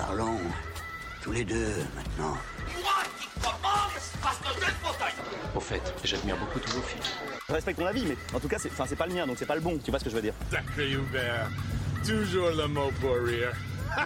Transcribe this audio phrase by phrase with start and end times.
[0.00, 0.38] Parlons
[1.22, 2.32] tous les deux maintenant.
[2.80, 3.92] Moi qui commande
[4.22, 5.12] parce que j'ai le fauteuil
[5.54, 7.02] Au fait, j'admire beaucoup tous vos films.
[7.46, 9.44] Je respecte ton avis, mais en tout cas, c'est, c'est pas le mien, donc c'est
[9.44, 9.76] pas le bon.
[9.84, 11.50] Tu vois ce que je veux dire Sacré Hubert.
[12.02, 13.52] Toujours le mot pour rire.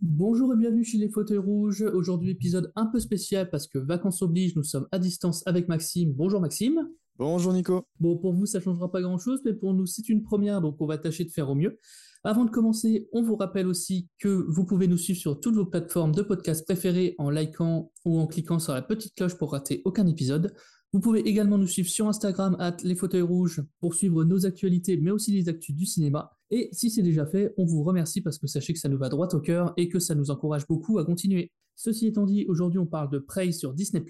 [0.00, 1.82] Bonjour et bienvenue chez les fauteuils rouges.
[1.82, 6.12] Aujourd'hui, épisode un peu spécial parce que vacances oblige, nous sommes à distance avec Maxime.
[6.12, 6.88] Bonjour Maxime.
[7.16, 7.88] Bonjour Nico.
[7.98, 10.80] Bon, pour vous, ça changera pas grand chose, mais pour nous, c'est une première, donc
[10.80, 11.76] on va tâcher de faire au mieux.
[12.24, 15.66] Avant de commencer, on vous rappelle aussi que vous pouvez nous suivre sur toutes vos
[15.66, 19.82] plateformes de podcast préférées en likant ou en cliquant sur la petite cloche pour rater
[19.84, 20.52] aucun épisode.
[20.92, 24.96] Vous pouvez également nous suivre sur Instagram, at les fauteuils rouges, pour suivre nos actualités,
[24.96, 26.36] mais aussi les actus du cinéma.
[26.50, 29.08] Et si c'est déjà fait, on vous remercie parce que sachez que ça nous va
[29.08, 31.52] droit au cœur et que ça nous encourage beaucoup à continuer.
[31.76, 34.04] Ceci étant dit, aujourd'hui on parle de Prey sur Disney+,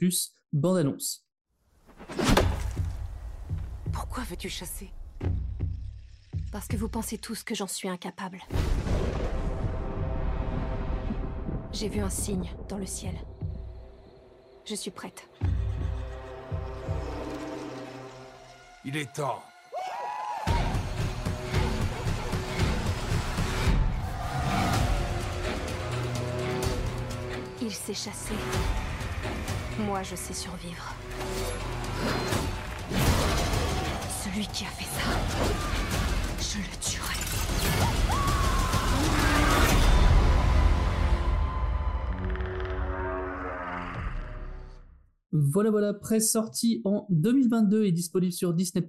[0.52, 1.26] bande-annonce.
[3.92, 4.88] Pourquoi veux-tu chasser?
[6.58, 8.42] Parce que vous pensez tous que j'en suis incapable.
[11.70, 13.14] J'ai vu un signe dans le ciel.
[14.64, 15.28] Je suis prête.
[18.84, 19.40] Il est temps.
[27.62, 28.34] Il sait chasser.
[29.78, 30.92] Moi, je sais survivre.
[34.24, 35.87] Celui qui a fait ça,
[36.50, 37.18] je le tuerai.
[45.30, 48.82] Voilà, voilà, presse sortie en 2022 et disponible sur Disney+.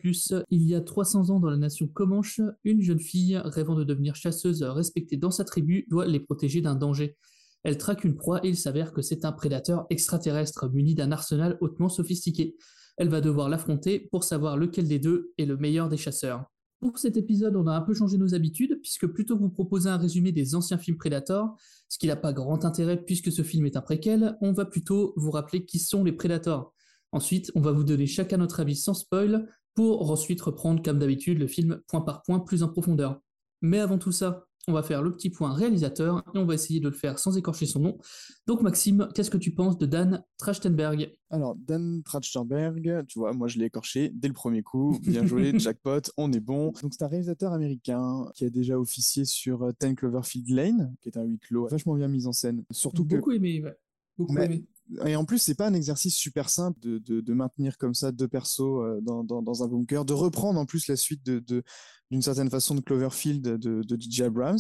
[0.50, 4.16] Il y a 300 ans dans la nation Comanche, une jeune fille rêvant de devenir
[4.16, 7.18] chasseuse respectée dans sa tribu doit les protéger d'un danger.
[7.64, 11.58] Elle traque une proie et il s'avère que c'est un prédateur extraterrestre muni d'un arsenal
[11.60, 12.56] hautement sophistiqué.
[12.96, 16.46] Elle va devoir l'affronter pour savoir lequel des deux est le meilleur des chasseurs.
[16.80, 19.90] Pour cet épisode, on a un peu changé nos habitudes, puisque plutôt que vous proposer
[19.90, 21.58] un résumé des anciens films Predator,
[21.90, 25.14] ce qui n'a pas grand intérêt puisque ce film est un préquel, on va plutôt
[25.18, 26.74] vous rappeler qui sont les Predators.
[27.12, 31.40] Ensuite, on va vous donner chacun notre avis sans spoil, pour ensuite reprendre comme d'habitude
[31.40, 33.22] le film point par point plus en profondeur.
[33.62, 36.80] Mais avant tout ça, on va faire le petit point réalisateur et on va essayer
[36.80, 37.98] de le faire sans écorcher son nom.
[38.46, 41.12] Donc Maxime, qu'est-ce que tu penses de Dan Trachtenberg?
[41.32, 45.00] Alors, Dan Trachtenberg, tu vois, moi je l'ai écorché dès le premier coup.
[45.02, 46.72] Bien joué, jackpot, on est bon.
[46.82, 51.10] Donc, c'est un réalisateur américain qui a déjà officié sur euh, Ten Cloverfield Lane, qui
[51.10, 52.64] est un huis clos vachement bien mis en scène.
[52.72, 53.16] Surtout que.
[53.16, 53.76] Beaucoup aimé, ouais.
[54.18, 54.66] Beaucoup Mais- aimé.
[55.06, 58.12] Et en plus, c'est pas un exercice super simple de, de, de maintenir comme ça
[58.12, 61.40] deux persos euh, dans, dans, dans un bunker, de reprendre en plus la suite de,
[61.40, 61.64] de
[62.12, 64.58] d'une certaine façon de Cloverfield de, de DJ Abrams,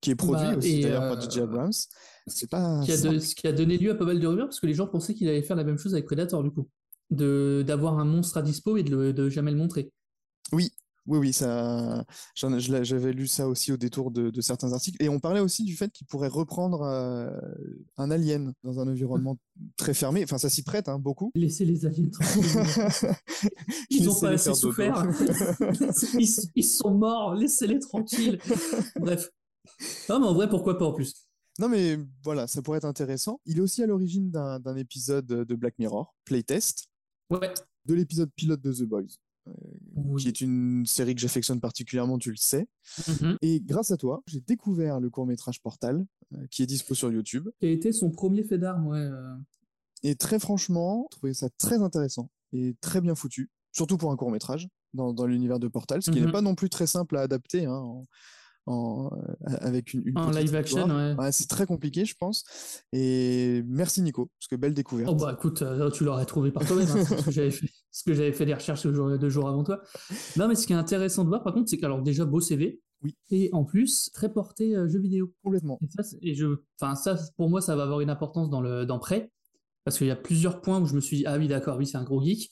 [0.00, 1.72] qui est produit Bah, aussi d'ailleurs euh, par DJ Abrams.
[2.28, 4.60] C'est pas qui a, ce qui a donné lieu à pas mal de rumeurs parce
[4.60, 6.68] que les gens pensaient qu'il allait faire la même chose avec Predator du coup.
[7.10, 9.92] De, d'avoir un monstre à dispo et de, le- de jamais le montrer.
[10.52, 10.70] Oui,
[11.06, 12.04] oui, oui, ça,
[12.34, 15.02] j'avais lu ça aussi au détour de, de certains articles.
[15.02, 17.30] Et on parlait aussi du fait qu'il pourrait reprendre euh,
[17.96, 19.36] un alien dans un environnement
[19.76, 20.22] très fermé.
[20.22, 21.32] Enfin, ça s'y prête, hein, beaucoup.
[21.34, 23.14] Laissez les aliens tranquilles.
[23.90, 25.04] Ils ont pas assez souffert.
[26.18, 28.38] ils, ils sont morts, laissez-les tranquilles.
[28.96, 29.28] Bref.
[30.08, 31.26] Non, mais en vrai, pourquoi pas en plus
[31.58, 33.40] Non, mais voilà, ça pourrait être intéressant.
[33.46, 36.86] Il est aussi à l'origine d'un d'un épisode de Black Mirror, Playtest,
[37.30, 37.52] Ouais.
[37.86, 39.16] de l'épisode pilote de The Boys,
[39.96, 40.22] Oui.
[40.22, 42.68] qui est une série que j'affectionne particulièrement, tu le sais.
[43.08, 43.36] Mhm.
[43.42, 46.04] Et grâce à toi, j'ai découvert le court-métrage Portal,
[46.34, 47.48] euh, qui est dispo sur YouTube.
[47.60, 48.98] Qui a été son premier fait d'armes, ouais.
[48.98, 49.34] euh.
[50.04, 54.16] Et très franchement, j'ai trouvé ça très intéressant et très bien foutu, surtout pour un
[54.16, 56.26] court métrage dans, dans l'univers de Portal, ce qui Mhm.
[56.26, 58.06] n'est pas non plus très simple à adapter hein, en,
[58.66, 61.32] en- euh, avec une, une En live action, ouais.
[61.32, 62.44] c'est très compliqué, je pense.
[62.92, 65.08] Et merci Nico, parce que belle découverte.
[65.10, 67.70] Oh bah écoute, euh, tu l'aurais trouvé par toi-même, hein, c'est ce que j'avais fait,
[67.92, 69.80] ce que j'avais fait des recherches le jour- deux jours avant toi.
[70.36, 72.80] Non mais ce qui est intéressant de voir par contre, c'est qu'alors déjà beau CV,
[73.04, 73.14] Oui.
[73.30, 75.32] et en plus très porté euh, jeu vidéo.
[75.44, 75.78] Complètement.
[75.82, 76.46] Et ça, et je,
[76.80, 79.30] enfin ça pour moi ça va avoir une importance dans le dans Prey,
[79.84, 81.86] parce qu'il y a plusieurs points où je me suis dit ah oui d'accord oui
[81.86, 82.50] c'est un gros geek,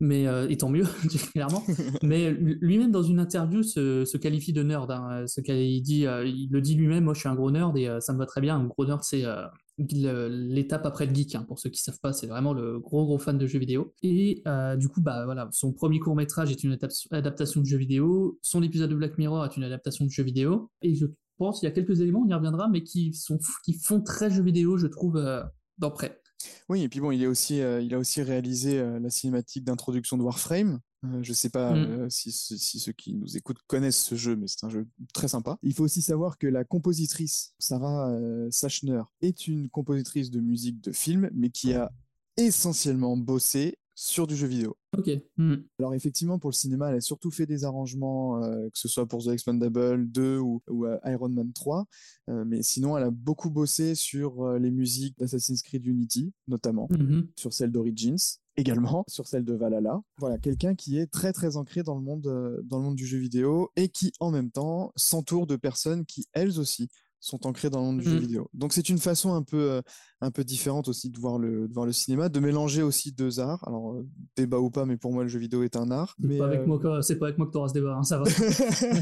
[0.00, 0.84] mais euh, et tant mieux
[1.32, 1.62] clairement.
[2.02, 4.90] mais lui-même dans une interview se, se qualifie de nerd.
[4.90, 7.76] Hein, ce qu'il dit, euh, il le dit lui-même, moi je suis un gros nerd
[7.78, 8.56] et euh, ça me va très bien.
[8.56, 9.24] Un gros nerd c'est
[9.78, 11.34] l'étape après le geek.
[11.34, 11.44] hein.
[11.46, 13.94] Pour ceux qui savent pas, c'est vraiment le gros gros fan de jeux vidéo.
[14.02, 17.66] Et euh, du coup bah voilà, son premier court métrage est une adap- adaptation de
[17.66, 18.38] jeu vidéo.
[18.42, 20.70] Son épisode de Black Mirror est une adaptation de jeu vidéo.
[20.82, 21.06] Et je
[21.38, 24.30] pense qu'il y a quelques éléments, on y reviendra, mais qui sont qui font très
[24.30, 25.42] jeu vidéo, je trouve, euh.
[26.68, 29.64] Oui, et puis bon, il, est aussi, euh, il a aussi réalisé euh, la cinématique
[29.64, 30.78] d'introduction de Warframe.
[31.04, 31.84] Euh, je sais pas Mm.
[32.04, 34.86] euh, si, si- si ceux qui nous écoutent connaissent ce jeu, mais c'est un jeu
[35.12, 35.58] très sympa.
[35.62, 40.80] Il faut aussi savoir que la compositrice, Sarah euh, Sachner, est une compositrice de musique
[40.80, 41.90] de film, mais qui a
[42.36, 44.76] essentiellement bossé sur du jeu vidéo.
[44.98, 45.10] Ok.
[45.36, 45.54] Hmm.
[45.78, 49.06] Alors effectivement, pour le cinéma, elle a surtout fait des arrangements, euh, que ce soit
[49.06, 51.86] pour The Expandable 2 ou, ou, euh, Iron Man 3,
[52.28, 56.88] euh, mais sinon, elle a beaucoup bossé sur euh, les musiques d'Assassin's Creed Unity, notamment,
[56.90, 57.28] Mhm.
[57.36, 58.16] sur celle d'Origins,
[58.56, 60.02] également sur celle de Valhalla.
[60.18, 63.06] Voilà, quelqu'un qui est très très ancré dans le monde, euh, dans le monde du
[63.06, 66.88] jeu vidéo et qui en même temps s'entoure de personnes qui elles aussi
[67.24, 68.20] sont ancrées dans le monde du jeu Mhm.
[68.20, 68.50] vidéo.
[68.52, 69.80] Donc c'est une façon un peu, euh,
[70.20, 73.38] un peu différente aussi de voir le, de voir le cinéma, de mélanger aussi deux
[73.40, 73.62] arts.
[73.66, 76.14] Alors euh, débat ou pas, mais pour moi le jeu vidéo est un art.
[76.20, 77.74] C'est Mais pas, avec euh, moi que- c'est pas avec moi que tu auras ce
[77.74, 78.24] débat, hein, ça va.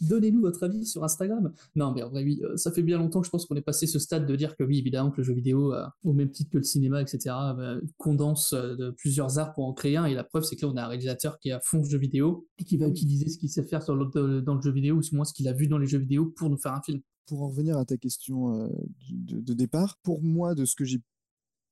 [0.00, 1.52] Donnez-nous votre avis sur Instagram.
[1.76, 3.86] Non, mais en vrai, oui, ça fait bien longtemps que je pense qu'on est passé
[3.86, 5.74] ce stade de dire que oui, évidemment, que le jeu vidéo,
[6.04, 7.18] au même titre que le cinéma, etc.,
[7.58, 10.06] euh, condense de plusieurs arts pour en créer un.
[10.06, 11.98] Et la preuve, c'est que là, on a un réalisateur qui est à fond jeu
[11.98, 14.96] vidéo et qui va utiliser ce qu'il sait faire sur le- dans le jeu vidéo,
[14.96, 16.80] ou au moins ce qu'il a vu dans les jeux vidéo pour nous faire un
[16.82, 17.00] film.
[17.30, 18.68] Pour en revenir à ta question euh,
[19.08, 21.00] de, départ, pour moi, de ce que j'ai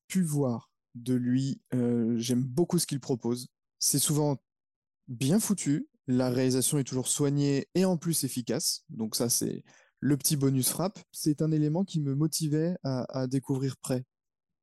[0.07, 3.49] pu voir de lui, euh, j'aime beaucoup ce qu'il propose.
[3.81, 4.37] C'est souvent
[5.09, 8.85] bien foutu, la réalisation est toujours soignée et en plus efficace.
[8.89, 9.65] Donc ça, c'est
[9.99, 11.01] le petit bonus frappe.
[11.11, 14.05] C'est un élément qui me motivait à, à découvrir près.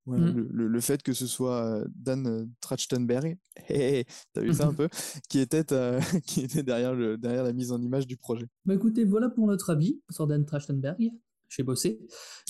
[0.05, 0.47] Voilà, Mm.
[0.51, 3.37] le, fait que ce soit Dan Trachtenberg,
[3.69, 4.87] hé, t'as vu ça un peu,
[5.29, 8.45] qui était, euh, qui était derrière, le, derrière la mise en image du projet.
[8.65, 11.11] Bah écoutez, voilà pour notre avis sur Dan Trachtenberg.
[11.49, 11.99] J'ai bossé.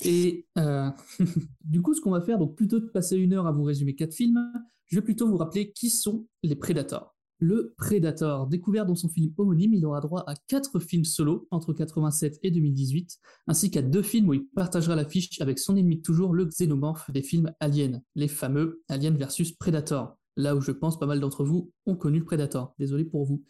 [0.04, 0.90] Et euh,
[1.64, 3.94] du coup, ce qu'on va faire, donc plutôt de passer une heure à vous résumer
[3.94, 4.40] quatre films,
[4.86, 7.15] je vais plutôt vous rappeler qui sont les Predators.
[7.38, 11.74] Le Predator, découvert dans son film homonyme, il aura droit à quatre films solo entre
[11.74, 16.32] 87 et 2018, ainsi qu'à deux films où il partagera l'affiche avec son ennemi toujours,
[16.32, 20.16] le xénomorphe des films Alien, les fameux Alien versus Predator.
[20.36, 22.74] Là où je pense pas mal d'entre vous ont connu le Predator.
[22.78, 23.44] Désolé pour vous.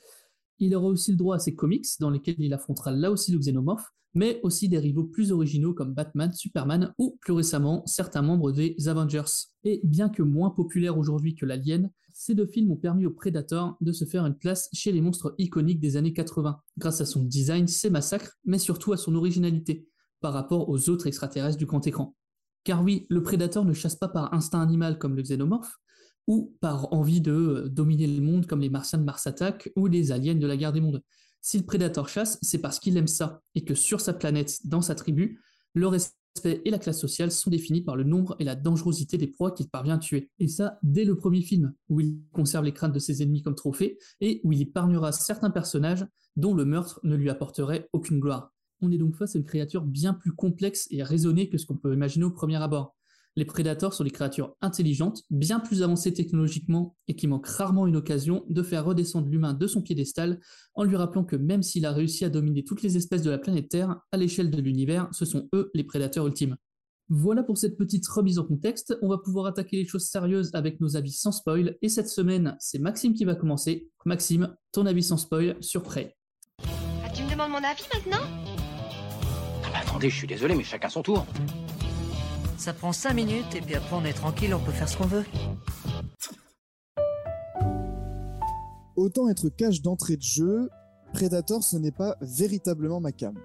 [0.59, 3.39] Il aura aussi le droit à ses comics, dans lesquels il affrontera là aussi le
[3.39, 8.51] xénomorphe, mais aussi des rivaux plus originaux comme Batman, Superman ou plus récemment certains membres
[8.51, 9.31] des Avengers.
[9.63, 13.77] Et bien que moins populaires aujourd'hui que l'Alien, ces deux films ont permis au Predator
[13.83, 17.23] de se faire une place chez les monstres iconiques des années 80, grâce à son
[17.23, 19.87] design, ses massacres, mais surtout à son originalité,
[20.23, 22.17] par rapport aux autres extraterrestres du grand écran.
[22.65, 25.77] Car oui, le Predator ne chasse pas par instinct animal comme le xénomorphe,
[26.27, 29.87] ou par envie de euh, dominer le monde comme les Martiens de Mars Attack ou
[29.87, 31.03] les aliens de la guerre des mondes.
[31.43, 34.81] Si le Predator chasse, c'est parce qu'il aime ça, et que sur sa planète, dans
[34.81, 35.39] sa tribu,
[35.77, 39.27] le respect et la classe sociale sont définis par le nombre et la dangerosité des
[39.27, 40.31] proies qu'il parvient à tuer.
[40.39, 43.55] Et ça, dès le premier film, où il conserve les crânes de ses ennemis comme
[43.55, 46.07] trophée, et où il épargnera certains personnages
[46.37, 48.55] dont le meurtre ne lui apporterait aucune gloire.
[48.81, 51.77] On est donc face à une créature bien plus complexe et raisonnée que ce qu'on
[51.77, 52.96] peut imaginer au premier abord.
[53.39, 57.97] Les prédateurs sont des créatures intelligentes, bien plus avancées technologiquement et qui manquent rarement une
[57.97, 60.41] occasion de faire redescendre l'humain de son piédestal
[60.75, 63.37] en lui rappelant que même s'il a réussi à dominer toutes les espèces de la
[63.37, 66.57] planète Terre, à l'échelle de l'univers, ce sont eux les prédateurs ultimes.
[67.11, 70.81] Voilà pour cette petite remise en contexte, on va pouvoir attaquer les choses sérieuses avec
[70.81, 73.91] nos avis sans spoil, et cette semaine, c'est Maxime qui va commencer.
[74.07, 76.17] Maxime, ton avis sans spoil sur Prey.
[77.05, 78.27] Ah, tu me demandes mon avis maintenant?
[79.63, 81.27] Ah bah attendez, je suis désolé, mais chacun son tour.
[82.57, 85.07] Ça prend 5 minutes et puis après on est tranquille, on peut faire ce qu'on
[85.07, 85.25] veut.
[88.97, 90.71] Autant être cache d'entrée de jeu,
[91.13, 93.39] Predator ce n'est pas véritablement ma cam.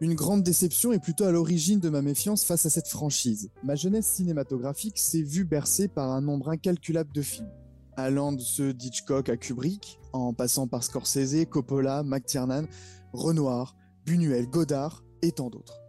[0.00, 3.50] Une grande déception est plutôt à l'origine de ma méfiance face à cette franchise.
[3.62, 7.50] Ma jeunesse cinématographique s'est vue bercée par un nombre incalculable de films.
[7.96, 12.66] Allant de ceux d'Hitchcock à Kubrick, en passant par Scorsese, Coppola, McTiernan,
[13.12, 15.83] Renoir, Buñuel, Godard et tant d'autres.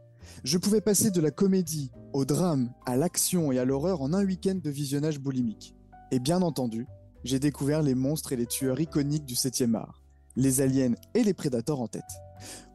[0.45, 4.23] Je pouvais passer de la comédie au drame, à l'action et à l'horreur en un
[4.23, 5.73] week-end de visionnage boulimique.
[6.11, 6.85] Et bien entendu,
[7.23, 10.03] j'ai découvert les monstres et les tueurs iconiques du 7e art,
[10.35, 12.03] les aliens et les prédateurs en tête.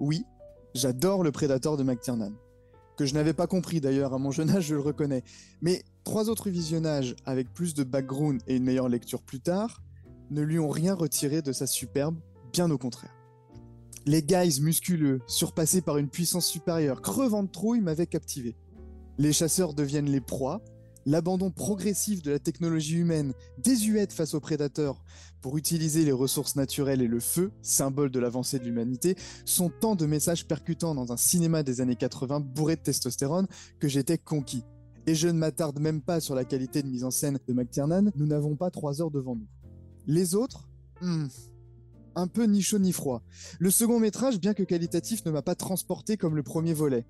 [0.00, 0.24] Oui,
[0.74, 2.32] j'adore le prédateur de McTiernan,
[2.96, 5.22] que je n'avais pas compris d'ailleurs à mon jeune âge, je le reconnais.
[5.62, 9.80] Mais trois autres visionnages avec plus de background et une meilleure lecture plus tard
[10.32, 12.16] ne lui ont rien retiré de sa superbe,
[12.52, 13.19] bien au contraire.
[14.06, 18.56] Les guys musculeux, surpassés par une puissance supérieure, crevant de trouille, m'avaient captivé.
[19.18, 20.62] Les chasseurs deviennent les proies,
[21.04, 25.04] l'abandon progressif de la technologie humaine, désuète face aux prédateurs,
[25.42, 29.96] pour utiliser les ressources naturelles et le feu, symbole de l'avancée de l'humanité, sont tant
[29.96, 34.64] de messages percutants dans un cinéma des années 80 bourré de testostérone que j'étais conquis.
[35.06, 38.10] Et je ne m'attarde même pas sur la qualité de mise en scène de McTiernan,
[38.16, 39.48] nous n'avons pas trois heures devant nous.
[40.06, 40.68] Les autres?
[41.00, 41.26] Hmm,
[42.20, 43.22] Un peu ni chaud ni froid.
[43.58, 47.06] Le second métrage, bien que qualitatif, ne m'a pas transporté comme le premier volet.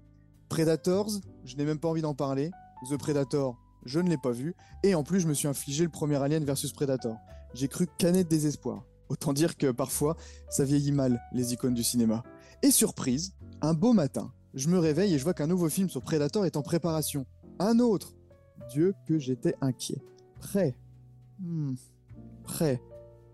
[0.49, 1.11] Predators,
[1.45, 2.53] je n'ai même pas envie d'en parler.
[2.89, 4.55] The Predator, je ne l'ai pas vu.
[4.85, 7.17] Et en plus, je me suis infligé le premier Alien versus Predator.
[7.55, 8.85] J'ai cru canner de désespoir.
[9.09, 10.17] Autant dire que parfois,
[10.49, 12.23] ça vieillit mal, les icônes du cinéma.
[12.63, 16.03] Et surprise, un beau matin, je me réveille et je vois qu'un nouveau film sur
[16.03, 17.27] Predator est en préparation.
[17.59, 18.15] Un autre
[18.71, 20.01] Dieu que j'étais inquiet.
[20.39, 20.77] Prêt
[21.41, 21.75] Hmm.
[22.45, 22.81] Prêt.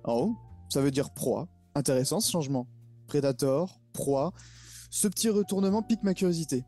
[0.05, 0.35] Oh,
[0.71, 1.49] ça veut dire proie.
[1.77, 2.67] Intéressant ce changement.
[3.07, 4.33] Predator, proie.
[4.89, 6.65] Ce petit retournement pique ma curiosité.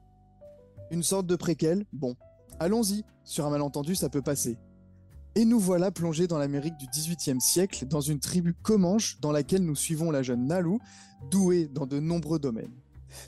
[0.91, 2.15] Une sorte de préquel Bon,
[2.61, 3.05] allons-y.
[3.25, 4.59] Sur un malentendu, ça peut passer.
[5.35, 9.65] Et nous voilà plongés dans l'Amérique du XVIIIe siècle, dans une tribu comanche dans laquelle
[9.65, 10.79] nous suivons la jeune Nalu,
[11.31, 12.77] douée dans de nombreux domaines.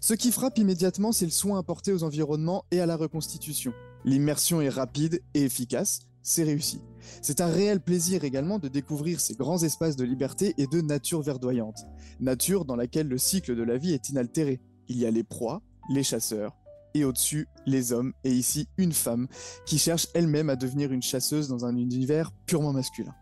[0.03, 3.73] Ce qui frappe immédiatement, c'est le soin apporté aux environnements et à la reconstitution.
[4.05, 6.81] L'immersion est rapide et efficace, c'est réussi.
[7.23, 11.23] C'est un réel plaisir également de découvrir ces grands espaces de liberté et de nature
[11.23, 11.87] verdoyante.
[12.21, 14.61] Nature dans laquelle le cycle de la vie est inaltéré.
[14.89, 16.57] Il y a les proies, les chasseurs,
[16.95, 19.29] et au-dessus, les hommes, et ici une femme,
[19.67, 23.15] qui cherche elle-même à devenir une chasseuse dans un univers purement masculin.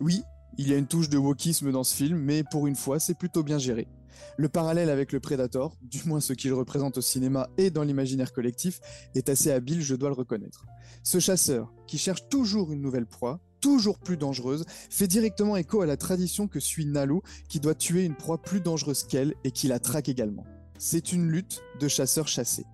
[0.00, 0.22] Oui,
[0.58, 3.14] il y a une touche de wokisme dans ce film, mais pour une fois, c'est
[3.14, 3.88] plutôt bien géré.
[4.36, 8.32] Le parallèle avec le Predator, du moins ce qu'il représente au cinéma et dans l'imaginaire
[8.32, 8.80] collectif,
[9.14, 10.66] est assez habile, je dois le reconnaître.
[11.02, 15.86] Ce chasseur, qui cherche toujours une nouvelle proie, toujours plus dangereuse, fait directement écho à
[15.86, 19.68] la tradition que suit Nalu, qui doit tuer une proie plus dangereuse qu'elle et qui
[19.68, 20.44] la traque également.
[20.78, 22.66] C'est une lutte de chasseurs chassés.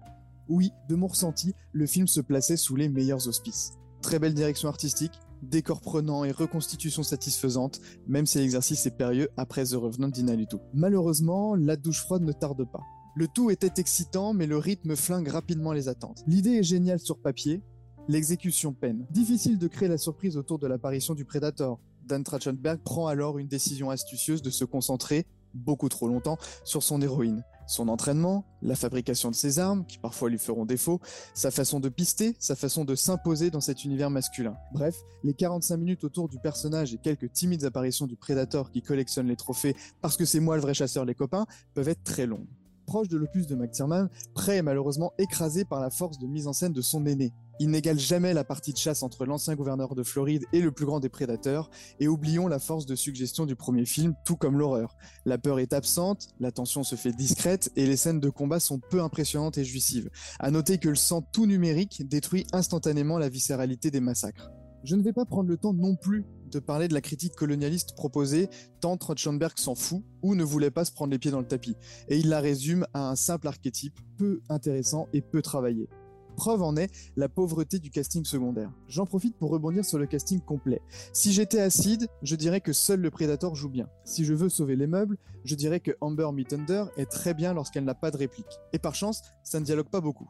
[0.48, 3.72] Oui, de mon ressenti, le film se plaçait sous les meilleurs auspices.
[4.02, 9.64] Très belle direction artistique, décor prenant et reconstitution satisfaisante, même si l'exercice est périlleux après
[9.64, 10.56] The Revenant d'Inalitu.
[10.72, 12.82] Malheureusement, la douche froide ne tarde pas.
[13.16, 16.24] Le tout était excitant, mais le rythme flingue rapidement les attentes.
[16.26, 17.62] L'idée est géniale sur papier,
[18.08, 19.06] l'exécution peine.
[19.10, 21.78] Difficile de créer la surprise autour de l'apparition du Predator.
[22.06, 27.00] Dan Trachtenberg prend alors une décision astucieuse de se concentrer, beaucoup trop longtemps, sur son
[27.00, 27.42] héroïne.
[27.66, 31.00] Son entraînement, la fabrication de ses armes, qui parfois lui feront défaut,
[31.32, 34.56] sa façon de pister, sa façon de s'imposer dans cet univers masculin.
[34.72, 39.28] Bref, les 45 minutes autour du personnage et quelques timides apparitions du Predator qui collectionne
[39.28, 42.48] les trophées parce que c'est moi le vrai chasseur les copains peuvent être très longues.
[42.86, 46.52] Proche de l'opus de McTiernan, Prey est malheureusement écrasé par la force de mise en
[46.52, 50.02] scène de son aîné, il n'égale jamais la partie de chasse entre l'ancien gouverneur de
[50.02, 51.70] Floride et le plus grand des prédateurs,
[52.00, 54.96] et oublions la force de suggestion du premier film, tout comme l'horreur.
[55.24, 58.80] La peur est absente, la tension se fait discrète, et les scènes de combat sont
[58.80, 60.10] peu impressionnantes et jouissives.
[60.38, 64.50] À noter que le sang tout numérique détruit instantanément la viscéralité des massacres.
[64.84, 67.94] Je ne vais pas prendre le temps non plus de parler de la critique colonialiste
[67.96, 68.48] proposée,
[68.80, 71.76] tant Trotschenberg s'en fout ou ne voulait pas se prendre les pieds dans le tapis,
[72.08, 75.88] et il la résume à un simple archétype peu intéressant et peu travaillé.
[76.36, 78.70] Preuve en est la pauvreté du casting secondaire.
[78.88, 80.80] J'en profite pour rebondir sur le casting complet.
[81.12, 83.88] Si j'étais acide, je dirais que seul le Predator joue bien.
[84.04, 87.84] Si je veux sauver les meubles, je dirais que Amber Mittunder est très bien lorsqu'elle
[87.84, 88.58] n'a pas de réplique.
[88.72, 90.28] Et par chance, ça ne dialogue pas beaucoup.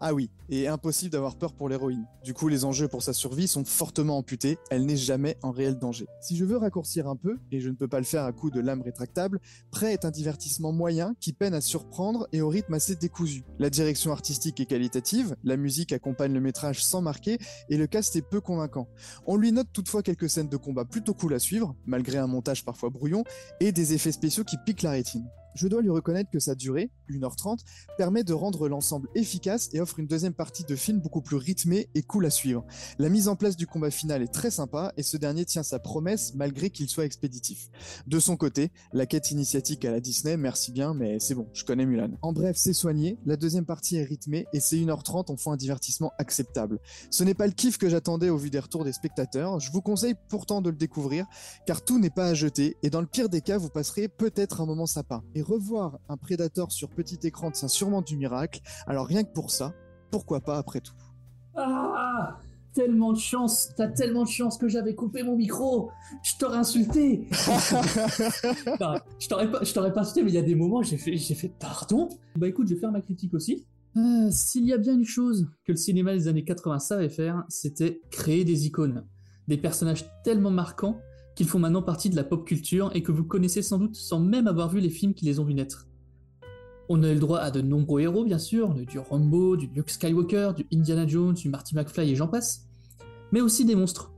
[0.00, 2.06] Ah oui, et impossible d'avoir peur pour l'héroïne.
[2.22, 5.76] Du coup, les enjeux pour sa survie sont fortement amputés, elle n'est jamais en réel
[5.76, 6.06] danger.
[6.20, 8.50] Si je veux raccourcir un peu, et je ne peux pas le faire à coup
[8.50, 9.40] de lame rétractable,
[9.72, 13.42] Prêt est un divertissement moyen qui peine à surprendre et au rythme assez décousu.
[13.58, 17.38] La direction artistique est qualitative, la musique accompagne le métrage sans marquer,
[17.68, 18.88] et le cast est peu convaincant.
[19.26, 22.64] On lui note toutefois quelques scènes de combat plutôt cool à suivre, malgré un montage
[22.64, 23.24] parfois brouillon,
[23.58, 25.28] et des effets spéciaux qui piquent la rétine
[25.58, 27.58] je dois lui reconnaître que sa durée, 1h30,
[27.96, 31.88] permet de rendre l'ensemble efficace et offre une deuxième partie de film beaucoup plus rythmée
[31.96, 32.64] et cool à suivre.
[32.98, 35.80] La mise en place du combat final est très sympa et ce dernier tient sa
[35.80, 37.70] promesse malgré qu'il soit expéditif.
[38.06, 41.64] De son côté, la quête initiatique à la Disney, merci bien, mais c'est bon, je
[41.64, 42.10] connais Mulan.
[42.22, 45.56] En bref, c'est soigné, la deuxième partie est rythmée et c'est 1h30, on fait un
[45.56, 46.78] divertissement acceptable.
[47.10, 49.82] Ce n'est pas le kiff que j'attendais au vu des retours des spectateurs, je vous
[49.82, 51.26] conseille pourtant de le découvrir
[51.66, 54.60] car tout n'est pas à jeter et dans le pire des cas, vous passerez peut-être
[54.60, 59.24] un moment sapin revoir un Predator sur petit écran tient sûrement du miracle, alors rien
[59.24, 59.74] que pour ça,
[60.10, 60.94] pourquoi pas après tout?
[61.56, 62.38] Ah
[62.74, 65.90] Tellement de chance, t'as tellement de chance que j'avais coupé mon micro.
[66.22, 67.26] Je t'aurais insulté.
[67.32, 71.16] je t'aurais pas, je t'aurais pas insulté, mais il y a des moments j'ai fait,
[71.16, 72.08] j'ai fait pardon.
[72.36, 73.66] Bah écoute, je vais faire ma critique aussi.
[73.96, 77.42] Euh, s'il y a bien une chose que le cinéma des années 80 savait faire,
[77.48, 79.04] c'était créer des icônes,
[79.48, 81.00] des personnages tellement marquants
[81.38, 84.18] qu'ils font maintenant partie de la pop culture et que vous connaissez sans doute sans
[84.18, 85.86] même avoir vu les films qui les ont vus naître.
[86.88, 89.88] On a eu le droit à de nombreux héros, bien sûr, du Rambo, du Luke
[89.88, 92.66] Skywalker, du Indiana Jones, du Marty McFly et j'en passe,
[93.30, 94.12] mais aussi des monstres,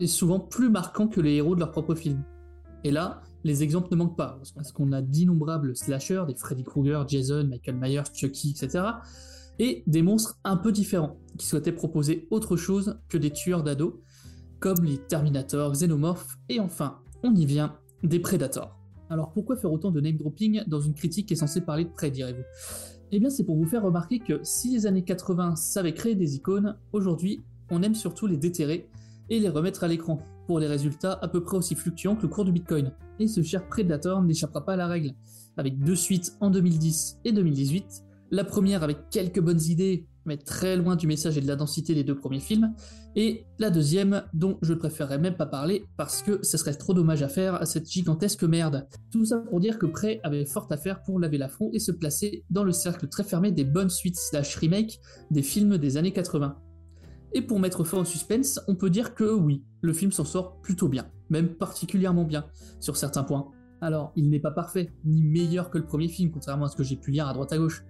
[0.00, 2.24] et souvent plus marquants que les héros de leur propre film.
[2.82, 7.06] Et là, les exemples ne manquent pas, parce qu'on a d'innombrables slashers, des Freddy Krueger,
[7.06, 8.86] Jason, Michael Myers, Chucky, etc.,
[9.60, 13.94] et des monstres un peu différents, qui souhaitaient proposer autre chose que des tueurs d'ados,
[14.60, 18.78] comme les Terminator, Xenomorph, et enfin, on y vient, des Predators.
[19.08, 21.90] Alors pourquoi faire autant de name dropping dans une critique qui est censée parler de
[21.90, 22.42] près, direz-vous?
[23.12, 26.34] Eh bien c'est pour vous faire remarquer que si les années 80 savaient créer des
[26.34, 28.88] icônes, aujourd'hui on aime surtout les déterrer
[29.28, 32.28] et les remettre à l'écran, pour des résultats à peu près aussi fluctuants que le
[32.28, 32.92] cours du Bitcoin.
[33.18, 35.12] Et ce cher Predator n'échappera pas à la règle,
[35.56, 40.76] avec deux suites en 2010 et 2018, la première avec quelques bonnes idées, mais très
[40.76, 42.74] loin du message et de la densité des deux premiers films.
[43.14, 47.22] Et la deuxième, dont je préférerais même pas parler, parce que ce serait trop dommage
[47.22, 48.86] à faire à cette gigantesque merde.
[49.10, 51.92] Tout ça pour dire que Prey avait fort à faire pour laver l'affront et se
[51.92, 56.12] placer dans le cercle très fermé des bonnes suites slash remake des films des années
[56.12, 56.58] 80.
[57.32, 60.60] Et pour mettre fin au suspense, on peut dire que oui, le film s'en sort
[60.62, 62.46] plutôt bien, même particulièrement bien,
[62.80, 63.50] sur certains points.
[63.80, 66.82] Alors, il n'est pas parfait, ni meilleur que le premier film, contrairement à ce que
[66.82, 67.84] j'ai pu lire à droite à gauche.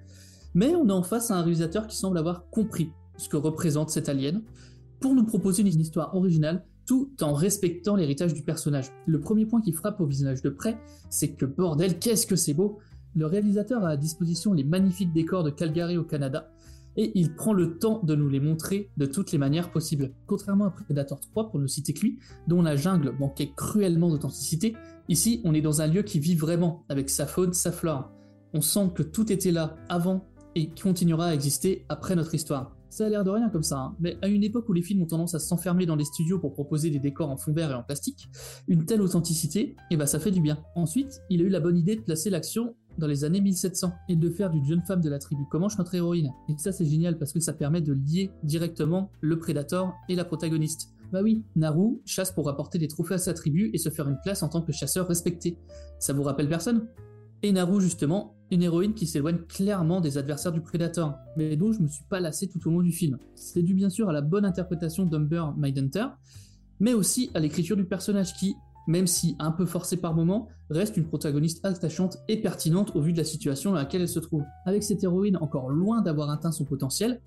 [0.57, 3.91] Mais on est en face à un réalisateur qui semble avoir compris ce que représente
[3.91, 4.43] cet alien,
[5.01, 8.91] pour nous proposer une histoire originale tout en respectant l'héritage du personnage.
[9.07, 10.79] Le premier point qui frappe au visionnage de près,
[11.11, 12.79] c'est que bordel, qu'est-ce que c'est beau
[13.15, 16.51] Le réalisateur a à disposition les magnifiques décors de Calgary au Canada,
[16.97, 20.13] et il prend le temps de nous les montrer de toutes les manières possibles.
[20.27, 24.75] Contrairement à Predator 3, pour ne citer que lui, dont la jungle manquait cruellement d'authenticité,
[25.11, 28.11] ici on est dans un lieu qui vit vraiment, avec sa faune, sa flore.
[28.55, 30.25] On sent que tout était là avant
[30.57, 32.75] et continuera à exister après notre histoire.
[32.89, 33.97] Ça a l'air de rien comme ça, hein.
[34.01, 36.55] mais à une époque où les films ont tendance à s'enfermer dans les studios pour
[36.55, 38.31] proposer des décors en fond vert et en plastique,
[38.67, 40.59] une telle authenticité, eh ben ça fait du bien.
[40.75, 44.17] Ensuite, il a eu la bonne idée de placer l'action dans les années 1700 et
[44.17, 46.31] de faire d'une jeune femme de la tribu Comanche notre héroïne?
[46.49, 50.25] Et ça c'est génial parce que ça permet de lier directement le prédateur et la
[50.25, 50.89] protagoniste.
[51.13, 54.19] Bah oui, Naru chasse pour apporter des trophées à sa tribu et se faire une
[54.23, 55.59] place en tant que chasseur respecté.
[55.99, 56.89] Ça vous rappelle personne?
[57.43, 61.81] Et Naru justement, une héroïne qui s'éloigne clairement des adversaires du prédateur, mais dont je
[61.81, 63.19] me suis pas lassé tout au long du film.
[63.35, 66.07] C'est dû bien sûr à la bonne interprétation d'Humber Mindhunter,
[66.79, 68.55] mais aussi à l'écriture du personnage qui,
[68.87, 73.13] même si un peu forcée par moments, reste une protagoniste attachante et pertinente au vu
[73.13, 74.45] de la situation dans laquelle elle se trouve.
[74.65, 77.21] Avec cette héroïne encore loin d'avoir atteint son potentiel,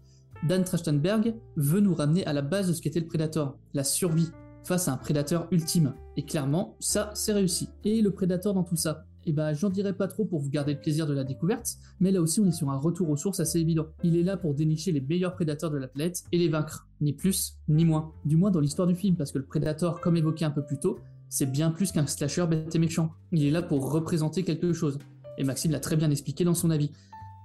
[0.48, 4.30] Dan Trachtenberg veut nous ramener à la base de ce qu'était le prédateur, la survie,
[4.64, 5.94] face à un prédateur ultime.
[6.16, 7.70] Et clairement, ça, c'est réussi.
[7.84, 10.74] Et le prédateur dans tout ça eh ben, j'en dirai pas trop pour vous garder
[10.74, 13.40] le plaisir de la découverte, mais là aussi on est sur un retour aux sources
[13.40, 13.88] assez évident.
[14.04, 17.14] Il est là pour dénicher les meilleurs prédateurs de la planète et les vaincre, ni
[17.14, 18.12] plus ni moins.
[18.26, 20.80] Du moins dans l'histoire du film, parce que le prédateur, comme évoqué un peu plus
[20.80, 21.00] tôt,
[21.30, 23.12] c'est bien plus qu'un slasher bête et méchant.
[23.32, 24.98] Il est là pour représenter quelque chose.
[25.38, 26.92] Et Maxime l'a très bien expliqué dans son avis.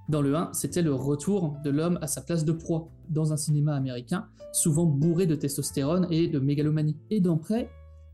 [0.09, 3.37] Dans le 1, c'était le retour de l'homme à sa place de proie, dans un
[3.37, 6.97] cinéma américain, souvent bourré de testostérone et de mégalomanie.
[7.11, 7.39] Et dans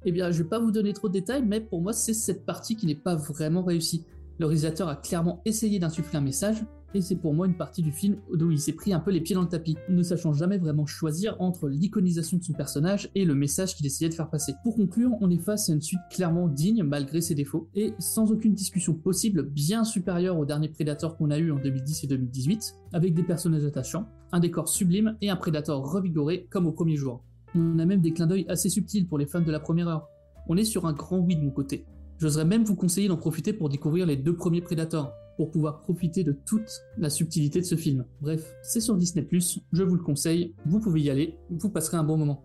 [0.04, 2.46] eh bien, je vais pas vous donner trop de détails, mais pour moi, c'est cette
[2.46, 4.04] partie qui n'est pas vraiment réussie.
[4.38, 7.92] Le réalisateur a clairement essayé d'insuffler un message, et c'est pour moi une partie du
[7.92, 10.58] film où il s'est pris un peu les pieds dans le tapis, ne sachant jamais
[10.58, 14.54] vraiment choisir entre l'iconisation de son personnage et le message qu'il essayait de faire passer.
[14.64, 18.32] Pour conclure, on est face à une suite clairement digne malgré ses défauts, et sans
[18.32, 22.74] aucune discussion possible, bien supérieure au dernier Predator qu'on a eu en 2010 et 2018,
[22.92, 27.22] avec des personnages attachants, un décor sublime et un Predator revigoré comme au premier jour.
[27.54, 30.08] On a même des clins d'œil assez subtils pour les fans de la première heure.
[30.48, 31.84] On est sur un grand oui de mon côté.
[32.18, 36.22] J'oserais même vous conseiller d'en profiter pour découvrir les deux premiers Predators, pour pouvoir profiter
[36.22, 38.04] de toute la subtilité de ce film.
[38.20, 39.26] Bref, c'est sur Disney+,
[39.72, 42.44] je vous le conseille, vous pouvez y aller, vous passerez un bon moment.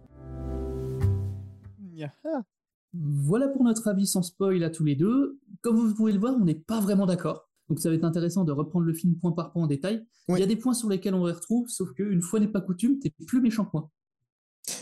[2.94, 5.40] Voilà pour notre avis sans spoil à tous les deux.
[5.62, 7.50] Comme vous pouvez le voir, on n'est pas vraiment d'accord.
[7.70, 10.06] Donc ça va être intéressant de reprendre le film point par point en détail.
[10.30, 12.62] Il y a des points sur lesquels on les retrouve, sauf qu'une fois n'est pas
[12.62, 13.92] coutume, t'es plus méchant que moi.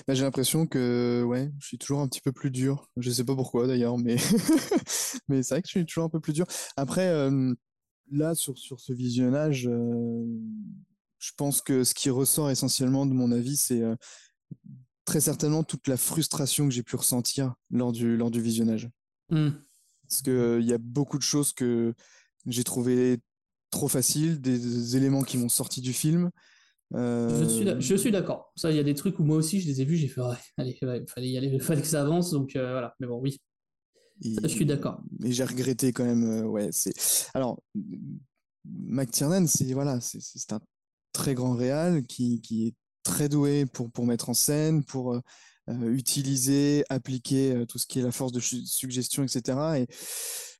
[0.08, 2.89] Bah, j'ai l'impression que ouais, je suis toujours un petit peu plus dur.
[2.98, 4.18] Je sais pas pourquoi d'ailleurs, mais
[5.30, 6.46] mais c'est vrai que je suis toujours un peu plus dur.
[6.76, 7.54] Après, euh,
[8.12, 10.26] là sur sur ce visionnage, euh,
[11.20, 13.96] je pense que ce qui ressort essentiellement de mon avis, c'est euh,
[15.06, 18.89] très certainement toute la frustration que j'ai pu ressentir lors du lors du visionnage.
[19.30, 19.50] Mmh.
[20.10, 21.94] Parce que il y a beaucoup de choses que
[22.46, 23.20] j'ai trouvé
[23.72, 26.30] trop faciles, des éléments qui m'ont sorti du film.
[26.93, 28.51] Je suis, d'accord.
[28.56, 30.21] Ça, il y a des trucs où moi aussi je les ai vus, j'ai fait
[30.21, 32.95] ouais, allez, il fallait y aller, fallait que ça avance, donc euh, voilà.
[32.99, 33.39] Mais bon, oui.
[34.21, 35.01] je suis d'accord.
[35.19, 36.23] Mais j'ai regretté quand même.
[36.23, 36.93] Euh, ouais, c'est.
[37.34, 37.62] Alors,
[38.65, 40.62] McTiernan, c'est voilà, c'est un
[41.13, 45.21] très grand réal qui, qui, est très doué pour pour mettre en scène, pour euh,
[45.67, 49.58] utiliser, appliquer tout ce qui est la force de suggestion, etc.
[49.77, 49.88] Et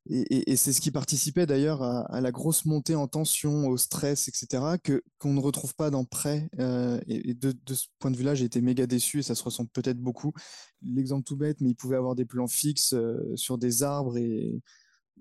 [0.10, 4.78] et, c'est ce qui participait d'ailleurs à, la grosse montée en tension, au stress, etc.,
[4.84, 6.50] que qu'on ne retrouve pas dans Prêt.
[6.60, 9.66] Euh, et, de, ce point de vue-là, j'ai été méga déçu et ça se ressent
[9.66, 10.34] peut-être beaucoup.
[10.82, 14.62] L'exemple tout bête, mais il pouvait avoir des plans fixes euh, sur des arbres et.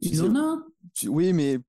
[0.01, 0.59] Il en a.
[1.07, 1.61] Oui, mais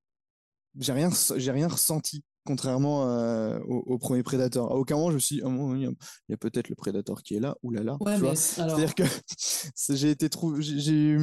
[0.80, 4.70] j'ai rien, j'ai rien ressenti contrairement euh, au, premier prédateur.
[4.72, 5.82] À aucun moment, je me suis dit, oh, il
[6.28, 7.96] y a, peut-être le prédateur qui est là, oulala.
[8.00, 9.04] Ouais, tu C'est-à-dire que
[9.90, 11.16] j'ai été trop, j'ai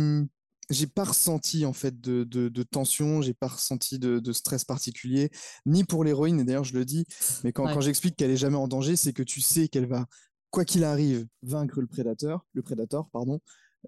[0.72, 4.64] j'ai pas ressenti en fait de, de, de tension, j'ai pas ressenti de, de, stress
[4.64, 5.30] particulier,
[5.66, 6.40] ni pour l'héroïne.
[6.40, 7.06] Et d'ailleurs, je le dis,
[7.44, 10.08] mais quand, quand j'explique qu'elle est jamais en danger, c'est que tu sais qu'elle va,
[10.50, 13.40] quoi qu'il arrive, vaincre le prédateur, le prédateur, pardon.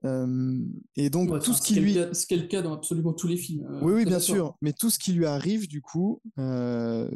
[0.05, 0.57] Euh,
[0.95, 3.37] et donc tout ce qui lui, ce qui est le cas dans absolument tous les
[3.37, 3.65] films.
[3.69, 4.55] Euh, oui, oui, bien sûr.
[4.61, 7.09] Mais tout ce qui lui arrive, du coup, euh,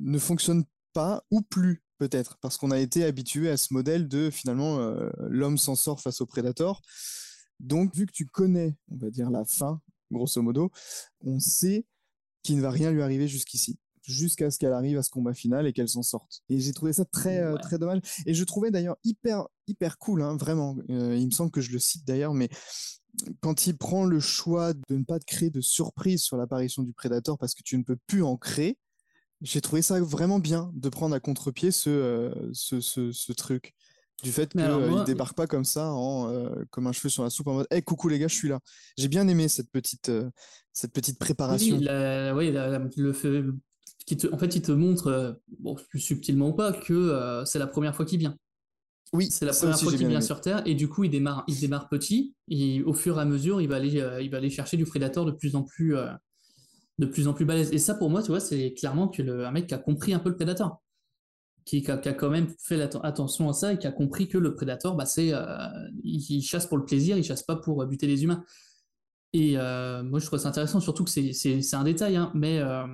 [0.00, 4.28] ne fonctionne pas ou plus peut-être parce qu'on a été habitué à ce modèle de
[4.30, 4.78] finalement
[5.28, 6.82] l'homme s'en sort face au prédateur.
[7.60, 10.70] Donc vu que tu connais, on va dire la fin, grosso modo,
[11.22, 11.86] on sait
[12.42, 15.66] qu'il ne va rien lui arriver jusqu'ici jusqu'à ce qu'elle arrive à ce combat final
[15.66, 16.42] et qu'elle s'en sorte.
[16.48, 18.00] Et j'ai trouvé ça très euh, très dommage.
[18.26, 20.76] Et je trouvais d'ailleurs hyper hyper cool, hein, vraiment.
[20.90, 22.48] Euh, il me semble que je le cite d'ailleurs, mais
[23.40, 26.92] quand il prend le choix de ne pas te créer de surprise sur l'apparition du
[26.92, 28.76] prédateur parce que tu ne peux plus en créer,
[29.40, 33.74] j'ai trouvé ça vraiment bien de prendre à contre-pied ce, euh, ce, ce, ce truc.
[34.22, 37.24] Du fait qu'il alors, moi- débarque pas comme ça, en, euh, comme un cheveu sur
[37.24, 38.60] la soupe, en mode Hey, coucou les gars, je suis là.
[38.96, 40.30] J'ai bien aimé cette petite, euh,
[40.72, 41.76] cette petite préparation.
[41.76, 43.42] Oui, la- oui, la- le fait,
[44.06, 47.44] qui te, en fait, il te montre, euh, bon, plus subtilement ou pas, que euh,
[47.44, 48.36] c'est la première fois qu'il vient.
[49.12, 50.20] Oui, C'est la première fois qu'il vient aimé.
[50.20, 53.24] sur Terre et du coup il démarre, il démarre petit et au fur et à
[53.24, 55.96] mesure il va aller, euh, il va aller chercher du prédateur de plus en plus,
[55.96, 56.10] euh,
[56.98, 57.70] de plus en plus balèze.
[57.72, 60.14] Et ça pour moi, tu vois, c'est clairement que le, un mec qui a compris
[60.14, 60.78] un peu le prédateur,
[61.64, 64.28] qui, qui a, qui a quand même fait attention à ça et qui a compris
[64.28, 65.46] que le prédateur, bah, c'est, euh,
[66.02, 68.44] il, il chasse pour le plaisir, il chasse pas pour euh, buter les humains.
[69.32, 72.86] Et euh, moi je trouve ça intéressant, surtout que c'est, un détail, hein, mais euh,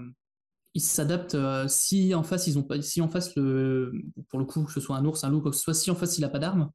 [0.74, 1.36] ils s'adaptent
[1.68, 3.92] si en face ils ont pas si en face le
[4.28, 5.90] pour le coup que ce soit un ours un loup quoi que ce soit si
[5.90, 6.70] en face il a pas d'arme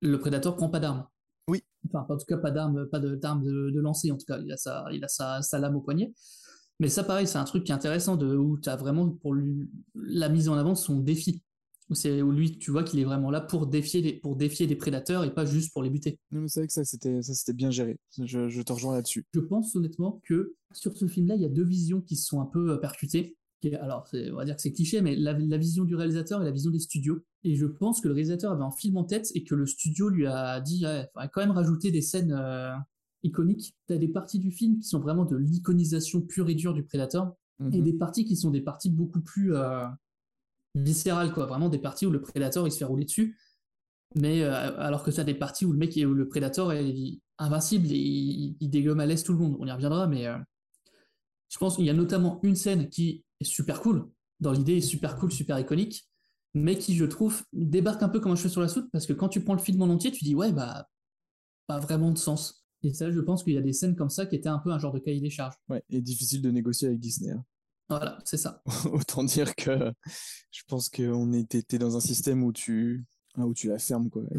[0.00, 1.06] le prédateur prend pas d'arme
[1.48, 1.62] Oui.
[1.86, 4.38] enfin en tout cas pas d'arme pas de- d'arme de, de lancer en tout cas
[4.40, 6.12] il a sa il a sa, sa lame au poignet
[6.82, 9.34] mais ça pareil c'est un truc qui est intéressant de où tu as vraiment pour
[9.34, 11.42] lui la mise en avant de son défi
[11.88, 14.66] où c'est où lui tu vois qu'il est vraiment là pour défier les, pour défier
[14.66, 17.22] des prédateurs et pas juste pour les buter Non, mais c'est vrai que ça, c'était,
[17.22, 17.98] ça, c'était bien géré.
[18.18, 19.26] Je, je te rejoins là-dessus.
[19.32, 22.40] je pense honnêtement que sur ce film-là, il y a deux visions qui se sont
[22.40, 23.36] un peu euh, percutées.
[23.80, 26.50] Alors, on va dire que c'est cliché, mais la, la vision du réalisateur et la
[26.50, 27.20] vision des studios.
[27.44, 30.08] Et je pense que le réalisateur avait un film en tête et que le studio
[30.08, 32.72] lui a dit, ouais, faudrait quand même rajouter des scènes euh,
[33.22, 33.74] iconiques.
[33.86, 37.34] T'as des parties du film qui sont vraiment de l'iconisation pure et dure du prédateur,
[37.60, 37.84] et Mhm.
[37.84, 39.84] des parties qui sont des parties beaucoup plus euh,
[40.74, 41.46] viscérales, quoi.
[41.46, 43.38] Vraiment des parties où le prédateur il se fait rouler dessus.
[44.14, 47.20] Mais euh, alors que tu as des parties où le mec, où le prédateur est
[47.38, 49.56] invincible et il, il dégomme à l'aise tout le monde.
[49.58, 50.36] On y reviendra, mais euh,
[51.48, 54.08] je pense qu'il y a notamment une scène qui est super cool.
[54.40, 56.08] Dans l'idée, est super cool, super iconique,
[56.54, 59.12] mais qui, je trouve, débarque un peu comme un cheveu sur la soupe parce que
[59.12, 60.88] quand tu prends le film en entier, tu dis ouais, bah,
[61.68, 62.61] pas vraiment de sens.
[62.84, 64.70] Et ça, je pense qu'il y a des scènes comme ça qui étaient un peu
[64.72, 65.54] un genre de cahier des charges.
[65.68, 67.30] Ouais, et difficile de négocier avec Disney.
[67.32, 67.44] hein.
[67.88, 68.62] Voilà, c'est ça.
[68.92, 69.92] Autant dire que
[70.50, 73.04] je pense qu'on était dans un système où tu,
[73.36, 74.22] ah, où tu la fermes, quoi.
[74.34, 74.38] Et,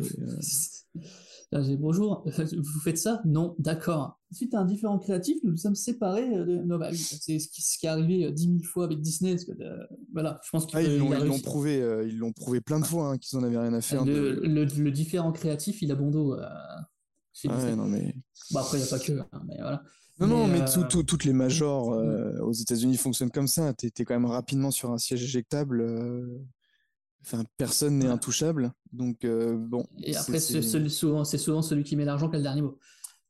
[1.53, 3.21] euh, bonjour, vous faites ça?
[3.25, 4.19] Non, d'accord.
[4.31, 6.77] Suite à un différent créatif, nous nous sommes séparés euh, de.
[6.77, 9.31] Bah oui, c'est ce qui, ce qui est arrivé euh, dix mille fois avec Disney.
[9.31, 12.79] Parce que, euh, voilà, je pense qu'il ah, l'ont, prouvé, euh, ils l'ont prouvé plein
[12.79, 14.03] de fois hein, qu'ils en avaient rien à faire.
[14.03, 16.35] Le, de- le, le différent créatif, il a bon dos.
[17.45, 18.15] Ouais, non mais.
[18.51, 19.83] Bon, après, il n'y a pas que, hein, mais voilà.
[20.19, 23.73] Non, non, mais euh, tout- tout- toutes les majors euh, aux États-Unis fonctionnent comme ça.
[23.73, 25.81] T'es t'es quand même rapidement sur un siège éjectable.
[25.81, 26.39] euh,
[27.25, 28.11] Enfin, personne n'est Ouais.
[28.11, 28.73] intouchable.
[28.91, 29.87] Donc, bon.
[30.03, 32.77] Et après, c'est- souvent, souvent celui qui met l'argent qui a le dernier mot.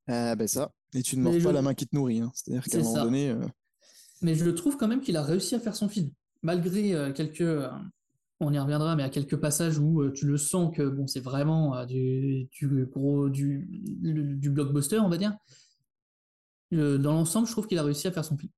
[0.08, 0.74] Ah, ben ça.
[0.96, 2.20] Et tu ne Mais mords pas je- la main qui te nourrit.
[2.20, 2.32] hein.
[2.34, 3.36] C'est-à-dire qu'à un moment donné.
[4.24, 6.10] Mais je trouve quand même qu'il a réussi à faire son film,
[6.42, 7.44] malgré quelques,
[8.44, 11.20] on y reviendra, mais à quelques passages où euh, tu le sens que bon, c'est
[11.20, 13.68] vraiment euh, du, du gros, du,
[14.50, 15.36] blockbuster, on va dire.
[16.74, 18.52] Euh, dans l'ensemble, je trouve qu'il a réussi à faire son film.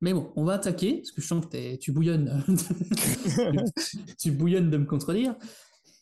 [0.00, 2.42] Mais bon, on va attaquer, parce que je sens que tu bouillonnes,
[4.18, 5.34] tu bouillonnes de me contredire.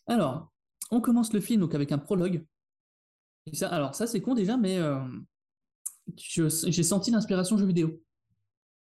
[0.06, 0.52] Alors,
[0.90, 2.44] on commence le film donc avec un prologue.
[3.46, 5.00] Et ça, alors ça c'est con déjà, mais euh,
[6.16, 8.02] j'ai senti l'inspiration jeu vidéo.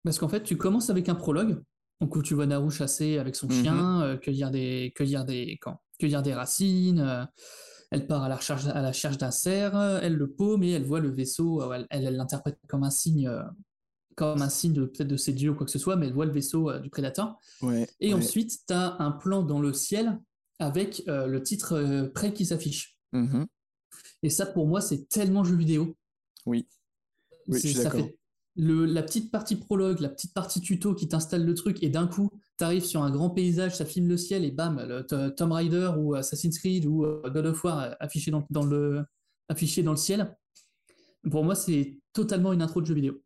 [0.03, 1.61] Parce qu'en fait, tu commences avec un prologue,
[2.01, 3.61] donc où tu vois Naru chasser avec son Mhm.
[3.63, 6.99] chien, euh, cueillir des, cueillir des, quand, cueillir des racines.
[6.99, 7.25] euh,
[7.91, 10.71] elle part à la recherche, à la recherche d'un cerf, euh, elle le paume et
[10.71, 11.61] elle voit le vaisseau.
[11.63, 13.41] euh, elle- elle elle l'interprète comme un signe, euh,
[14.15, 16.25] comme un signe peut-être de ses dieux ou quoi que ce soit, mais elle voit
[16.25, 17.35] le vaisseau euh, du prédateur.
[17.61, 17.89] Ouais.
[17.99, 18.19] Et ouais.
[18.19, 20.19] ensuite, tu as un plan dans le ciel
[20.59, 22.97] avec euh, le titre euh, prêt qui s'affiche.
[23.13, 23.47] Mhm.
[24.21, 25.95] Et ça, pour moi, c'est tellement jeu vidéo.
[26.45, 26.67] Oui.
[27.47, 28.18] Oui, je C'est- suis ça fait
[28.55, 32.29] la petite partie prologue, la petite partie tuto qui t'installe le truc, et d'un coup,
[32.57, 35.91] tu arrives sur un grand paysage, ça filme le ciel, et bam, le Tomb Raider
[35.97, 40.35] ou Assassin's Creed ou euh, God of War affiché dans le ciel.
[41.29, 43.21] Pour moi, c'est totalement une intro de jeu vidéo.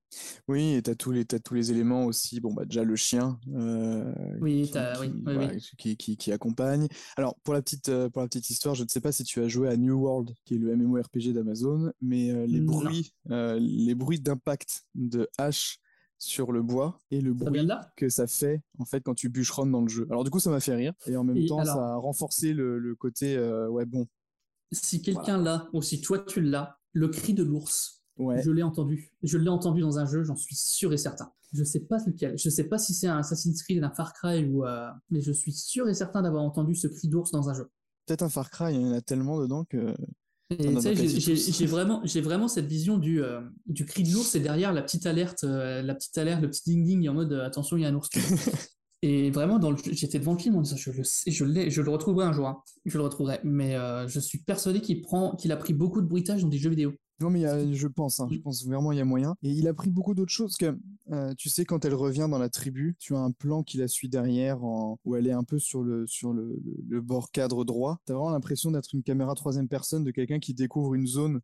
[0.48, 2.40] Oui, et t'as tous les, t'as tous les éléments aussi.
[2.40, 3.40] Bon, bah, déjà le chien.
[3.56, 5.62] euh, Oui, qui, qui- oui, voilà, oui.
[5.78, 6.88] qui- qui- qui accompagne.
[7.18, 9.42] Alors, pour la petite, euh, pour la petite histoire, je ne sais pas si tu
[9.42, 13.58] as joué à New World, qui est le MMORPG d'Amazon, mais euh, les bruits, euh,
[13.60, 15.80] les bruits d'impact de hache
[16.20, 19.72] sur le bois et le Ça bruit que ça fait en fait quand tu bûcheronnes
[19.72, 20.06] dans le jeu.
[20.10, 21.96] Alors du coup, ça m'a fait rire et en même Et temps, alors- ça a
[21.96, 23.38] renforcé le, le côté
[23.70, 24.08] ouais bon.
[24.72, 28.03] Si quelqu'un l'a, ou si toi tu l'as, le cri de l'ours.
[28.18, 28.42] Ouais.
[28.44, 29.12] Je l'ai entendu.
[29.24, 31.32] Je l'ai entendu dans un jeu, j'en suis sûr et certain.
[31.54, 32.38] Je sais pas lequel.
[32.38, 34.66] Je sais pas si c'est un Assassin's Creed, un Far Cry ou.
[34.66, 37.70] euh, Mais je suis sûr et certain d'avoir entendu ce cri d'ours dans un jeu.
[38.06, 39.96] Peut-être un Far Cry, il y en a tellement dedans que.
[40.50, 44.82] J'ai- vraiment, j'ai vraiment cette vision du, euh, du cri de l'ours et derrière la
[44.84, 47.82] petite alerte, euh, la petite alerte, le petit ding ding en mode euh, attention, il
[47.82, 48.10] y a un ours.
[49.02, 51.82] et vraiment, dans j'étais devant le film en disant je le sais, je l'ai, je
[51.82, 52.62] le retrouverai un jour, hein.
[52.86, 53.40] je le retrouverai.
[53.44, 53.76] Mais
[54.08, 56.94] je suis persuadé qu'il prend, qu'il a pris beaucoup de bruitage dans des jeux vidéo.
[57.24, 59.36] Non, mais a- je pense, hein, je pense vraiment il y a moyen.
[59.44, 60.56] Et il a pris beaucoup d'autres choses.
[60.58, 60.78] Que,
[61.12, 63.88] euh, tu sais, quand elle revient dans la tribu, tu as un plan qui la
[63.88, 67.32] suit derrière, en- où elle est un peu sur le, sur le, le- le bord
[67.32, 68.00] cadre droit.
[68.06, 71.40] Tu as vraiment l'impression d'être une caméra troisième personne de quelqu'un qui découvre une zone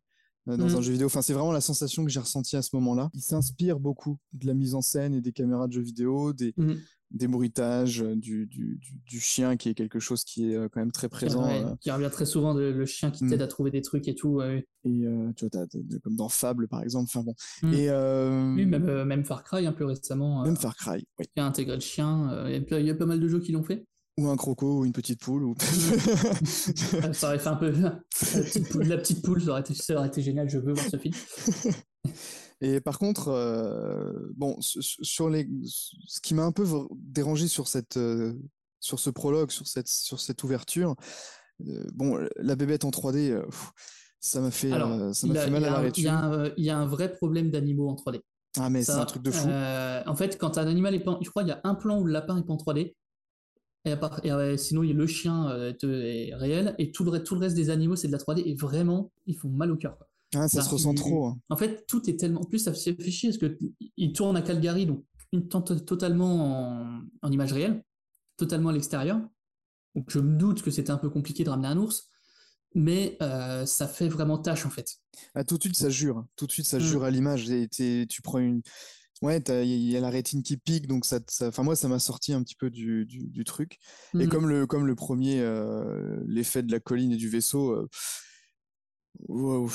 [0.48, 0.76] euh, dans Mm.
[0.76, 1.06] un jeu vidéo.
[1.06, 3.10] Enfin, c'est vraiment la sensation que j'ai ressentie à ce moment-là.
[3.14, 6.54] Il s'inspire beaucoup de la mise en scène et des caméras de jeux vidéo, des,
[6.56, 6.74] Mm.
[7.10, 10.68] Des bruitages, euh, du, du, du- du chien qui est quelque chose qui est euh,
[10.72, 11.44] quand même très présent.
[11.46, 13.30] Ouais, euh, Qui revient très souvent, de- le chien qui Mm.
[13.30, 14.36] t'aide à trouver des trucs et tout.
[14.36, 14.66] ouais.
[14.84, 15.66] et euh, tu vois,
[16.02, 17.10] comme dans Fable, par exemple.
[17.12, 17.34] Enfin bon.
[17.62, 17.74] Mm.
[17.74, 21.26] Et euh, Oui, même, même Far Cry, un peu récemment, même Far Cry, oui.
[21.34, 22.46] qui a intégré le chien.
[22.48, 23.84] il y a pas mal de jeux qui l'ont fait.
[24.18, 25.44] Ou un croco, ou une petite poule.
[25.44, 25.54] Ou...
[25.54, 26.44] Euh,
[27.12, 27.70] ça aurait fait un peu.
[27.70, 27.90] La
[28.42, 30.86] petite poule, la petite poule, ça aurait été, ça aurait été génial, je veux voir
[30.90, 31.14] ce film.
[32.60, 37.48] Et par contre, euh, bon, su- su- sur les, ce qui m'a un peu dérangé
[37.48, 38.34] sur cette, euh,
[38.80, 40.94] sur ce prologue, sur cette, sur cette ouverture,
[41.66, 43.70] euh, bon, la bébête en 3D, euh, pff,
[44.20, 46.08] ça m'a fait, Alors, ça il m'a a- fait mal il à la il y,
[46.08, 48.20] a un, il y a un vrai problème d'animaux en 3D.
[48.58, 49.48] Ah mais c'est un truc de fou.
[49.48, 52.04] en fait, quand un animal est pas, je crois qu'il y a un plan où
[52.04, 52.94] le lapin est pas en 3D.
[53.86, 55.48] Et, part- et, sinon, il y a le chien
[55.82, 58.42] est réel et tout le, re- tout le reste des animaux c'est de la 3D
[58.44, 59.96] et vraiment ils font mal au cœur.
[59.96, 60.06] quoi.
[60.34, 61.26] Ah, ça se ressent trop.
[61.26, 61.38] hein.
[61.48, 62.40] En fait, tout est tellement.
[62.40, 63.58] En plus, ça fait chier parce que
[63.96, 67.82] il tourne à Calgary, donc une tente totalement en, en image réelle,
[68.36, 69.20] totalement à l'extérieur.
[69.94, 72.08] Donc je me doute que c'était un peu compliqué de ramener un ours,
[72.74, 74.86] mais euh, ça fait vraiment tâche en fait.
[75.34, 76.18] Ah, tout de suite, ça jure.
[76.18, 76.28] hein.
[76.36, 76.82] Tout de suite, ça Mm.
[76.82, 77.50] jure à l'image.
[77.50, 77.68] Et
[78.08, 78.62] tu prends une.
[79.22, 82.32] Ouais, il y a la rétine qui pique, donc ça, enfin moi, ça m'a sorti
[82.32, 83.78] un petit peu du, du, du truc.
[84.18, 84.28] Et Mm.
[84.28, 87.88] comme le, comme le premier, euh, l'effet de la colline et du vaisseau, euh,
[89.28, 89.68] wow,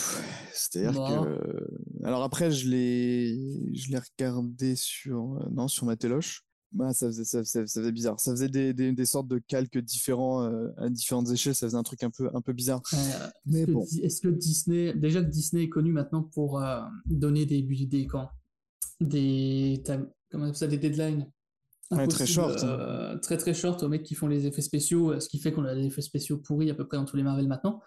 [0.53, 2.03] c'est-à-dire que.
[2.05, 6.43] Alors après, je l'ai, je l'ai regardé sur, euh, non, sur ma téloche.
[6.71, 8.19] Bah, ça faisait, ça, ça- ça faisait bizarre.
[8.19, 11.55] Ça faisait des, des, des sortes de calques différents euh, à différentes échelles.
[11.55, 12.81] Ça faisait un truc un peu, un peu bizarre.
[12.93, 12.97] Euh,
[13.45, 13.83] Mais Est-ce que, bon.
[13.85, 18.07] Di- est-ce que Disney, déjà que Disney est connu maintenant pour euh, donner des, des,
[18.07, 18.29] quand,
[18.99, 19.81] des,
[20.29, 21.29] comment ça, des deadlines
[21.91, 25.19] Ouais, très short, euh, très très short aux mecs qui font les effets spéciaux, euh,
[25.19, 27.21] ce qui fait qu'on a des effets spéciaux pourris à peu près dans tous les
[27.23, 27.79] Marvel maintenant.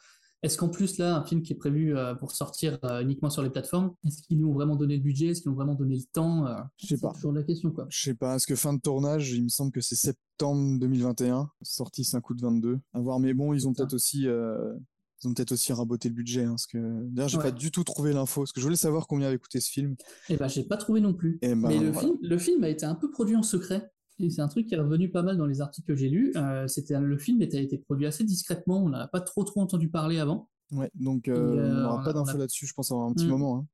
[0.42, 3.42] Est-ce qu'en plus là, un film qui est prévu euh, pour sortir euh, uniquement sur
[3.42, 5.96] les plateformes, est-ce qu'ils lui ont vraiment donné le budget, est-ce qu'ils ont vraiment donné
[5.96, 7.12] le temps euh, Je sais c'est pas.
[7.12, 7.86] toujours la question quoi.
[7.88, 11.50] Je sais pas, est-ce que fin de tournage, il me semble que c'est septembre 2021,
[11.62, 12.78] sorti 5 août 22.
[12.92, 14.74] À voir, mais bon, ils ont peut-être aussi, euh,
[15.24, 17.42] ils ont peut-être aussi raboté le budget, hein, parce que d'ailleurs, j'ai Ouais.
[17.44, 19.96] pas du tout trouvé l'info, parce que je voulais savoir combien avait coûté ce film.
[20.28, 21.38] Eh ben, j'ai pas trouvé non plus.
[21.42, 22.06] Et ben, Mais le, voilà.
[22.06, 23.90] film, le film a été un peu produit en secret.
[24.30, 26.32] C'est un truc qui est revenu pas mal dans les articles que j'ai lus.
[26.36, 28.82] Euh, c'était le film était- a été produit assez discrètement.
[28.84, 30.48] On n'a pas trop trop entendu parler avant.
[30.72, 33.26] Ouais, donc euh, euh, on n'aura pas d'infos a- là-dessus, je pense avoir un petit
[33.26, 33.30] Mm.
[33.30, 33.66] moment.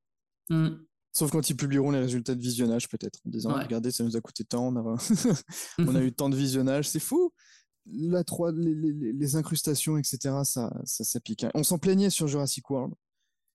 [0.50, 0.54] hein.
[0.54, 0.76] Hmm.
[1.12, 3.62] Sauf quand ils publieront les résultats de visionnage, peut-être, en disant, Ouais.
[3.62, 4.96] regardez, ça nous a coûté tant, on a,
[5.78, 7.32] on a eu tant de visionnage, c'est fou.
[7.86, 11.44] La 3, les, les- les- les incrustations, etc., ça, ça, ça pique.
[11.44, 11.50] hein.
[11.54, 12.94] On s'en plaignait sur Jurassic World.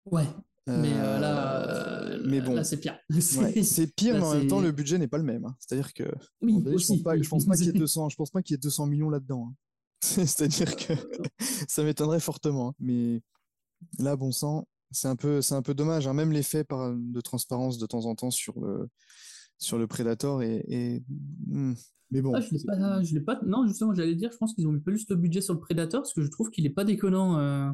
[0.05, 0.25] Ouais.
[0.81, 2.63] Mais euh, Euh, là, euh, mais bon.
[2.63, 2.97] c'est pire.
[3.09, 3.19] Ouais,
[3.63, 5.45] c'est pire, Là, mais en même temps, le budget n'est pas le même.
[5.45, 5.55] hein.
[5.59, 6.03] C'est-à-dire que
[6.41, 7.23] oui, je pense pas, oui.
[7.23, 9.09] je pense pas qu'il y ait 200, je pense pas qu'il y ait 200 millions
[9.09, 9.49] là-dedans.
[9.51, 9.55] hein.
[10.01, 10.93] C'est-à-dire que
[11.67, 12.69] ça m'étonnerait fortement.
[12.69, 12.73] hein.
[12.79, 13.21] Mais
[13.97, 16.07] là, bon sang, c'est un peu, c'est un peu dommage.
[16.07, 18.87] Même l'effet de transparence de temps en temps sur le,
[19.57, 21.03] sur le Predator et, et-
[21.47, 21.73] hmm.
[22.11, 22.33] mais bon.
[22.35, 23.39] Ah, je l'ai pas, je l'ai pas.
[23.45, 26.01] Non, justement, j'allais dire, je pense qu'ils ont mis plus le budget sur le Predator
[26.01, 27.37] parce que je trouve qu'il est pas déconnant.
[27.39, 27.69] euh.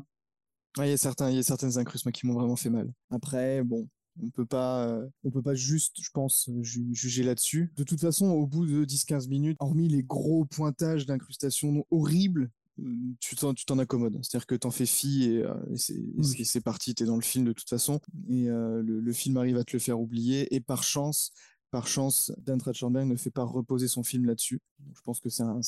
[0.78, 2.70] Ouais, il y a certains, il y a certaines incrustes moi, qui m'ont vraiment fait
[2.70, 2.92] mal.
[3.10, 3.88] Après, bon,
[4.22, 7.72] on peut pas, euh, on peut pas juste, je pense, ju- juger là-dessus.
[7.78, 12.94] De toute façon, au bout de 10-15 minutes, hormis les gros pointages d'incrustation horribles, euh,
[13.22, 14.20] tu t'en, tu t'en accommodes.
[14.22, 16.04] C'est-à-dire que t'en fais fi et, euh, et c'est,
[16.44, 18.02] c'est parti, t'es dans le film de toute façon.
[18.30, 20.54] Et euh, le, le film arrive à te le faire oublier.
[20.54, 21.32] Et par chance,
[21.72, 24.60] par chance, Dan Trachtenberg ne fait pas reposer son film là-dessus.
[24.94, 25.62] Je pense que c'est un,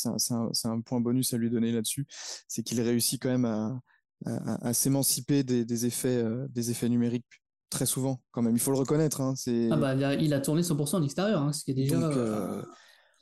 [0.65, 2.05] un point bonus à lui donner là-dessus.
[2.49, 3.81] C'est qu'il réussit quand même à,
[4.25, 7.25] à, s'émanciper des, des effets, euh, des effets numériques
[7.69, 8.55] très souvent, quand même.
[8.55, 9.21] Il faut le reconnaître.
[9.21, 9.69] Hein, c'est...
[9.71, 12.61] Ah bah, il a, tourné 100% en extérieur, hein, ce qui est déjà, Donc, euh,
[12.61, 12.63] euh,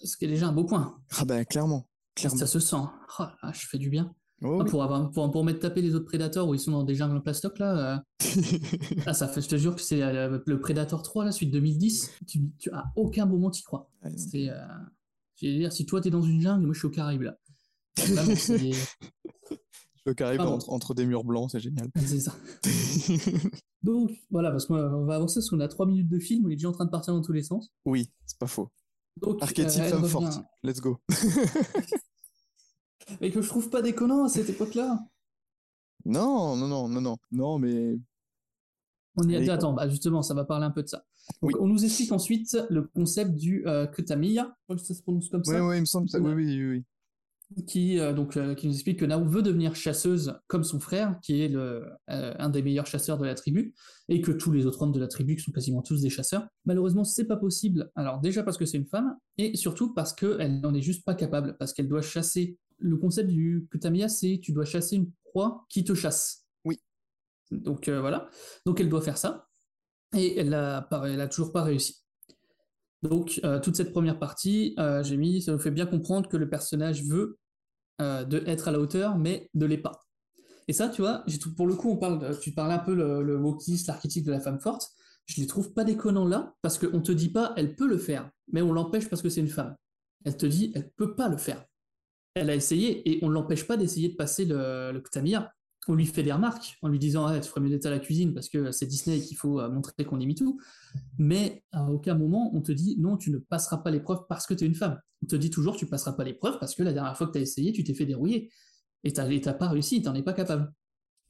[0.03, 0.97] ce qui est déjà un beau point.
[1.17, 1.88] Ah bah clairement.
[2.15, 2.38] clairement.
[2.38, 2.75] Ça se sent.
[3.19, 4.13] Oh, là, je fais du bien.
[4.41, 4.69] Oh, Ah, oui.
[4.69, 7.15] pour, avoir, pour, pour mettre taper les autres prédateurs où ils sont dans des jungles
[7.17, 7.95] en plastoc là.
[7.95, 7.97] euh,
[9.05, 12.12] ah, ça fait, je te jure que c'est euh, le Predator 3, la suite 2010.
[12.27, 13.89] Tu, tu à aucun moment t'y crois.
[14.03, 14.12] Non.
[14.17, 14.49] C'est,
[15.41, 17.38] je veux dire, si toi t'es dans une jungle, moi je suis au Caraïbe là.
[17.97, 18.71] Vraiment, c'est-
[20.05, 21.89] Le carré entre, entre des murs blancs, c'est génial.
[22.05, 22.35] C'est ça.
[23.83, 26.55] Donc, voilà, parce qu'on va avancer parce qu'on a 3 minutes de film, on est
[26.55, 27.71] déjà en train de partir dans tous les sens.
[27.85, 28.69] oui, c'est pas faux.
[29.21, 30.43] Donc, Archétype euh, femme revient- forte.
[30.63, 30.97] Let's go.
[33.21, 34.99] Et que je trouve pas déconnant à cette époque-là.
[36.05, 37.17] Non, non, non, non, non.
[37.31, 37.97] Non, mais
[39.17, 39.49] On y Allez.
[39.49, 41.05] Attends, bah justement, ça va parler un peu de ça.
[41.41, 41.53] Donc, Oui.
[41.59, 45.29] On nous explique ensuite le concept du euh, Kutamiya, je crois que ça se prononce
[45.29, 46.19] comme ça, ouais, il me semble que ça.
[46.19, 46.83] Oui, oui, oui, oui.
[47.67, 51.19] Qui, euh, donc, euh, qui nous explique que Nao veut devenir chasseuse comme son frère,
[51.21, 53.73] qui est le, euh, un des meilleurs chasseurs de la tribu,
[54.10, 56.47] et que tous les autres hommes de la tribu, qui sont quasiment tous des chasseurs.
[56.65, 57.91] Malheureusement, c'est pas possible.
[57.95, 61.15] Alors déjà parce que c'est une femme, et surtout parce qu'elle n'en est juste pas
[61.15, 62.58] capable, parce qu'elle doit chasser.
[62.77, 66.45] Le concept du Kutamiya, c'est tu dois chasser une proie qui te chasse.
[66.65, 66.79] Oui.
[67.51, 68.27] Donc voilà.
[68.65, 69.47] Donc elle doit faire ça,
[70.13, 72.04] et elle a, elle a toujours pas réussi.
[73.07, 76.37] Donc, euh, toute cette première partie, euh, j'ai mis, ça nous fait bien comprendre que
[76.37, 77.37] le personnage veut
[78.01, 80.01] euh, être à la hauteur, mais ne l'est pas.
[80.67, 81.23] Et ça, tu vois,
[81.55, 83.39] pour le coup, on parle, tu parlais un peu le, le
[83.87, 84.89] l'archétype de la femme forte.
[85.27, 88.29] Je les trouve pas déconnants là, parce qu'on te dit pas, elle peut le faire,
[88.51, 89.75] mais on l'empêche parce que c'est une femme.
[90.23, 91.63] Elle te dit, elle peut pas le faire.
[92.33, 95.01] Elle a essayé, et on l'empêche pas d'essayer de passer le, le.
[95.88, 98.00] On lui fait des remarques en lui disant, ah, tu ferais mieux d'être à la
[98.00, 100.60] cuisine parce que c'est Disney et qu'il faut euh, montrer qu'on est tout.
[101.17, 104.54] Mais à aucun moment on te dit non, tu ne passeras pas l'épreuve parce que
[104.56, 105.00] tu es une femme.
[105.24, 107.38] On te dit toujours tu passeras pas l'épreuve parce que la dernière fois que tu
[107.38, 108.52] as essayé, tu t'es fait dérouiller.
[109.04, 110.74] Et tu n'as pas réussi, tu n'en es pas capable.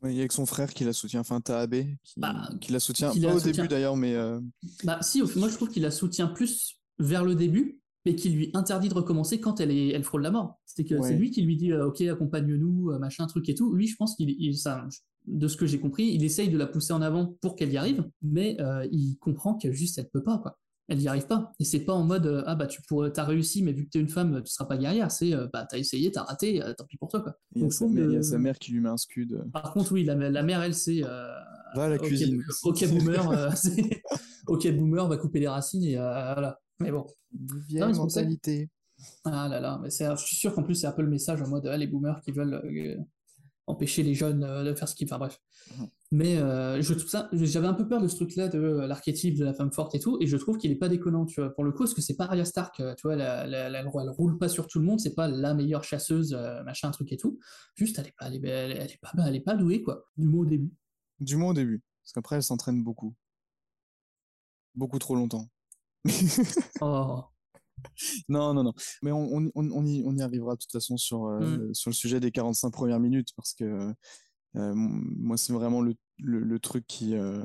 [0.02, 2.72] Oui, Il y a que son frère qui la soutient, enfin Taabe, qui, Bah, qui
[2.72, 3.12] la soutient.
[3.12, 3.52] qui Pas la au soutient.
[3.64, 4.40] début d'ailleurs, mais euh,
[4.86, 8.52] Bah si, moi je trouve qu'il la soutient plus vers le début, mais qui lui
[8.54, 10.60] interdit de recommencer quand elle, est, elle frôle la mort.
[10.66, 11.10] C'est que Ouais.
[11.10, 13.74] c'est lui qui lui dit euh, ok accompagne-nous, euh, machin truc et tout.
[13.74, 14.86] Lui je pense qu'il il- ça,
[15.28, 17.78] de ce que j'ai compris, il essaye de la pousser en avant pour qu'elle y
[17.78, 20.58] arrive, mais euh, il comprend que juste elle peut pas quoi.
[20.88, 21.52] Elle n'y arrive pas.
[21.60, 23.90] Et c'est pas en mode euh, ah bah tu pourrais, t'as réussi, mais vu que
[23.90, 25.10] t'es une femme, tu seras pas guerrière.
[25.10, 27.34] C'est euh, bah t'as essayé, t'as raté, euh, tant pis pour toi quoi.
[27.56, 28.98] il y, a sa mère, il y a le- sa mère qui lui met un
[28.98, 29.44] scud.
[29.52, 31.26] Par contre oui, la, la mère elle c'est euh,
[31.76, 32.40] Va à la ok, cuisine.
[32.64, 33.50] ok boomer, euh,
[34.48, 36.60] ok boomer va couper les racines et euh, voilà.
[36.80, 37.06] Mais bon.
[37.68, 38.70] Vieille Non, mentalité.
[39.26, 41.42] Ah là là, mais c'est, je suis sûr qu'en plus c'est un peu le message
[41.42, 42.98] en mode ah, les boomers qui veulent euh,
[43.68, 45.08] empêcher les jeunes euh, de faire ce qu'ils.
[45.08, 45.38] Enfin bref.
[45.78, 45.88] Mhm.
[46.12, 49.44] Mais euh, je trouve ça, j'avais un peu peur de ce truc-là de l'archétype de
[49.44, 51.64] la femme forte et tout, et je trouve qu'il est pas déconnant, tu vois, pour
[51.66, 54.38] le coup, parce que c'est pas Arya Stark, tu vois, la, la- la- elle roule
[54.38, 56.34] pas sur tout le monde, c'est pas la meilleure chasseuse,
[56.64, 57.40] machin, truc et tout.
[57.76, 60.42] Juste, elle est pas, est- elle est pas, elle est pas douée, quoi, du moins
[60.42, 60.72] au début.
[61.20, 61.82] Du moins au début.
[62.04, 63.14] Parce qu'après, elle s'entraîne beaucoup.
[64.76, 65.50] Beaucoup trop longtemps.
[66.82, 67.24] Oh.
[68.30, 68.74] Non, non, non.
[69.04, 71.74] Mais on, on, on- on y, on y arrivera de toute façon sur, euh, Mm.
[71.74, 73.94] sur le sujet des 45 premières minutes parce que
[74.56, 77.44] euh, moi, c'est vraiment le, le, le truc qui, euh,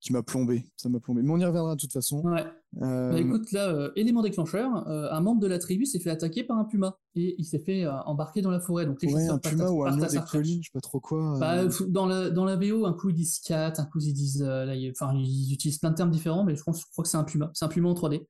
[0.00, 0.64] qui m'a plombé.
[0.76, 1.22] Ça m'a plombé.
[1.22, 2.20] Mais on y reviendra de toute façon.
[2.22, 2.44] Ouais.
[2.82, 6.10] Euh, Bah écoute, là, euh, élément déclencheur, euh, un membre de la tribu s'est fait
[6.10, 8.86] attaquer par un puma et il s'est fait euh, embarquer dans la forêt.
[8.86, 11.36] Donc les ouais, un puma ou un lion des collines, je sais pas trop quoi.
[11.40, 14.42] Bah, dans, la, dans la VO, un coup ils disent cat, un coup ils disent.
[14.42, 17.10] là, il- enfin, ils utilisent plein de termes différents, mais je, pense, je crois que
[17.10, 17.50] c'est un puma.
[17.54, 18.24] C'est un puma en 3D.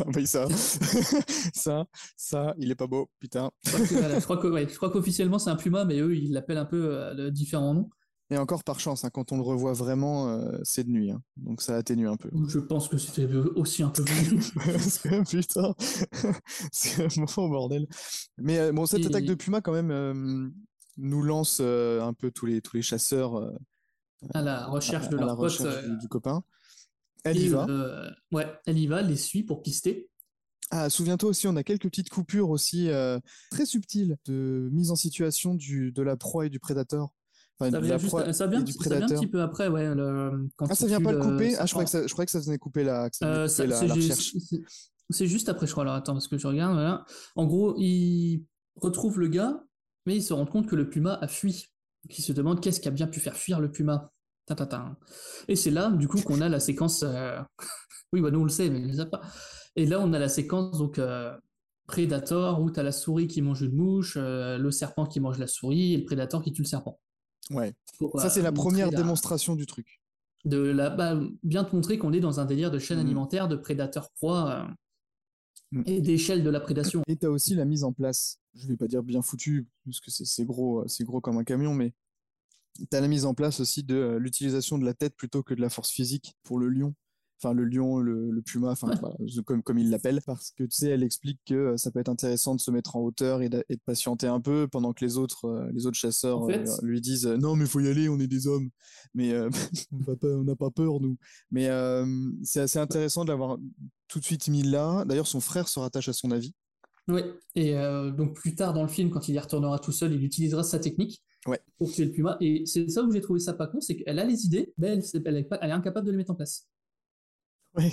[0.00, 0.46] Ah bah, ça,
[1.54, 1.84] ça,
[2.16, 3.50] ça, il est pas beau, putain.
[3.64, 6.64] Je crois que- voilà, que- ouais, qu'officiellement c'est un puma, mais eux ils l'appellent un
[6.64, 7.90] peu de différents noms.
[8.32, 11.10] Et encore par chance, hein, quand on le revoit vraiment, euh, c'est de nuit.
[11.10, 11.20] hein.
[11.36, 12.30] Donc ça atténue un peu.
[12.48, 14.02] Je pense que c'était aussi un peu.
[14.54, 15.74] Parce que, putain,
[16.72, 17.86] c'est un bon bordel.
[18.38, 20.48] Mais euh, bon, cette Et- attaque de Puma, quand même, euh,
[20.96, 23.50] nous lance euh, un peu tous les, tous les chasseurs euh,
[24.32, 25.50] à la recherche de à la leur pote.
[25.50, 26.42] recherche euh, du, du copain.
[27.24, 27.66] Elle et, y va.
[27.68, 30.08] euh, ouais, elle y va, les suit pour pister.
[30.70, 33.18] Ah, souviens-toi aussi, on a quelques petites coupures aussi euh,
[33.50, 37.10] très subtiles de mise en situation du, de la proie et du prédateur.
[37.70, 39.94] Ça vient, juste- proie ça vient- et du ça vient un petit peu après, ouais.
[39.94, 41.54] le- quand Ah, ça vient pas le couper?
[41.58, 43.66] Ah, je croyais, que ça, je croyais que ça venait couper la, Euh, ça- c'est
[43.66, 44.32] la ju- recherche.
[44.48, 44.62] c'est-
[45.10, 45.82] C'est juste après, je crois.
[45.82, 46.72] Alors attends, parce que je regarde.
[46.74, 47.04] Voilà.
[47.36, 48.44] En gros, il
[48.76, 49.62] retrouve le gars,
[50.06, 51.66] mais il se rend compte que le puma a fui.
[52.04, 54.10] Donc, il se demande qu'est-ce qui a bien pu faire fuir le puma.
[55.48, 57.02] Et c'est là, du coup, qu'on a la séquence.
[57.04, 57.38] euh,
[58.12, 59.20] oui, bah nous on le sait, mais il ne a pas.
[59.76, 61.32] Et là, on a la séquence donc euh,
[61.86, 65.38] Predator où tu as la souris qui mange une mouche, euh, le serpent qui mange
[65.38, 66.98] la souris et le prédateur qui tue le serpent.
[67.52, 67.74] Ouais.
[67.98, 70.00] Pour, Ça, euh, c'est la première la- démonstration du truc.
[70.44, 73.04] de la, bah, bien te montrer qu'on est dans un délire de chaîne Mhm.
[73.06, 74.64] alimentaire, de prédateur-proie euh,
[75.70, 75.82] Mhm.
[75.86, 77.02] et d'échelle de la prédation.
[77.06, 80.00] Et tu as aussi la mise en place, je vais pas dire bien foutu, parce
[80.00, 81.94] que c'est gros, euh, gros comme un camion, mais
[82.74, 85.60] tu as la mise en place aussi de l'utilisation de la tête plutôt que de
[85.60, 86.94] la force physique pour le lion.
[87.42, 88.96] Enfin, le lion, le, le puma, enfin, Ouais.
[89.00, 91.90] voilà, je- comme, comme il l'appelle, parce que tu sais, elle explique que euh, ça
[91.90, 94.68] peut être intéressant de se mettre en hauteur et de, et de patienter un peu
[94.70, 97.66] pendant que les autres, euh, les autres chasseurs En fait- euh, lui disent non, mais
[97.66, 98.70] faut y aller, on est des hommes,
[99.14, 99.50] mais euh,
[100.22, 101.16] on n'a pas, peur, nous.
[101.50, 101.68] Mais
[102.44, 103.58] c'est assez intéressant de l'avoir
[104.08, 105.04] tout de suite mis là.
[105.04, 106.54] D'ailleurs, son frère se rattache à son avis.
[107.08, 107.24] Ouais.
[107.56, 107.74] Et
[108.16, 110.78] donc plus tard dans le film, quand il y retournera tout seul, il utilisera sa
[110.78, 111.58] technique Ouais.
[111.76, 112.36] pour tuer le puma.
[112.40, 114.86] Et c'est ça où j'ai trouvé ça pas con, c'est qu'elle a les idées, mais
[114.88, 116.68] elle, elle est pas- elle est incapable de les mettre en place.
[117.74, 117.92] Ouais.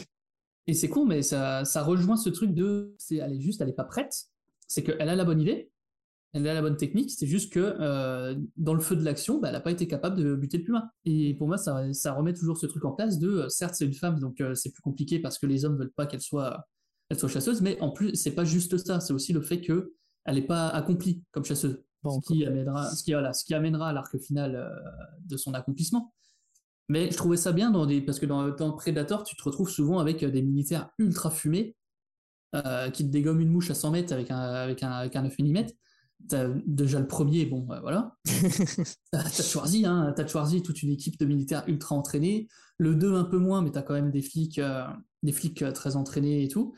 [0.68, 3.70] Et c'est con, mais ça, ça rejoint ce truc de, c'est, elle est juste, elle
[3.70, 4.28] est pas prête.
[4.68, 5.72] C'est qu'elle a la bonne idée,
[6.34, 7.12] elle a la bonne technique.
[7.12, 10.18] C'est juste que euh, dans le feu de l'action, bah, elle n'a pas été capable
[10.18, 10.94] de buter le puma.
[11.06, 13.86] Et pour moi, ça, ça remet toujours ce truc en place de, euh, certes, c'est
[13.86, 16.68] une femme, donc euh, c'est plus compliqué parce que les hommes veulent pas qu'elle soit,
[17.10, 19.00] elle soit chasseuse, mais en plus, c'est pas juste ça.
[19.00, 19.94] C'est aussi le fait que
[20.26, 21.82] elle n'est pas accomplie comme chasseuse.
[22.06, 24.72] Ce qui, amènera, ce, qui, voilà, ce qui amènera à l'arc final
[25.26, 26.14] de son accomplissement.
[26.90, 29.70] Mais je trouvais ça bien dans des, parce que dans, dans Predator, tu te retrouves
[29.70, 31.76] souvent avec euh, des militaires ultra fumés
[32.56, 35.22] euh, qui te dégomment une mouche à 100 mètres avec un, avec un, avec un
[35.22, 35.66] 9 mm.
[36.28, 38.18] T'as déjà le premier, bon, euh, voilà.
[39.12, 42.50] T'as Schwarzy, hein, t'as Schwarzy, toute une équipe de militaires ultra entraînés.
[42.78, 44.86] Le 2, un peu moins, mais t'as quand même des flics, euh,
[45.24, 46.76] des flics très entraînés et tout.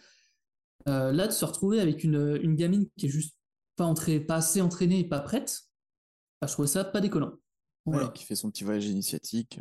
[0.87, 3.35] Euh, là, de se retrouver avec une, une gamine qui est juste
[3.75, 3.91] pas,
[4.27, 5.63] pas assez entraînée et pas prête,
[6.39, 7.33] bah, je trouvais ça pas déconnant.
[7.85, 8.05] Voilà.
[8.05, 9.59] Ouais, qui fait son petit voyage initiatique.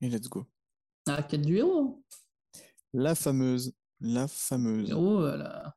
[0.00, 0.46] Et let's go.
[1.06, 2.02] Ah, quête du héros.
[2.92, 3.72] La fameuse.
[4.00, 4.88] La fameuse.
[4.90, 5.74] héros, euh, la-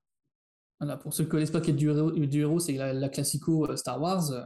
[0.79, 3.09] voilà, pour ceux qui ne connaissent pas quête du héros, du héros c'est la, la
[3.09, 4.31] classico euh, Star Wars.
[4.31, 4.43] euh,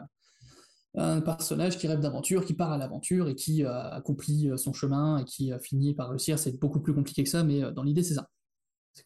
[0.96, 5.20] un personnage qui rêve d'aventure, qui part à l'aventure et qui euh, accomplit son chemin
[5.20, 6.38] et qui euh, finit par réussir.
[6.38, 8.30] C'est beaucoup plus compliqué que ça, mais euh, dans l'idée, c'est ça.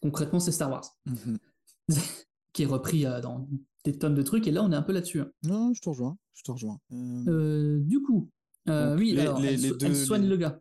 [0.02, 1.38] Concrètement, c'est Star Wars, Mhm.
[2.52, 3.48] qui est repris dans
[3.84, 5.20] des tonnes de trucs, et là, on est un peu là-dessus.
[5.20, 5.30] hein.
[5.44, 6.18] Non, je te rejoins.
[6.34, 6.80] Je te rejoins.
[6.90, 8.30] Du coup,
[8.68, 10.60] euh, oui, les- alors, les- elle, les so- deux- elle soigne le gars.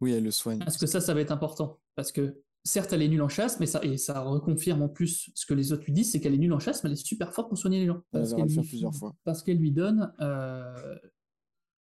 [0.00, 0.58] Oui, elle le soigne.
[0.58, 1.80] Parce que ça, ça va être important.
[1.94, 5.30] Parce que certes, elle est nulle en chasse, mais ça, et ça reconfirme en plus
[5.34, 7.04] ce que les autres lui disent, c'est qu'elle est nulle en chasse, mais elle est
[7.06, 8.00] super forte pour soigner les gens.
[8.10, 9.14] Parce lui- plusieurs fois.
[9.24, 10.98] Parce qu'elle lui donne euh,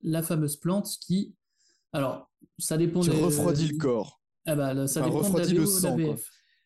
[0.02, 1.36] la fameuse plante qui.
[1.94, 4.22] Alors, ça dépend Qui des- refroidit le corps.
[4.46, 6.16] Ah bah, ça Enfin, dépend refroidit le de sang, quoi.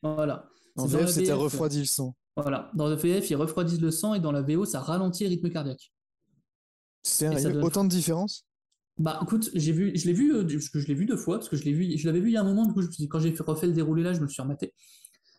[0.01, 0.49] Voilà.
[0.77, 2.15] En C'est dans VF, c'était VF, refroidi le sang.
[2.37, 2.71] Voilà.
[2.75, 5.49] Dans le VF, ils refroidissent le sang et dans la VO, ça ralentit le rythme
[5.49, 5.91] cardiaque.
[7.03, 8.44] Sérieux ça donne- Autant de différence
[8.97, 11.37] Bah écoute, j'ai vu, je l'ai vu, euh, parce que je l'ai vu deux fois,
[11.37, 12.81] parce que je l'ai vu, je l'avais vu il y a un moment, du coup,
[12.81, 14.41] je me suis dit, quand j'ai fait- refait le déroulé là, je me le suis
[14.41, 14.73] rematé.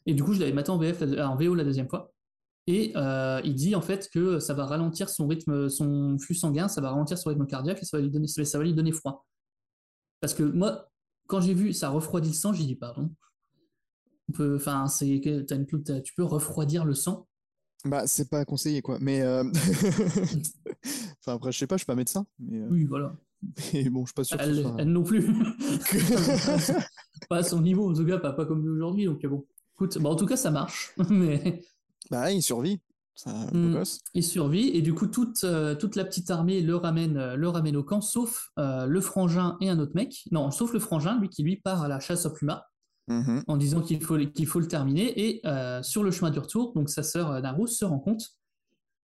[0.04, 2.12] Et du coup, je l'avais maté en VF, la- en VO la deuxième fois.
[2.66, 6.68] Et euh, il dit en fait que ça va ralentir son rythme, son flux sanguin,
[6.68, 8.92] ça va ralentir son rythme cardiaque et ça va lui donner, ça va lui donner
[8.92, 9.24] froid.
[10.20, 10.90] Parce que moi,
[11.28, 13.10] quand j'ai vu ça refroidit le sang, j'ai dit pardon.
[14.28, 15.20] On peut, enfin, c'est,
[16.04, 17.28] tu peux refroidir le sang.
[17.84, 18.98] Bah, c'est pas conseillé, quoi.
[19.00, 19.22] Mais.
[19.22, 19.44] euh,
[21.20, 22.26] enfin, après, je sais pas, je suis pas médecin.
[22.40, 23.14] Mais, euh, Oui, voilà.
[23.72, 25.22] Mais bon, je suis pas sûr que ce Elle, soit- elle non plus.
[27.28, 29.04] pas à son niveau, en tout cas, pas, pas comme nous aujourd'hui.
[29.06, 30.92] Donc bon, écoute, bah, en tout cas, ça marche.
[31.10, 31.62] Mais
[32.10, 32.80] Bah, il survit.
[33.54, 33.82] Hmm.
[34.12, 37.48] il survit et du coup, toute, euh, toute la petite armée le ramène, euh, le
[37.48, 40.24] ramène au camp, sauf euh, le frangin et un autre mec.
[40.32, 42.66] Non, sauf le frangin, lui qui lui part à la chasse au puma
[43.08, 43.44] Mhm.
[43.46, 45.18] en disant qu'il faut, qu'il faut le terminer.
[45.28, 45.40] Et
[45.82, 48.34] sur le chemin du retour, donc sa sœur Naru se rend compte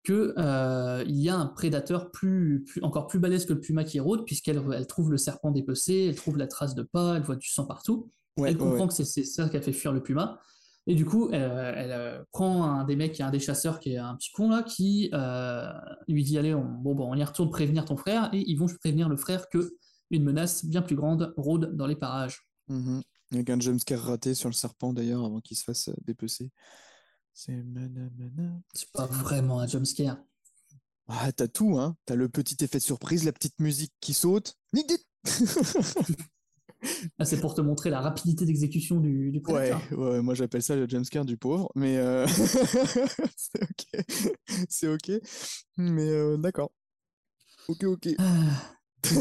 [0.02, 3.84] que euh, il y a un prédateur plus, plus- encore plus balèze que le puma
[3.84, 7.22] qui rôde, puisqu'elle elle trouve le serpent dépecé, elle trouve la trace de pas, elle
[7.22, 8.10] voit du sang partout.
[8.36, 8.88] Ouais, elle comprend ouais.
[8.88, 10.40] que c'est ça qui a fait fuir le puma.
[10.88, 11.42] Et du coup, elle,
[11.76, 14.64] elle, euh, prend un des mecs, un des chasseurs qui est un petit con là,
[14.64, 15.70] qui euh,
[16.08, 18.66] lui dit allez, on, bon, bon, on y retourne prévenir ton frère, et ils vont
[18.80, 19.76] prévenir le frère que
[20.10, 22.48] une menace bien plus grande rôde dans les parages.
[22.68, 23.02] Mhm.
[23.32, 26.50] Avec un jumpscare raté sur le serpent, d'ailleurs, avant qu'il se fasse dépecer.
[27.34, 27.52] C'est.
[27.62, 28.60] mana, mana.
[28.74, 30.18] C'est pas vraiment un jumpscare.
[31.08, 31.96] Ah, t'as tout, hein.
[32.06, 34.56] T'as le petit effet de surprise, la petite musique qui saute.
[37.16, 39.98] Ah, c'est pour te montrer la rapidité d'exécution du, du Ouais, prédateur.
[39.98, 42.26] ouais, moi j'appelle ça le jumpscare du pauvre, mais euh,
[43.36, 44.04] c'est ok,
[44.68, 45.12] c'est ok,
[45.76, 46.72] mais euh, d'accord.
[47.68, 48.08] Ok, ok.
[48.18, 48.74] Ah,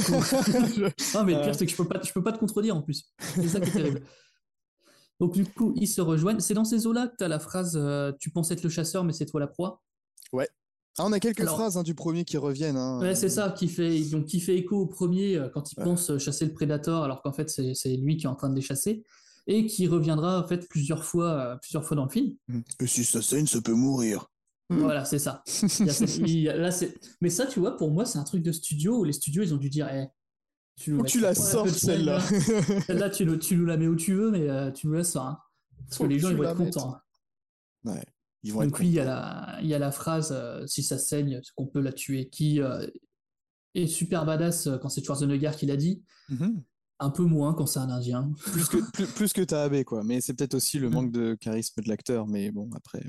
[1.14, 1.44] Non, mais le Euh.
[1.44, 3.14] pire, c'est que je peux pas, je peux pas te contredire en plus.
[3.20, 4.02] C'est ça qui est terrible.
[5.22, 6.40] Donc, du coup, ils se rejoignent.
[6.42, 9.04] C'est dans ces eaux-là que tu as la phrase euh, Tu penses être le chasseur,
[9.06, 9.82] mais c'est toi la proie.
[10.98, 12.76] Ah, on a quelques Alors- phrases hein, du premier qui reviennent.
[12.76, 13.00] Hein.
[13.00, 15.86] Ouais, c'est ça qui fait, donc, qui fait écho au premier euh, quand il Ouais.
[15.86, 18.56] pense euh, chasser le prédateur, alors qu'en fait, c'est lui qui est en train de
[18.56, 19.02] les chasser.
[19.48, 22.36] Et qui reviendra en fait plusieurs fois, euh, plusieurs fois dans le film.
[22.82, 24.28] Et si ça saigne, ça peut mourir.
[24.70, 24.80] Mm.
[24.80, 25.44] Voilà, c'est ça.
[25.80, 28.06] Il y a cette- il y a- là, c'est- Mais ça, tu vois, pour moi,
[28.06, 30.08] c'est un truc de studio où les studios, ils ont dû dire Eh,
[30.82, 32.20] tu, nous tu la Ouais, celle-là.
[32.88, 35.04] Celle-là, tu, nous- tu nous la mets où tu veux, mais euh, tu nous la
[35.04, 35.26] sors.
[35.26, 35.40] hein.
[35.88, 36.96] Parce Faut que les gens, ils vont être contents.
[36.96, 37.02] hein.
[37.92, 38.04] Ouais,
[38.44, 40.66] ils vont être Donc oui, il y, a la, il y a la phrase euh,
[40.68, 42.86] si ça saigne, qu'on peut la tuer, qui euh,
[43.76, 46.64] est super badass quand c'est Schwarzenegger qui l'a dit, Mhm.
[47.00, 48.32] un peu moins quand c'est un Indien.
[48.54, 50.04] plus que plus, plus que AB, quoi.
[50.04, 50.94] Mais c'est peut-être aussi le Mm.
[50.94, 53.04] manque de charisme de l'acteur, mais bon, après,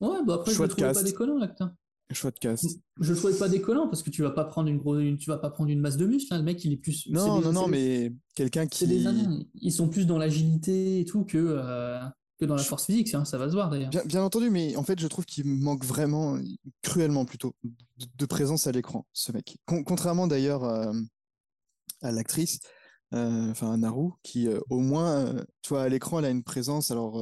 [0.00, 1.70] Ouais, bah après, je le trouvais pas déconnant, l'acteur.
[2.14, 2.78] Choix de cast.
[3.00, 5.50] Je trouvais pas déconnant parce que tu vas pas prendre une grosse, tu vas pas
[5.50, 6.32] prendre une masse de muscles.
[6.32, 7.06] hein, Le mec, il est plus.
[7.10, 9.06] Non, des- non, non, des- mais quelqu'un des qui.
[9.06, 9.40] Indiens.
[9.54, 11.38] Ils sont plus dans l'agilité et tout que.
[11.38, 12.00] euh,
[12.40, 13.90] que dans la force physique, hein, ça va se voir d'ailleurs.
[13.90, 16.38] Bien, bien entendu, mais en fait, je trouve qu'il manque vraiment,
[16.82, 19.58] cruellement plutôt, de, de présence à l'écran, ce mec.
[19.66, 20.92] Con- contrairement d'ailleurs euh,
[22.00, 22.60] à l'actrice,
[23.12, 26.92] euh, enfin à Naru, qui au moins, tu vois, à l'écran, elle a une présence,
[26.92, 27.20] alors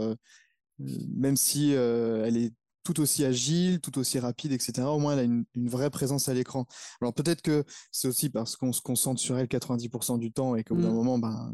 [0.78, 2.53] même si euh, elle est
[2.87, 6.28] tout aussi agile, tout aussi rapide, etc., au moins elle a une, une vraie présence
[6.28, 6.66] à l'écran.
[7.01, 10.62] Alors peut-être que c'est aussi parce qu'on se concentre sur elle 90% du temps et
[10.62, 10.95] qu'au bout d'un Mm.
[10.95, 11.53] moment, ben,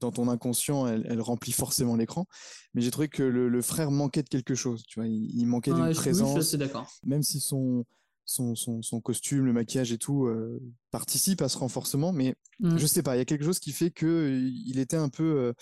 [0.00, 2.26] dans ton inconscient, elle, elle remplit forcément l'écran.
[2.74, 5.46] Mais j'ai trouvé que le, le frère manquait de quelque chose, tu vois, il, il
[5.46, 6.90] manquait Ouais, d'une oui, présence d'accord.
[7.04, 7.84] même si son,
[8.24, 10.60] son, son, son costume, le maquillage et tout euh,
[10.90, 12.76] participe à ce renforcement, mais Mm.
[12.78, 15.08] je sais pas, il y a quelque chose qui fait que euh, il était un
[15.08, 15.52] peu, euh,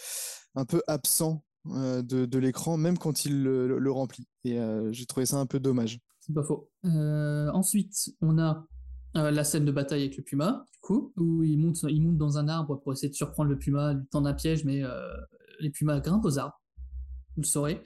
[0.54, 4.26] un peu absent de, de l'écran, même quand il le, remplit.
[4.44, 5.98] Et euh, j'ai trouvé ça un peu dommage.
[6.20, 6.70] C'est pas faux.
[6.84, 8.66] Euh, ensuite, on a
[9.16, 12.16] euh, la scène de bataille avec le puma, du coup, où il monte, il monte
[12.16, 15.00] dans un arbre pour essayer de surprendre le puma, lui tendre un piège, mais euh,
[15.60, 16.60] les pumas grimpent aux arbres.
[17.36, 17.82] Vous le saurez.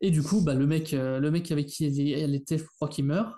[0.00, 2.64] Et du coup, bah, le mec, euh, le mec avec qui elle, elle était, je
[2.76, 3.34] crois qu'il meurt.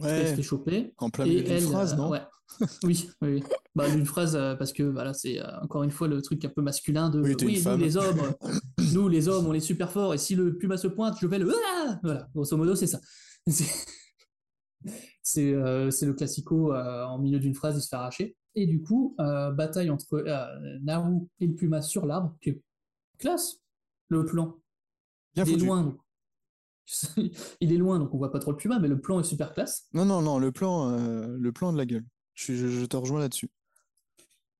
[0.00, 0.94] Cas, il se fait choper.
[0.98, 2.10] En plein Et milieu elle, phrase, euh, non?
[2.10, 2.22] ouais.
[2.84, 3.42] oui, oui, oui.
[3.74, 6.48] Bah, d'une phrase, euh, parce que voilà, c'est euh, encore une fois le truc un
[6.48, 8.20] peu masculin de Oui, nous les hommes,
[8.92, 11.38] nous les hommes, on est super forts, et si le puma se pointe, je vais
[11.38, 11.52] le.
[11.76, 13.00] Ah voilà, grosso modo, c'est ça.
[15.22, 18.36] C'est- euh, c'est le classico en milieu d'une phrase, il se fait arracher.
[18.56, 20.24] Et du coup, bataille entre
[20.82, 22.62] Naru et le puma sur l'arbre, qui est
[23.18, 23.58] classe,
[24.08, 24.56] le plan.
[25.34, 25.98] Bien il est loin, donc.
[27.60, 29.52] il est loin, donc on voit pas trop le puma, mais le plan est super
[29.52, 29.86] classe.
[29.92, 32.06] Non, non, non, le plan, le plan de la gueule.
[32.34, 33.50] Je, te rejoins là-dessus.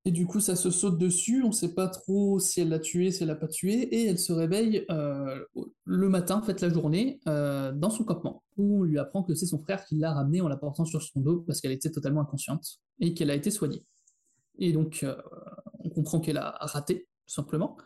[0.06, 3.10] Et du coup, ça se saute dessus, on sait pas trop si elle l'a tué,
[3.10, 5.44] si elle l'a pas tué, et elle se réveille euh,
[5.84, 9.34] le matin, en fait la journée, euh, dans son campement, où on lui apprend que
[9.34, 11.90] c'est son frère qui l'a ramenée en la portant sur son dos parce qu'elle était
[11.90, 13.84] totalement inconsciente, et qu'elle a été soignée.
[14.58, 15.16] Et donc, euh,
[15.80, 17.76] on comprend qu'elle a raté, tout simplement.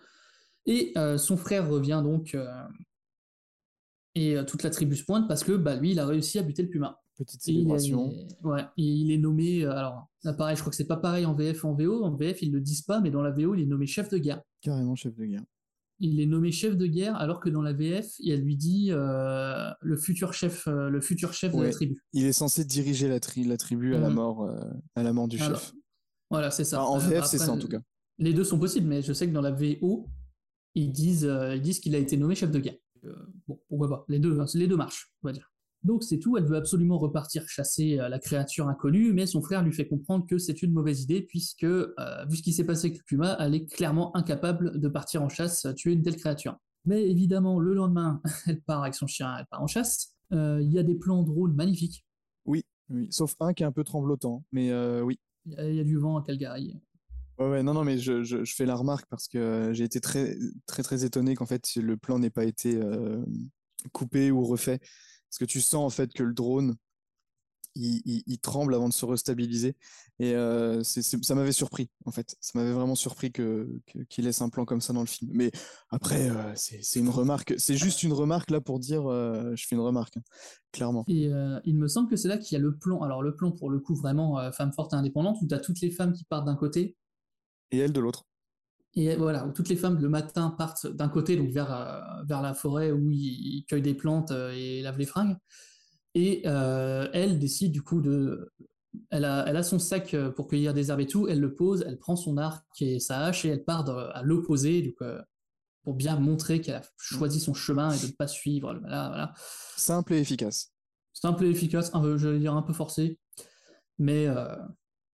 [0.67, 2.35] Et son frère revient donc,
[4.15, 6.63] et toute la tribu se pointe parce que bah, lui, il a réussi à buter
[6.63, 7.04] le puma.
[7.17, 8.13] Petite Et il est- célébration.
[8.43, 9.65] ouais, et il est nommé.
[9.65, 12.03] euh, alors, là, pareil, je crois que c'est pas pareil en VF en VO.
[12.05, 14.19] En VF, ils le disent pas, mais dans la VO, il est nommé chef de
[14.19, 14.43] guerre.
[14.61, 15.45] Carrément chef de guerre.
[16.01, 19.71] Il est nommé chef de guerre, alors que dans la VF, elle lui dit euh,
[19.81, 22.03] le futur chef, euh, le futur chef de la tribu.
[22.13, 24.15] Il est censé diriger la, tri- la tribu à la Mhm.
[24.17, 24.59] mort, euh,
[24.97, 25.73] à la mort du Alors, chef.
[26.31, 26.83] Voilà, c'est ça.
[26.83, 27.81] Enfin, en VF, c'est ça en tout cas.
[28.19, 30.09] Les deux sont possibles, mais je sais que dans la VO,
[30.75, 32.75] ils disent, ils disent qu'il a été nommé chef de guerre.
[33.47, 35.53] Bon, pourquoi pas Les deux, hein, les deux marchent, on va dire.
[35.85, 36.37] Donc c'est tout.
[36.37, 40.27] Elle veut absolument repartir chasser euh, la créature inconnue, mais son frère lui fait comprendre
[40.27, 41.93] que c'est une mauvaise idée puisque, euh,
[42.29, 45.29] vu ce qui s'est passé avec le puma, elle est clairement incapable de partir en
[45.29, 46.57] chasse, euh, tuer une telle créature.
[46.87, 50.15] Mais évidemment, le lendemain, elle part avec son chien, elle part en chasse.
[50.33, 52.05] Euh, Il y a des plans drôles magnifiques.
[52.47, 53.09] Oui, oui.
[53.11, 54.45] Sauf un qui est un peu tremblotant.
[54.53, 55.19] Mais euh, oui.
[55.47, 56.81] Il y, a- il y a du vent à Calgary.
[57.39, 60.01] Ouais, ouais, non, non, mais je, je, je fais la remarque parce que j'ai été
[60.01, 62.79] très, très, très étonné qu'en fait le plan n'ait pas été
[63.93, 64.81] coupé ou refait.
[65.35, 66.77] Parce que tu sens en fait que le drone,
[67.75, 69.75] il, il- il tremble avant de se restabiliser.
[70.21, 72.37] Et euh, ça m'avait surpris, en fait.
[72.41, 75.33] Ça m'avait vraiment surpris que- qu'il laisse un plan comme ça dans le film.
[75.35, 75.51] Mais
[75.91, 77.55] après, euh, c'est une remarque.
[77.59, 80.23] C'est juste une remarque là pour dire, euh, je fais une remarque, hein,
[80.71, 81.05] clairement.
[81.09, 81.33] Et
[81.65, 83.03] il me semble que c'est là qu'il y a le plan.
[83.03, 85.81] Alors, le plan, pour le coup, vraiment femme forte et indépendante, où tu as toutes
[85.81, 86.97] les femmes qui partent d'un côté.
[87.73, 88.25] Et elle de l'autre.
[88.97, 92.43] Et voilà, où toutes les femmes le matin partent d'un côté, donc vers, euh, vers
[92.43, 95.37] la forêt où ils, ils cueillent des plantes euh, et lavent les fringues.
[96.15, 98.53] Et euh, elle décide du coup de.
[99.11, 101.85] Elle a, elle a son sac pour cueillir des herbes et tout, elle le pose,
[101.85, 105.21] elle prend son arc et sa hache et elle part de- à l'opposé, donc, euh,
[105.83, 108.73] pour bien montrer qu'elle a choisi son chemin et de ne pas suivre.
[108.81, 109.35] Voilà, voilà.
[109.77, 110.73] Simple et efficace.
[111.13, 113.19] Simple et efficace, un peu, je vais dire un peu forcé,
[113.99, 114.55] mais euh,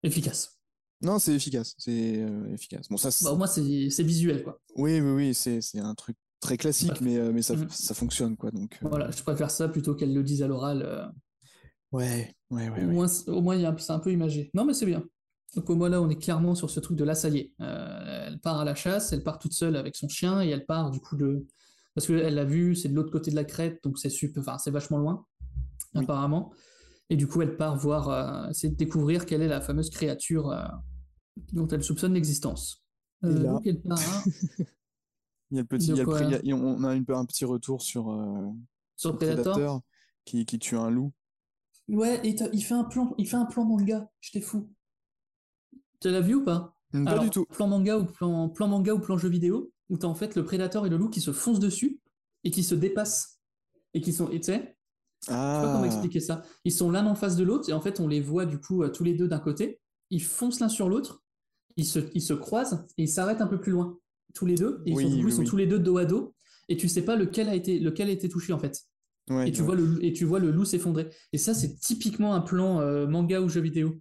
[0.03, 0.60] efficace.
[1.03, 1.75] Non, c'est efficace.
[1.79, 2.89] C'est euh, efficace.
[2.89, 3.63] Bon, ça, Bah, au moins, c'est
[4.03, 4.61] visuel, quoi.
[4.77, 8.51] Oui, oui, oui, c'est un truc très classique, mais, euh, mais ça, ça fonctionne, quoi.
[8.51, 11.13] Donc, euh, Voilà, je préfère ça plutôt qu'elle le dise à l'oral.
[11.93, 12.71] ouais, ouais, ouais.
[12.71, 12.87] au, ouais.
[12.87, 14.51] moins, c'est- au moins, un- c'est un peu imagé.
[14.55, 15.03] Non, mais c'est bien.
[15.57, 17.53] Donc, au moins, là, on est clairement sur ce truc de là, ça y est.
[17.59, 20.91] Elle part à la chasse, elle part toute seule avec son chien, et elle part,
[20.91, 21.47] du coup, de.
[21.95, 24.41] Parce qu'elle l'a vu, c'est de l'autre côté de la crête, donc c'est super...
[24.43, 25.27] enfin, c'est vachement loin,
[25.95, 26.03] Oui.
[26.03, 26.53] apparemment.
[27.09, 30.53] Et du coup, elle part voir, essayer de découvrir quelle est la fameuse créature
[31.53, 32.83] dont elle soupçonne l'existence.
[33.24, 34.24] Euh, part
[35.51, 37.05] Il y a le petit, De il y a le il y on a une,
[37.09, 38.49] un petit retour sur, euh,
[38.97, 39.53] sur le Predator.
[39.55, 39.81] prédateur
[40.24, 41.12] qui, qui tue un loup.
[41.89, 44.70] Ouais, et il fait un plan, il fait un plan manga, j'étais fou.
[46.01, 46.76] Tu l'as vu ou pas?
[46.95, 47.47] Hum, Pas Alors, du tout.
[47.47, 50.45] Plan manga ou plan, plan manga ou plan jeu vidéo, où t'as en fait le
[50.45, 52.01] prédateur et le loup qui se foncent dessus
[52.45, 53.41] et qui se dépassent.
[53.93, 54.76] Et qui sont, et tu sais,
[55.22, 56.43] je sais pas comment Ah, expliquer ça.
[56.64, 58.85] Ils sont l'un en face de l'autre et en fait on les voit du coup
[58.85, 59.80] euh, tous les deux d'un côté.
[60.11, 61.23] Ils foncent l'un sur l'autre,
[61.77, 63.99] ils se, ils se croisent et ils s'arrêtent un peu plus loin,
[64.35, 64.83] tous les deux.
[64.87, 65.47] Et ils sont, du coup, oui, ils sont oui.
[65.49, 66.35] tous les deux dos à dos.
[66.69, 68.81] et tu sais pas lequel a été, lequel a été touché en fait.
[69.29, 69.67] Ouais, et, tu ouais.
[69.67, 71.09] vois le, et tu vois le loup s'effondrer.
[71.33, 74.01] Et ça, c'est typiquement un plan euh, manga ou jeu vidéo.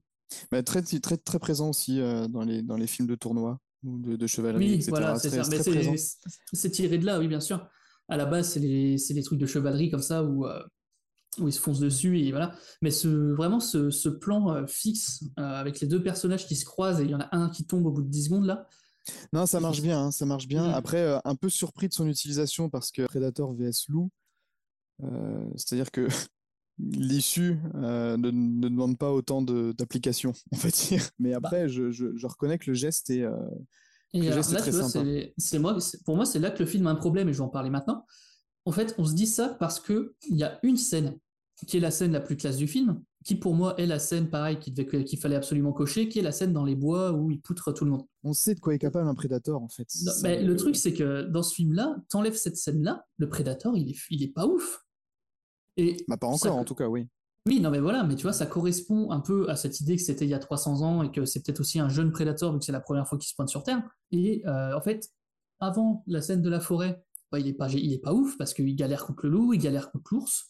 [0.52, 4.00] Bah, très, très, très présent aussi euh, dans, les, dans les films de tournoi ou
[4.00, 4.90] de, de chevalerie, Oui, etc.
[4.90, 5.30] voilà, c'est
[6.54, 7.68] c'est- tiré de là, oui, bien sûr.
[8.08, 10.62] À la base, c'est les, c'est les trucs de chevalerie comme ça où, euh,
[11.42, 12.54] où ils se foncent dessus et voilà.
[12.82, 16.66] Mais ce, vraiment, ce, ce plan euh, fixe euh, avec les deux personnages qui se
[16.66, 18.68] croisent et il y en a un qui tombe au bout de 10 secondes là.
[19.34, 20.68] Non, ça marche bien, hein, ça marche bien.
[20.68, 20.74] Mhm.
[20.74, 24.10] Après, euh, un peu surpris de son utilisation parce que Predator vs Loup,
[25.56, 26.08] c'est-à-dire que
[26.80, 31.10] l'issue ne, ne demande pas autant d'application, on va dire.
[31.20, 33.24] Mais après, je, je- je reconnais que le geste est,
[34.14, 34.90] Et Le alors geste est là, très tu vois,
[35.38, 37.44] c'est moi, pour moi, c'est là que le film a un problème et je vais
[37.44, 38.06] en parler maintenant.
[38.66, 41.18] En fait, on se dit ça parce que il y a une scène
[41.66, 44.30] qui est la scène la plus classe du film, qui pour moi est la scène
[44.30, 47.74] pareil qu'il fallait absolument cocher, qui est la scène dans les bois où il poutre
[47.74, 48.06] tout le monde.
[48.24, 49.88] on sait de quoi est capable un Predator en fait.
[50.04, 53.90] Non, mais le truc, c'est que dans ce film-là, t'enlèves cette scène-là, le Predator, il
[53.90, 54.86] est, il est pas ouf.
[55.78, 57.08] Et bah, pas ça- encore en tout cas, oui.
[57.46, 60.02] Oui, non, mais voilà, mais tu vois, ça correspond un peu à cette idée que
[60.02, 62.60] c'était il y a 300 ans et que c'est peut-être aussi un jeune Predator vu
[62.60, 63.82] que c'est la première fois qu'il se pointe sur Terre.
[64.12, 65.10] Et euh, en fait,
[65.60, 67.02] avant la scène de la forêt,
[67.32, 69.60] bah, il, est pas, il est pas ouf parce qu'il galère contre le loup, il
[69.60, 70.50] galère contre l'ours,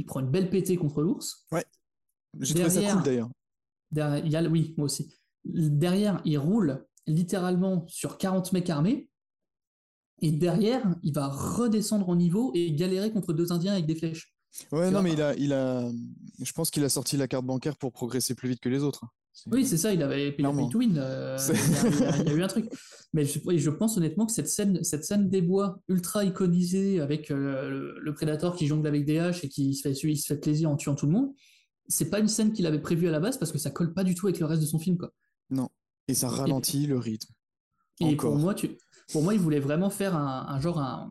[0.00, 1.46] il prend une belle pétée contre l'ours.
[2.40, 3.30] J'ai trouvé ça derrière- cool d'ailleurs.
[3.92, 5.14] Derrière, a, oui, moi aussi.
[5.44, 9.10] Derrière, il roule littéralement sur 40 mecs armés.
[10.22, 14.34] Et derrière, il va redescendre en niveau et galérer contre deux Indiens avec des flèches.
[14.72, 15.90] Ouais, tu non, mais il a, il a,
[16.40, 19.04] je pense qu'il a sorti la carte bancaire pour progresser plus vite que les autres.
[19.50, 20.66] Oui, c'est ça, il avait il a Clairement.
[20.66, 22.46] pay to win, euh, il, y a, il y a- il y a eu un
[22.48, 22.66] truc.
[23.12, 27.68] Mais je, pense honnêtement que cette scène, cette scène des bois ultra iconisée avec euh,
[27.70, 30.38] le, le Predator qui jongle avec des haches et qui se fait, il se fait
[30.40, 31.30] plaisir en tuant tout le monde,
[31.88, 34.04] c'est pas une scène qu'il avait prévue à la base parce que ça colle pas
[34.04, 34.96] du tout avec le reste de son film.
[34.96, 35.12] Quoi.
[35.50, 35.68] Non.
[36.06, 37.32] Et ça ralentit le rythme.
[38.00, 38.32] Et Encore.
[38.32, 38.70] pour moi, tu,
[39.12, 41.10] pour moi, il voulait vraiment faire un, un genre un-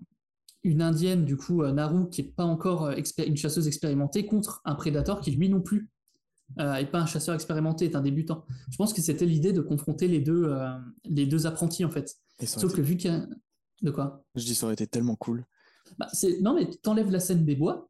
[0.63, 4.75] une indienne, du coup, euh, Naru, qui est pas encore une chasseuse expérimentée, contre un
[4.75, 5.89] prédateur qui lui non plus
[6.59, 8.45] euh, est pas un chasseur expérimenté, est un débutant.
[8.71, 10.69] Je pense que c'était l'idée de confronter les deux, euh,
[11.05, 12.15] les deux apprentis en fait.
[12.39, 13.27] Et Sauf été- que vu qu'il y a...
[13.81, 14.23] De quoi?
[14.35, 15.45] Je dis, ça aurait été tellement cool.
[15.97, 16.07] bah.
[16.41, 17.89] Non, mais t'enlèves la scène des bois,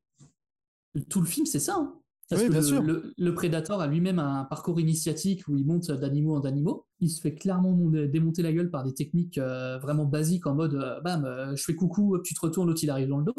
[1.09, 1.75] tout le film c'est ça.
[1.79, 1.95] hein.
[2.29, 2.83] Parce Oui, que bien le, sûr.
[2.83, 6.85] le, a lui-même un parcours initiatique où il monte d'animaux en animaux.
[6.99, 10.53] Il se fait clairement mon- démonter la gueule par des techniques euh, vraiment basiques en
[10.53, 13.33] mode bam, je fais coucou, tu te retournes, l'autre il arrive dans le dos.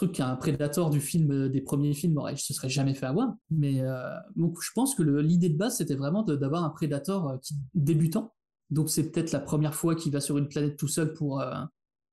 [0.00, 3.34] Truc qu'un prédateur du film, euh, des premiers films, aurait, se serait jamais fait avoir.
[3.50, 7.36] Mais euh, donc je pense que l'idée de base c'était vraiment d'avoir un prédateur euh,
[7.36, 8.32] qui, débutant.
[8.70, 11.52] Donc c'est peut-être la première fois qu'il va sur une planète tout seul pour, euh,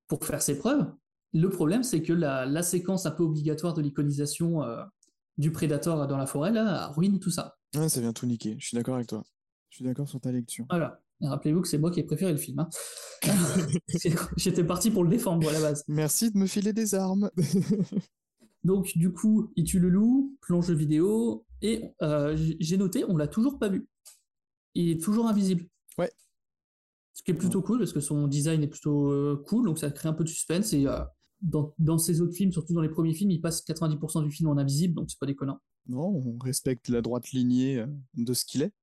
[0.09, 0.85] pour faire ses preuves.
[1.31, 4.83] Le problème, c'est que la, la séquence un peu obligatoire de l'iconisation euh,
[5.37, 7.55] du prédateur dans la forêt, là, ruine tout ça.
[7.73, 8.57] Ouais, ça vient tout niquer.
[8.59, 9.23] Je suis d'accord avec toi.
[9.69, 10.65] Je suis d'accord sur ta lecture.
[10.69, 10.99] Voilà.
[11.21, 12.59] Et rappelez-vous que c'est moi qui ai préféré le film.
[12.59, 12.69] hein.
[14.37, 15.83] J'étais parti pour le défendre, moi, à la base.
[15.87, 17.31] Merci de me filer des armes.
[18.63, 23.17] Donc, du coup, il tue le loup, plan jeu vidéo, et euh, j'ai noté, on
[23.17, 23.87] l'a toujours pas vu.
[24.75, 25.65] Il est toujours invisible.
[25.97, 26.11] Ouais.
[27.13, 29.89] Ce qui est plutôt cool, parce que son design est plutôt euh, cool, donc ça
[29.89, 30.99] crée un peu de suspense, et euh,
[31.41, 34.49] dans, dans ses autres films, surtout dans les premiers films, il passe 90% du film
[34.49, 35.59] en invisible, donc c'est pas déconnant.
[35.87, 38.73] Non, on respecte la droite lignée euh, de ce qu'il est.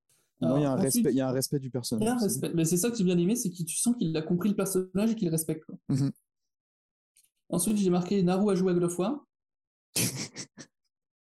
[0.41, 2.09] Il y a un respect, ensuite- il y a un respect du personnage.
[2.09, 2.53] un c'est respect.
[2.55, 4.57] Mais c'est ça que j'ai bien aimé, c'est que tu sens qu'il a compris le
[4.57, 5.65] personnage et qu'il respecte.
[5.65, 5.77] quoi.
[5.89, 6.11] Mhm.
[7.51, 9.25] Ensuite, j'ai marqué Naru a joué à God of War.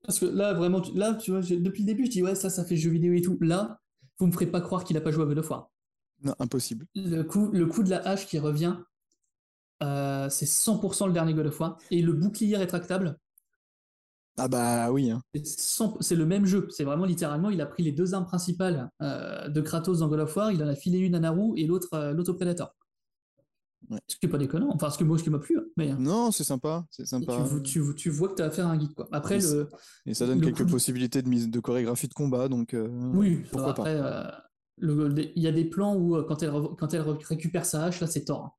[0.05, 2.51] Parce que là, vraiment, tu- là, tu vois, depuis le début, je dis ouais, ça,
[2.51, 3.39] ça fait jeu vidéo et tout.
[3.41, 3.81] Là,
[4.19, 5.71] vous me ferez pas croire qu'il a pas joué à God of War.
[6.25, 6.87] Non, impossible.
[6.95, 8.77] Le coup, le coup de la hache qui revient,
[9.83, 11.79] euh, c'est 100% le dernier God of War.
[11.91, 13.19] Et le bouclier rétractable,
[14.39, 15.11] Ah bah oui.
[15.11, 15.21] hein.
[15.35, 16.67] c'est 100 c'est le même jeu.
[16.71, 20.21] C'est vraiment littéralement, il a pris les deux armes principales euh, de Kratos dans God
[20.21, 22.75] of War, il en a filé une à Naru et l'autre euh, l'autre au Predator.
[23.91, 23.99] Ouais.
[24.09, 24.71] Ce qui est pas déconnant.
[24.73, 25.59] Enfin, ce que moi, ce qui m'a plu.
[25.59, 26.87] hein, Mais euh, Non, c'est sympa.
[26.91, 27.45] C'est sympa.
[27.63, 28.95] tu, tu, tu vois que tu as affaire à un guide.
[28.95, 29.09] Quoi.
[29.13, 29.69] Après, Oui, le,
[30.07, 32.89] Et ça donne le quelques coup- possibilités de mise de chorégraphie de combat, donc euh,
[33.13, 34.23] oui, pourquoi après, euh,
[34.81, 38.01] il y a des plans où euh, quand elle, quand elle re- récupère sa hache,
[38.01, 38.57] là, c'est tort.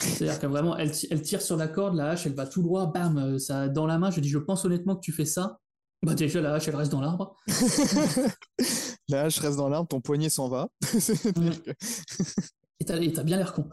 [0.00, 2.86] C'est-à-dire que vraiment, elle, elle tire sur la corde, la hache, elle va tout droit,
[2.92, 4.10] bam, euh, ça dans la main.
[4.10, 5.58] Je dis, je pense honnêtement que tu fais ça.
[6.02, 7.36] Bah déjà, la hache, elle reste dans l'arbre.
[9.08, 10.68] La hache reste dans l'arbre, ton poignet s'en va.
[12.80, 13.68] Et t'as bien l'air con.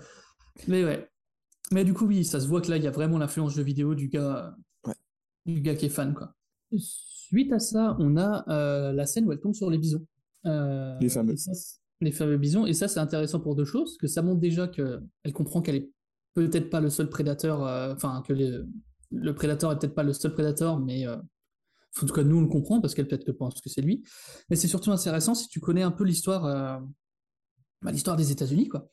[0.67, 1.07] Mais ouais.
[1.71, 3.61] Mais du coup, oui, ça se voit que là, il y a vraiment l'influence jeu
[3.63, 4.55] vidéo du gars,
[4.85, 4.95] Ouais.
[5.45, 6.33] du gars qui est fan, quoi.
[6.77, 10.05] Suite à ça, on a euh, la scène où elle tombe sur les bisons.
[10.45, 11.35] Euh, Les fameux.
[11.35, 11.51] ça,
[12.01, 12.65] les fameux bisons.
[12.65, 13.97] Et ça, c'est intéressant pour deux choses.
[13.97, 15.89] Que ça montre déjà qu'elle comprend qu'elle est
[16.45, 18.59] peut-être pas le seul prédateur, euh, enfin, que les-
[19.11, 22.41] le prédateur est peut-être pas le seul prédateur, mais euh, en tout cas, nous, on
[22.41, 24.03] le comprend parce qu'elle peut-être que pense que c'est lui.
[24.49, 26.77] Mais c'est surtout intéressant si tu connais un peu l'histoire, euh,
[27.81, 28.89] bah, l'histoire des États-Unis, quoi.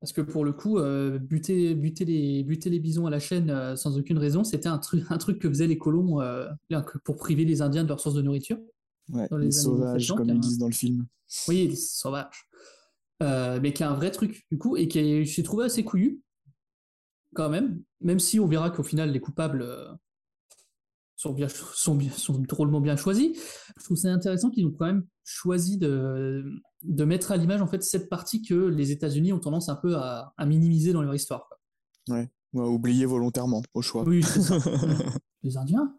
[0.00, 3.50] Parce que pour le coup, euh, buter, buter, les, buter les bisons à la chaîne
[3.50, 6.20] euh, sans aucune raison, c'était un, truc un truc que faisaient les colons
[7.04, 8.58] pour priver les Indiens de leur source de nourriture.
[9.08, 10.34] Ouais, les, sauvages, 60, comme hein.
[10.34, 11.06] ils disent dans le film.
[11.48, 12.48] Oui, les sauvages.
[13.20, 16.20] Mais qui est un vrai truc, du coup, et qui est- j'ai trouvé assez couillu,
[17.36, 19.92] quand même, même si on verra qu'au final, les coupables euh,
[21.16, 23.38] sont, bien, sont, bien, sont drôlement bien choisis.
[23.78, 26.44] Je trouve ça intéressant qu'ils ont quand même choisi de,
[26.82, 29.96] de mettre à l'image, en fait, cette partie que les États-Unis ont tendance un peu
[29.96, 31.46] à, à minimiser dans leur histoire.
[31.48, 32.16] quoi.
[32.16, 32.28] Ouais.
[32.52, 34.04] Ou à oublier volontairement, au choix.
[34.06, 34.58] Oui, c'est ça.
[35.42, 35.94] les Indiens?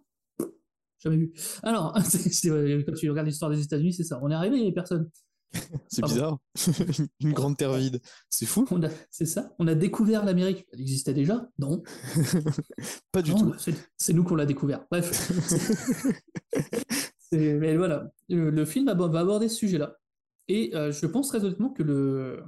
[1.00, 1.34] Jamais vu.
[1.64, 4.20] Alors, c'est- c'est vrai, quand tu regardes l'histoire des États-Unis, c'est ça.
[4.22, 5.10] On est arrivé, les personnes.
[5.88, 6.16] C'est Pardon.
[6.16, 6.38] bizarre.
[7.22, 8.00] Une grande terre vide.
[8.30, 8.66] C'est fou.
[8.72, 9.54] On a- C'est ça.
[9.60, 10.66] On a découvert l'Amérique.
[10.74, 11.48] Elle existait déjà?
[11.58, 11.82] Non.
[13.12, 13.50] Pas du Non, tout.
[13.52, 13.56] bah,
[13.98, 14.86] c'est- nous qu'on l'a découvert.
[14.92, 15.32] Bref.
[17.32, 18.12] Mais voilà.
[18.30, 19.96] Le, le film ab- va aborder ce sujet-là.
[20.48, 22.44] Et euh, je pense très honnêtement que le,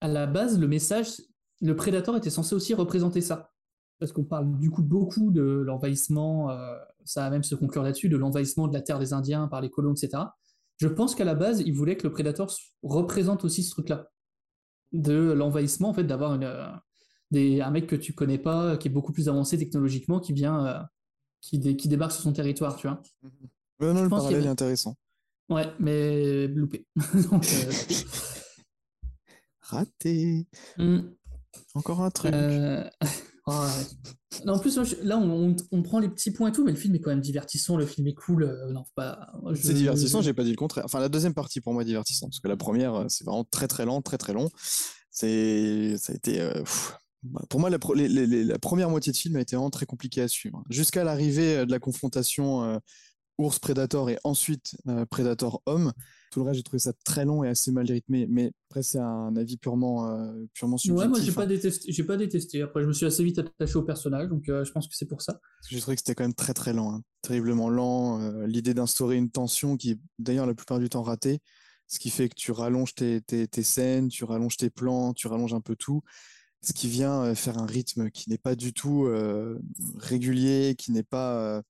[0.00, 1.22] à la base, le message,
[1.60, 3.52] le Predator était censé aussi représenter ça.
[3.98, 6.74] Parce qu'on parle du coup beaucoup de l'envahissement, euh,
[7.04, 9.68] ça va même se conclure là-dessus, de l'envahissement de la terre des Indiens par les
[9.70, 10.22] colons, etc.
[10.80, 12.50] Je pense qu'à la base, il voulait que le Predator
[12.82, 14.10] représente aussi ce truc-là.
[14.92, 16.72] De l'envahissement, en fait, d'avoir euh,
[17.34, 20.80] un mec que tu connais pas, qui est beaucoup plus avancé technologiquement, qui vient, euh,
[21.42, 23.02] qui, dé- qui débarque sur son territoire, tu vois.
[23.78, 24.96] Ouais, non, le parallèle est intéressant.
[25.50, 26.86] Ouais, mais loupé.
[27.30, 27.72] Donc, euh,
[29.60, 30.46] Raté.
[30.78, 31.00] hmm.
[31.74, 32.32] Encore un truc.
[33.46, 34.40] Oh, ouais.
[34.44, 36.78] Non, en plus, là, on, on- on prend les petits points et tout, mais le
[36.78, 38.44] film est quand même divertissant, le film est cool.
[38.44, 40.84] euh, non, pas, je- C'est divertissant, je- j'ai pas dit le contraire.
[40.84, 43.44] Enfin, la deuxième partie pour moi est divertissante, parce que la première, euh, c'est vraiment
[43.44, 44.50] très très lent, très très long.
[45.10, 46.62] C'est, ça a été, euh,
[47.22, 49.86] bah, pour moi, la, les- les- la première moitié de film a été vraiment très
[49.86, 50.62] compliquée à suivre.
[50.70, 52.80] Jusqu'à l'arrivée euh, de la confrontation
[53.40, 55.92] euh, ours-prédator et ensuite euh, prédator-homme.
[56.30, 58.26] Tout le reste, j'ai trouvé ça très long et assez mal rythmé.
[58.28, 61.02] Mais après, c'est un avis purement, euh, purement subjectif.
[61.02, 61.34] Ouais, moi, j'ai hein.
[61.34, 61.92] pas détesté.
[61.92, 62.62] J'ai pas détesté.
[62.62, 65.06] Après, je me suis assez vite attaché au personnage, donc euh, je pense que c'est
[65.06, 65.40] pour ça.
[65.68, 67.02] J'ai trouvé que c'était quand même très très lent, hein.
[67.22, 68.20] terriblement lent.
[68.20, 71.40] euh, L'idée d'instaurer une tension qui est d'ailleurs la plupart du temps ratée,
[71.88, 75.26] ce qui fait que tu rallonges tes, tes, tes scènes, tu rallonges tes plans, tu
[75.26, 76.02] rallonges un peu tout,
[76.62, 79.58] ce qui vient euh, faire un rythme qui n'est pas du tout euh,
[79.98, 81.62] régulier, qui n'est pas euh,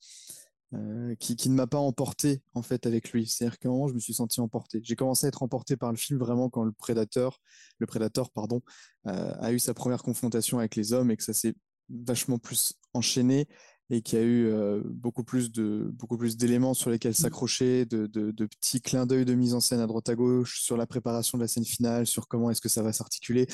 [0.74, 3.26] euh, qui, qui ne m'a pas emporté en fait avec lui.
[3.26, 4.80] C'est-à-dire qu'à un moment je me suis senti emporté.
[4.84, 7.40] J'ai commencé à être emporté par le film vraiment quand le prédateur,
[7.78, 8.60] le prédateur pardon,
[9.06, 11.54] euh, a eu sa première confrontation avec les hommes et que ça s'est
[11.88, 13.48] vachement plus enchaîné
[13.90, 17.84] et qu'il y a eu euh, beaucoup plus de beaucoup plus d'éléments sur lesquels s'accrocher,
[17.84, 20.76] de, de, de petits clins d'œil de mise en scène à droite à gauche sur
[20.76, 23.48] la préparation de la scène finale, sur comment est-ce que ça va s'articuler.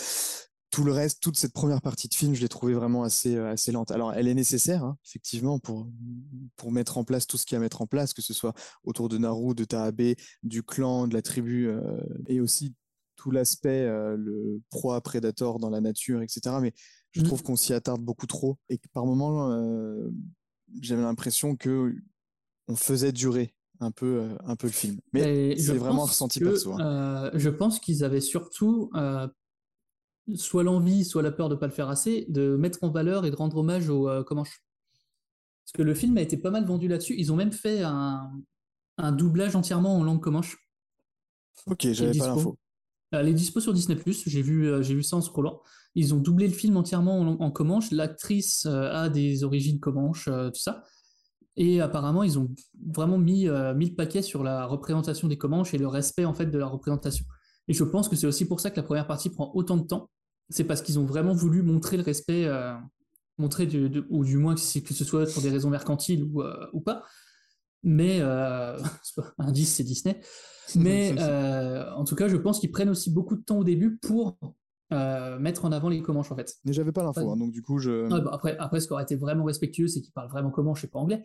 [0.76, 3.50] Tout le reste, toute cette première partie de film, je l'ai trouvée vraiment assez euh,
[3.50, 3.90] assez lente.
[3.90, 5.88] Alors, elle est nécessaire, hein, effectivement, pour
[6.56, 8.34] pour mettre en place tout ce qu'il y a à mettre en place, que ce
[8.34, 8.52] soit
[8.84, 11.80] autour de Naru, de Taabe, du clan, de la tribu, euh,
[12.26, 12.74] et aussi
[13.16, 16.60] tout l'aspect euh, le proie prédator dans la nature, etc.
[16.60, 16.74] Mais
[17.12, 17.24] je Mm.
[17.24, 20.10] trouve qu'on s'y attarde beaucoup trop et que par moments, euh,
[20.82, 21.94] j'avais l'impression que
[22.68, 24.98] on faisait durer un peu, euh, un peu le film.
[25.14, 26.72] Mais c'est vraiment ressenti que, perso.
[26.72, 26.80] hein.
[26.80, 28.90] euh, je pense qu'ils avaient surtout
[30.34, 33.30] soit l'envie, soit la peur de pas le faire assez, de mettre en valeur et
[33.30, 34.60] de rendre hommage aux euh, Comanches.
[35.64, 37.14] Parce que le film a été pas mal vendu là-dessus.
[37.18, 38.30] Ils ont même fait un,
[38.98, 40.56] un doublage entièrement en langue Comanche.
[41.66, 42.58] Ok, j'avais pas l'info.
[43.14, 45.60] Euh, Elle est dispo sur Disney+, j'ai vu, euh, j'ai vu ça en scrollant.
[45.94, 47.90] Ils ont doublé le film entièrement en, en Comanche.
[47.90, 50.82] L'actrice euh, a des origines Comanche, tout ça.
[51.56, 52.54] Et apparemment, ils ont
[52.86, 56.46] vraiment mis, mis le paquet sur la représentation des Comanches et le respect en fait
[56.46, 57.24] de la représentation.
[57.66, 59.86] Et je pense que c'est aussi pour ça que la première partie prend autant de
[59.86, 60.10] temps.
[60.48, 62.74] C'est parce qu'ils ont vraiment voulu montrer le respect, euh,
[63.38, 66.80] montrer de- ou du moins que, ce soit pour des raisons mercantiles ou, euh, ou
[66.80, 67.02] pas.
[67.82, 68.78] Mais euh,
[69.38, 70.20] indice, c'est Disney.
[70.76, 74.38] Mais en tout cas, je pense qu'ils prennent aussi beaucoup de temps au début pour
[74.90, 76.54] mettre en avant les Comanches en fait.
[76.64, 78.08] Mais j'avais pas l'info, hein, donc du coup, je.
[78.12, 80.84] Ouais, bah, après, après, ce qui aurait été vraiment respectueux, c'est qu'ils parlent vraiment Comanche
[80.84, 81.24] et pas anglais.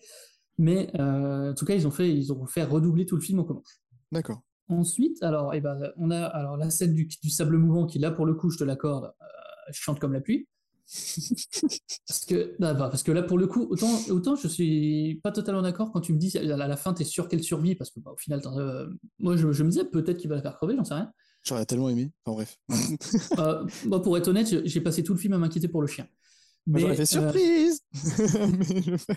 [0.58, 3.44] Mais en tout cas, ils ont fait, ils ont fait redoubler tout le film en
[3.44, 3.82] Comanche.
[4.12, 4.42] D'accord.
[4.72, 8.10] Ensuite, alors, eh ben, on a alors la scène du, du sable mouvant qui, là,
[8.10, 10.48] pour le coup, je te l'accorde, euh, chante comme la pluie.
[12.08, 15.62] parce, que, bah, parce que là, pour le coup, autant, autant je suis pas totalement
[15.62, 17.92] d'accord quand tu me dis à la, à la fin, t'es sûr qu'elle survit, parce
[17.92, 18.88] que bah, au final, euh,
[19.20, 21.12] moi, je, je me disais peut-être qu'il va la faire crever, j'en sais rien.
[21.44, 22.12] J'aurais tellement aimé.
[22.26, 22.58] Enfin bref.
[23.40, 26.08] Euh, moi, pour être honnête, j'ai- passé tout le film à m'inquiéter pour le chien.
[26.74, 27.82] J'aurais Mais, fait euh, surprise.
[29.08, 29.16] Mais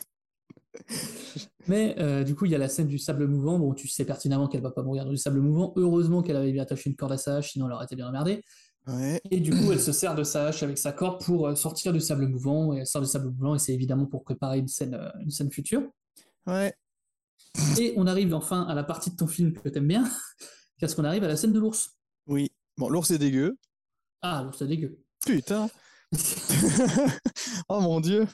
[1.66, 3.58] Mais euh, du coup, il y a la scène du sable mouvant.
[3.58, 5.72] Bon, tu sais pertinemment qu'elle va pas mourir dans du sable mouvant.
[5.76, 8.08] Heureusement qu'elle avait bien attaché une corde à sa hache, sinon elle aurait été bien
[8.08, 8.42] emmerdée.
[8.86, 9.20] Ouais.
[9.30, 11.92] Et du coup, elle se sert de sa hache avec sa corde pour euh, sortir
[11.92, 12.74] du sable mouvant.
[12.74, 15.30] Et elle sort du sable mouvant, et c'est évidemment pour préparer une scène, euh, une
[15.30, 15.82] scène future.
[16.46, 16.74] Ouais.
[17.78, 20.04] Et on arrive enfin à la partie de ton film que t'aimes bien,
[20.80, 21.96] parce qu'on arrive à la scène de l'ours.
[22.26, 22.52] Oui.
[22.76, 23.56] Bon, l'ours est dégueu.
[24.20, 24.98] Ah, l'ours c'est dégueu.
[25.24, 25.70] Putain.
[27.68, 28.26] oh mon dieu.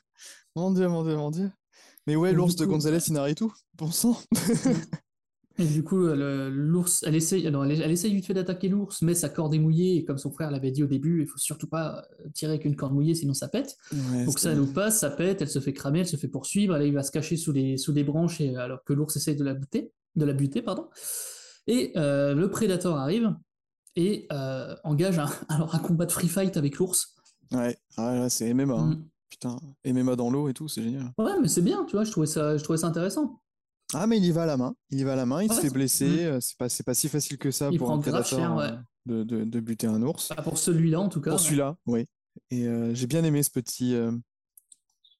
[0.56, 1.50] Mon dieu, mon dieu, mon dieu.
[2.10, 3.44] Mais ouais, l'ours de González Inarritu,
[3.78, 4.18] bon sang.
[5.60, 9.14] Et du coup, l'ours, elle essaye, alors, elle, elle essaye vite fait d'attaquer l'ours, mais
[9.14, 11.68] sa corde est mouillée, et comme son frère l'avait dit au début, il faut surtout
[11.68, 13.76] pas euh, tirer avec une corde mouillée, sinon ça pète.
[13.92, 16.74] Ouais, Donc ça, nous passe, ça pète, elle se fait cramer, elle se fait poursuivre,
[16.74, 19.54] elle va se cacher sous des, sous branches, et, alors que l'ours essaye de la
[19.54, 20.88] buter, de la buter, pardon.
[21.68, 23.32] Et euh, le prédateur arrive
[23.94, 27.14] et euh, engage un, alors un combat de free fight avec l'ours.
[27.52, 28.74] Ouais, ah, c'est MMA.
[28.74, 28.98] hein.
[29.30, 29.36] Mm.
[29.36, 31.12] Putain, MMA dans l'eau et tout, c'est génial.
[31.18, 33.40] Ouais, mais c'est bien, tu vois, je trouvais ça, je trouvais ça intéressant.
[33.94, 34.74] Ah, mais il y va à la main.
[34.90, 36.24] Il y va à la main, il se fait blesser.
[36.24, 38.64] euh, C'est pas, pas si facile que ça Il pour un prédateur cher, ouais.
[38.66, 38.76] euh,
[39.06, 40.28] de, de- de buter un ours.
[40.28, 41.30] Pas pour celui-là, en tout cas.
[41.30, 41.44] Pour ouais.
[41.44, 42.06] celui-là, oui.
[42.50, 44.12] Et euh, j'ai bien aimé ce petit, euh,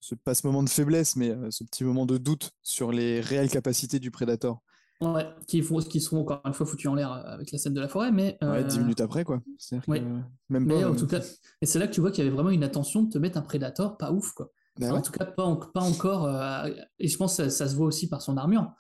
[0.01, 3.21] ce, pas ce moment de faiblesse, mais euh, ce petit moment de doute sur les
[3.21, 4.59] réelles capacités du prédateur.
[5.01, 7.73] Ouais, qui, font, qui seront encore une fois foutus en l'air euh, avec la scène
[7.73, 8.37] de la forêt, mais.
[8.43, 9.41] Ouais, euh, dix minutes après, quoi.
[9.59, 10.01] C'est-à-dire ouais.
[10.01, 10.05] que
[10.51, 10.91] même Mais pas.
[10.91, 11.21] en euh, tout cas,
[11.63, 13.39] et c'est là que tu vois qu'il y avait vraiment une attention de te mettre
[13.39, 14.51] un prédateur pas ouf, quoi.
[14.79, 14.99] Enfin, ouais.
[14.99, 16.27] En tout cas, pas, en- pas encore.
[16.27, 18.71] euh, et je pense que ça, ça se voit aussi par son armure,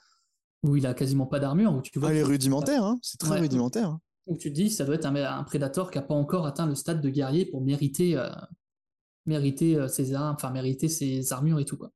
[0.62, 3.18] où il a quasiment pas d'armure, où tu vois Ah, les qu'il- rudimentaires, hein, c'est
[3.18, 3.40] très Ouais.
[3.40, 3.88] rudimentaire.
[3.90, 4.00] hein.
[4.26, 6.66] où tu te dis ça doit être un, un prédateur qui a pas encore atteint
[6.66, 8.28] le stade de guerrier pour mériter, euh,
[9.26, 11.90] mériter ses armes, enfin mériter ses armures et tout quoi.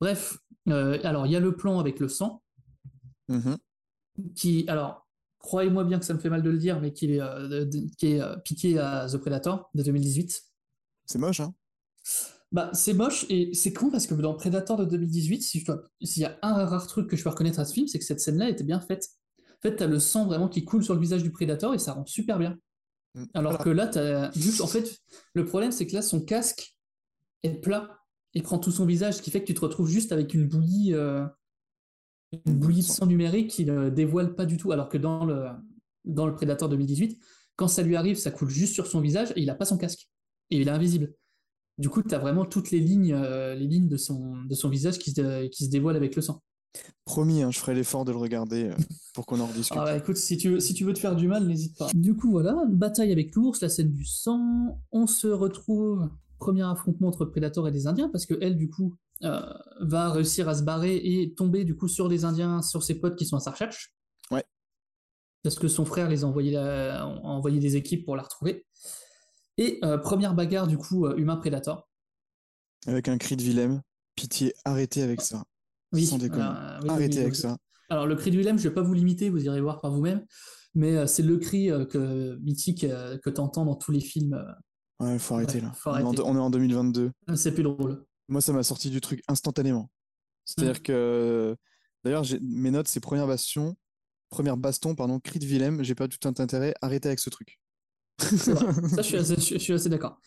[0.00, 2.42] Bref, alors il y a le plan avec le sang
[3.28, 3.56] Mhm.
[4.34, 5.06] qui, alors
[5.38, 7.86] croyez-moi bien que ça me fait mal de le dire, mais qui est, euh, de-
[7.96, 10.42] qui est euh, piqué à The Predator de 2018.
[11.06, 11.54] C'est moche, hein.
[12.50, 15.82] Bah, c'est moche et c'est con parce que dans Predator de 2018, si je dois-
[16.02, 18.04] s'il y a un rare truc que je peux reconnaître à ce film, c'est que
[18.04, 19.06] cette scène-là était bien faite.
[19.40, 21.92] En fait, t'as le sang vraiment qui coule sur le visage du Predator et ça
[21.92, 22.56] rend super bien.
[23.14, 23.24] Mm.
[23.34, 23.64] Alors Voilà.
[23.64, 24.98] que là, t'as juste, en fait,
[25.34, 26.74] le problème c'est que là, son casque
[27.42, 27.98] est plat
[28.34, 30.48] et prend tout son visage, ce qui fait que tu te retrouves juste avec une
[30.48, 31.26] bouillie, euh,
[32.32, 34.72] une bouillie de sang numérique qui ne dévoile pas du tout.
[34.72, 35.46] Alors que dans le,
[36.04, 37.18] dans le Predator 2018,
[37.56, 39.78] quand ça lui arrive, ça coule juste sur son visage et il a pas son
[39.78, 40.08] casque
[40.50, 41.14] et il est invisible.
[41.78, 44.68] Du coup, tu as vraiment toutes les lignes, euh, les lignes de son, de son
[44.68, 46.42] visage qui se, qui se dévoilent avec le sang.
[47.04, 48.74] Promis, hein, je ferai l'effort de le regarder euh,
[49.14, 49.78] pour qu'on en rediscute.
[49.80, 51.88] Ah bah, écoute, si tu, veux, si tu veux te faire du mal, n'hésite pas.
[51.94, 54.80] Du coup, voilà, une bataille avec l'ours, la scène du sang.
[54.92, 56.08] On se retrouve,
[56.38, 60.54] premier affrontement entre Predator et des Indiens, parce que elle, du coup, va réussir à
[60.54, 63.40] se barrer et tomber, du coup, sur des Indiens, sur ses potes qui sont à
[63.40, 63.94] sa recherche.
[64.30, 64.44] Ouais.
[65.42, 68.66] Parce que son frère les a envoyé, la- a envoyé des équipes pour la retrouver.
[69.56, 71.88] Et euh, première bagarre, du coup, euh, humain-Predator.
[72.86, 73.82] Avec un cri de Willem.
[74.14, 75.42] Pitié, arrêtez avec ça.
[75.92, 76.42] Oui, Sans déconner.
[76.44, 77.56] euh, oui, arrêtez oui, avec ça.
[77.88, 80.24] Alors, le cri de Willem, je vais pas vous l'imiter, vous irez voir par vous-même,
[80.74, 84.00] mais euh, c'est le cri euh, que, mythique euh, que tu entends dans tous les
[84.00, 84.34] films.
[84.34, 84.52] euh,
[85.06, 85.72] Ouais, faut arrêter Ouais, là.
[85.72, 86.22] faut On est en- arrêter.
[86.24, 87.10] on est en 2022.
[87.36, 88.04] c'est plus drôle.
[88.28, 89.90] Moi, ça m'a sorti du truc instantanément.
[90.44, 90.82] C'est-à-dire Mm.
[90.82, 91.56] que,
[92.04, 93.76] d'ailleurs, mes notes, c'est première bastion,
[94.30, 97.58] première baston, pardon, cri de Willem, j'ai pas tout un intérêt, arrêtez avec ce truc.
[98.18, 98.54] Ça,
[98.98, 100.20] je suis assez, je, je suis assez d'accord.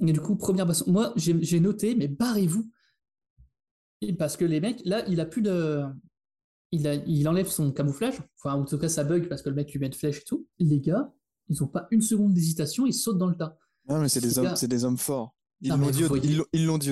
[0.00, 0.90] Et du coup, première baston.
[0.92, 2.70] Moi, j'ai noté, mais barrez-vous.
[4.18, 5.84] Parce que les mecs, là, il a plus de.
[6.70, 8.18] Il, a, il enlève son camouflage.
[8.36, 10.24] Enfin, en tout cas, ça bug parce que le mec lui met une flèche et
[10.24, 10.46] tout.
[10.58, 11.12] Les gars,
[11.48, 13.58] ils ont pas une seconde d'hésitation, ils sautent dans le tas.
[13.88, 15.34] Non, mais c'est des gars- des hommes forts.
[15.60, 16.36] Ils l'ont dit, au- voyez- dit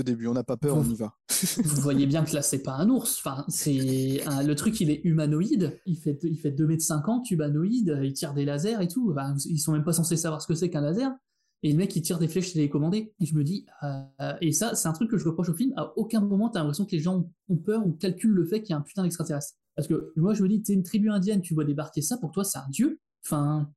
[0.02, 1.14] début, on n'a pas peur, Vous- on y va.
[1.64, 3.18] Vous voyez bien que là, c'est pas un ours.
[3.18, 5.78] Enfin, c'est un- le truc, il est humanoïde.
[5.86, 7.98] Il fait, il fait 2m50, humanoïde.
[8.02, 9.10] Il tire des lasers et tout.
[9.12, 11.12] Enfin, ils sont même pas censés savoir ce que c'est qu'un laser.
[11.62, 13.14] Et le mec, il tire des flèches télécommandées.
[13.20, 15.72] Et je me dis, euh, et ça, c'est un truc que je reproche au film.
[15.76, 18.70] À aucun moment, t'as l'impression que les gens ont peur ou calculent le fait qu'il
[18.70, 19.54] y a un putain d'extraterrestre.
[19.76, 22.32] Parce que moi, je me dis, t'es une tribu indienne, tu vois débarquer ça, pour
[22.32, 22.98] toi, c'est un dieu.
[23.24, 23.70] Enfin,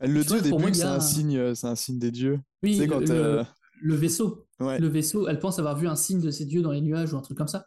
[0.00, 0.22] le
[0.70, 2.40] que il y c'est un signe, euh, c'est un signe des dieux.
[2.62, 3.44] oui, Tu sais, quand, le- euh,
[3.82, 4.46] le vaisseau.
[4.60, 4.78] Ouais.
[4.78, 7.16] Le vaisseau, elle pense avoir vu un signe de ces dieux dans les nuages ou
[7.16, 7.66] un truc comme ça.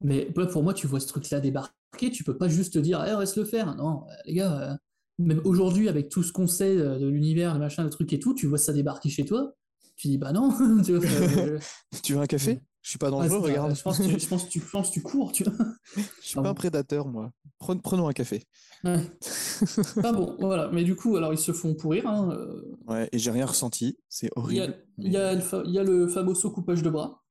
[0.00, 3.14] Mais pour moi, tu vois ce truc-là débarquer, tu peux pas juste te dire, eh,
[3.14, 3.74] reste le faire.
[3.76, 4.74] Non, euh, les gars, euh,
[5.18, 8.18] même aujourd'hui, avec tout ce qu'on sait euh, de l'univers, le machin, le truc et
[8.18, 9.54] tout, tu vois ça débarquer chez toi,
[9.96, 10.50] tu dis, bah non,
[10.84, 11.58] tu vois, euh,
[12.02, 12.60] Tu veux un café?
[12.84, 13.74] Je suis pas ouais, dangereux, regarde.
[13.74, 15.54] Je pense, que tu, je pense que tu, je pense que tu cours, tu vois.
[15.96, 17.32] Je suis Ah pas un prédateur, moi.
[17.58, 18.44] Prenons, prenons un café.
[18.84, 19.00] Ouais.
[20.04, 20.68] Ah bon, voilà.
[20.70, 22.06] Mais du coup, alors ils se font pourrir.
[22.06, 24.86] hein, euh, Ouais, et j'ai rien ressenti, c'est Il y a, horrible.
[24.98, 27.22] il y, a le il y a le famoso coupage de bras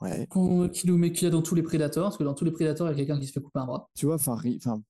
[0.00, 0.26] Ouais.
[0.28, 2.44] qu'on- qui nous met qu'il y a dans tous les prédateurs, parce que dans tous
[2.44, 3.88] les prédateurs, il y a quelqu'un qui se fait couper un bras.
[3.96, 4.38] Tu vois, enfin,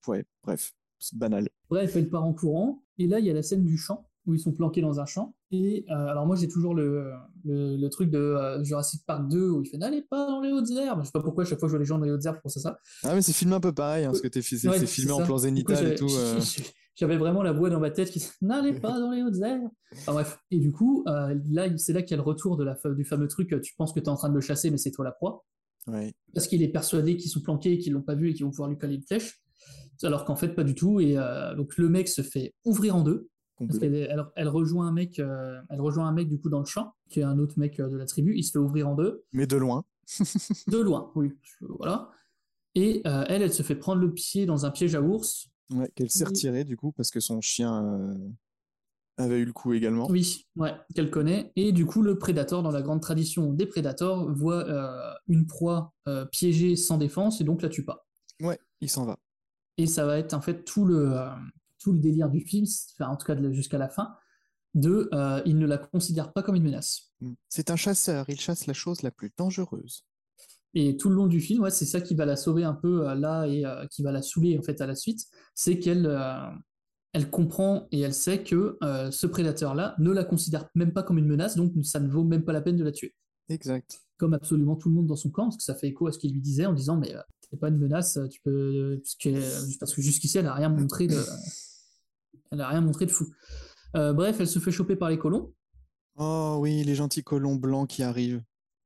[0.07, 1.47] ouais, bref, c'est banal.
[1.69, 2.83] Bref, elle part en courant.
[2.99, 5.05] Et là, il y a la scène du champ, où ils sont planqués dans un
[5.05, 5.33] champ.
[5.51, 7.09] Et euh, alors, moi, j'ai toujours le,
[7.45, 10.51] le, le truc de euh, Jurassic Park 2 où il fait N'allez pas dans les
[10.51, 10.99] hautes herbes.
[11.01, 12.35] Je sais pas pourquoi, chaque fois que je vois les gens dans les hautes herbes,
[12.37, 12.77] je pense à ça.
[13.03, 15.17] Ah, mais c'est filmé un peu pareil, hein, ce que t'es c'est Ouais, filmé en
[15.23, 16.07] plan coup, zénital et tout.
[16.11, 16.39] euh.
[16.99, 19.69] J'avais vraiment la voix dans ma tête qui disait N'allez pas dans les hautes herbes.
[19.93, 20.39] Enfin, bref.
[20.51, 23.05] Et du coup, là, c'est là qu'il y a le retour de la, fa- du
[23.05, 25.05] fameux truc Tu penses que tu es en train de le chasser, mais c'est toi
[25.05, 25.45] la proie.
[25.87, 26.13] Ouais.
[26.33, 28.51] parce qu'il est persuadé qu'ils sont planqués et qu'ils l'ont pas vu et qu'ils vont
[28.51, 29.41] pouvoir lui coller une flèche,
[30.03, 30.99] alors qu'en fait pas du tout.
[30.99, 31.15] Et
[31.55, 33.29] donc le mec se fait ouvrir en deux.
[33.59, 36.49] Parce qu'elle est- elle, elle rejoint un mec, euh, elle rejoint un mec du coup
[36.49, 38.35] dans le champ, qui est un autre mec euh, de la tribu.
[38.37, 39.83] Il se fait ouvrir en deux, Mais de loin.
[40.67, 42.11] de loin, oui, voilà.
[42.75, 45.49] Et euh, elle, elle se fait prendre le pied dans un piège à ours.
[45.71, 48.15] Ouais, qu'elle s'est retirée du coup parce que son chien euh,
[49.17, 50.07] avait eu le coup également.
[50.09, 51.51] Oui, ouais, qu'elle connaît.
[51.55, 54.65] Et du coup, le prédateur, dans la grande tradition des prédateurs, voit
[55.27, 55.93] une proie
[56.31, 58.05] piégée sans défense et donc la tue pas.
[58.41, 59.17] Ouais, il s'en va.
[59.79, 61.15] Et ça va être en fait tout le,
[61.87, 62.65] tout le délire du film,
[62.99, 64.13] enfin, en tout cas jusqu'à la fin,
[64.73, 67.13] de euh, il ne la considère pas comme une menace.
[67.21, 67.33] Mm.
[67.47, 70.03] C'est un chasseur, il chasse la chose la plus dangereuse.
[70.73, 73.07] Et tout le long du film, ouais, c'est ça qui va la sauver un peu
[73.07, 75.21] euh, là et euh, qui va la saouler en fait à la suite,
[75.55, 76.13] c'est qu'elle
[77.13, 78.77] elle comprend et elle sait que
[79.11, 82.43] ce prédateur-là ne la considère même pas comme une menace, donc ça ne vaut même
[82.43, 83.15] pas la peine de la tuer.
[83.47, 84.01] Exact.
[84.17, 86.19] Comme absolument tout le monde dans son camp, parce que ça fait écho à ce
[86.19, 87.15] qu'il lui disait en disant mais
[87.49, 91.07] t'es pas une menace, tu peux parce que, parce que jusqu'ici elle a rien montré
[91.07, 91.17] de
[92.51, 93.25] elle a rien montré de fou.
[93.95, 95.53] Euh, bref, elle se fait choper par les colons
[96.15, 98.41] Oh oui, les gentils colons blancs qui arrivent,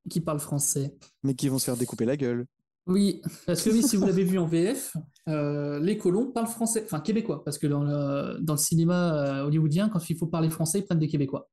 [0.10, 0.96] qui parlent français.
[1.24, 2.46] mais qui vont se faire découper la gueule.
[2.88, 4.98] Oui, parce que oui, si vous l'avez vu en VF,
[5.30, 9.46] euh, les colons parlent français, enfin québécois, parce que dans le, dans le cinéma euh,
[9.46, 11.50] hollywoodien, quand il faut parler français, ils prennent des québécois.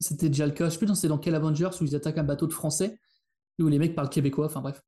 [0.00, 2.18] C'était déjà le cas, je sais plus dans- c'est dans quel Avengers où ils attaquent
[2.18, 2.98] un bateau de français,
[3.60, 4.82] où les mecs parlent québécois, enfin bref.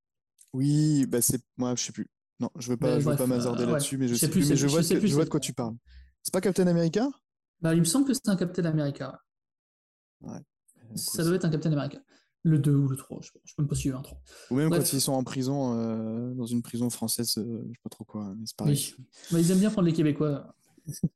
[0.52, 2.06] Oui, bah c'est moi, je sais plus.
[2.40, 3.26] Non, je veux pas, Mais je veux pas euh,
[3.66, 3.72] ouais.
[3.72, 5.14] là-dessus, mais je Je sais sais plus, mais je je vois, sais de, plus, je
[5.14, 5.74] vois c'est- de quoi tu parles.
[6.22, 7.08] C'est pas Captain America?
[7.60, 9.20] Bah, il me semble que c'est un Captain America.
[10.22, 10.38] ouais.
[10.94, 11.98] Ça doit être un Captain America.
[12.44, 13.96] Le 2 ou le 3, je ne suis même pas sûr.
[13.98, 14.20] un 3.
[14.50, 14.82] Ou même Bref.
[14.90, 18.04] quand ils sont en prison, euh, dans une prison française, euh, je sais pas trop
[18.04, 18.74] quoi, mais c'est pareil.
[18.98, 19.04] Oui.
[19.30, 20.54] Bah, ils aiment bien prendre les Québécois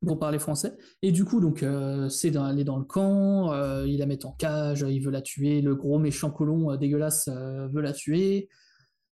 [0.07, 0.76] pour parler français.
[1.02, 3.52] Et du coup, donc, euh, c'est d'aller dans le camp,
[3.84, 7.80] il la met en cage, il veut la tuer, le gros méchant colon dégueulasse veut
[7.82, 8.48] la tuer,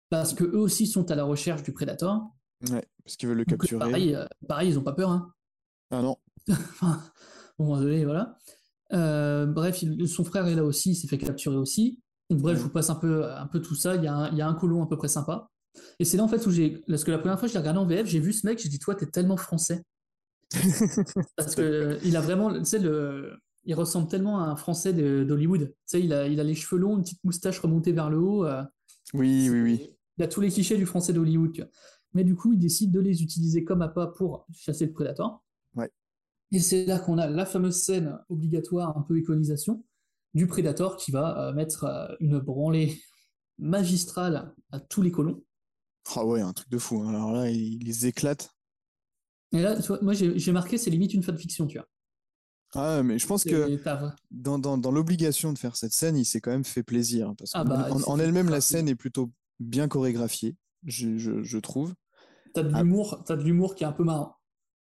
[0.09, 2.22] parce que eux aussi sont à la recherche du prédateur.
[2.70, 3.78] Ouais, parce qu'ils veulent le Donc, capturer.
[3.80, 4.16] pareil,
[4.49, 5.11] pareil, ils ont pas peur.
[5.11, 5.34] Hein.
[5.97, 6.16] Ah non.
[7.59, 8.36] Bon, désolé, voilà.
[8.92, 12.01] Euh, bref, il- son frère est là aussi, il s'est fait capturer aussi.
[12.30, 13.95] Donc, bref, je vous passe un peu, un peu tout ça.
[13.97, 15.49] Il y, a un, il y a un colon à peu près sympa.
[16.01, 16.82] Et c'est là en fait où j'ai.
[16.88, 18.59] Parce que la première fois que je l'ai regardé en VF, j'ai vu ce mec,
[18.59, 19.84] j'ai dit, toi, t'es tellement français.
[21.36, 22.53] Parce que euh, il a vraiment.
[22.57, 23.32] Tu sais, le.
[23.66, 25.68] Il ressemble tellement à un français d'Hollywood.
[25.68, 28.18] Tu sais, il a, il a les cheveux longs, une petite moustache remontée vers le
[28.18, 28.45] haut.
[28.45, 28.62] euh,
[29.14, 29.90] Oui, oui, oui.
[30.18, 31.70] il a tous les clichés du français d'Hollywood.
[32.12, 35.42] Mais du coup, il décide de les utiliser comme appât pour chasser le prédateur.
[35.77, 35.91] Ouais.
[36.53, 39.85] Et c'est là qu'on a la fameuse scène obligatoire, un peu iconisation,
[40.35, 43.01] du prédateur qui va euh, mettre euh, une branlée
[43.59, 45.43] magistrale à tous les colons.
[46.16, 47.03] Ah ouais, un truc de fou.
[47.03, 47.09] hein.
[47.09, 48.51] Alors là, il, il les éclate.
[49.53, 51.87] Et là, tu vois, moi, j'ai marqué, c'est limite une fanfiction, tu vois.
[52.75, 53.79] Ah, mais je pense que
[54.33, 57.29] dans, dans, dans l'obligation de faire cette scène, il s'est quand même fait plaisir.
[57.29, 61.59] hein, Parce Ah bah, en, elle-même, la scène est plutôt bien chorégraphiée, je, je, je
[61.59, 61.95] trouve.
[62.53, 62.83] T'as de Ah.
[62.83, 64.34] l'humour, t'as de l'humour qui est un peu marrant.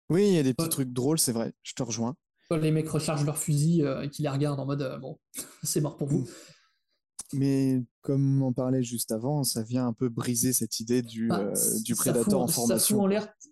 [0.08, 2.14] Oui, il y a des petits trucs drôles, c'est vrai, je te rejoins.
[2.48, 5.18] Quand les mecs rechargent leurs fusils euh, et qu'ils les regardent en mode euh, bon,
[5.64, 6.28] c'est mort pour vous.
[7.32, 11.26] Mais comme on en parlait juste avant, ça vient un peu briser cette idée du,
[11.26, 11.54] Bah, euh,
[11.84, 12.76] du prédateur en formation.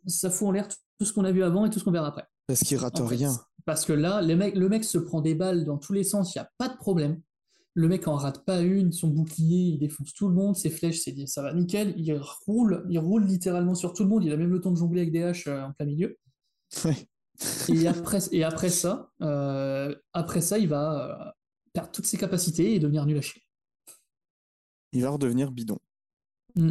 [0.06, 2.06] ça fout en l'air tout ce qu'on a vu avant et tout ce qu'on verra
[2.08, 2.24] après.
[2.46, 3.16] Parce qu'il rate en fait.
[3.16, 3.36] rien.
[3.64, 6.34] Parce que là, les mecs, le mec se prend des balles dans tous les sens,
[6.34, 7.20] il n'y a pas de problème.
[7.76, 11.00] Le mec en rate pas une, son bouclier, il défonce tout le monde, ses flèches,
[11.00, 11.94] c'est, ça va nickel.
[11.96, 14.76] Il roule, il roule littéralement sur tout le monde, il a même le temps de
[14.76, 16.16] jongler avec des haches en plein milieu.
[17.68, 21.30] Et après, et après ça, euh, après ça, il va euh,
[21.72, 23.42] perdre toutes ses capacités et devenir nul à chier.
[24.92, 25.78] Il va redevenir bidon.
[26.54, 26.70] Mm.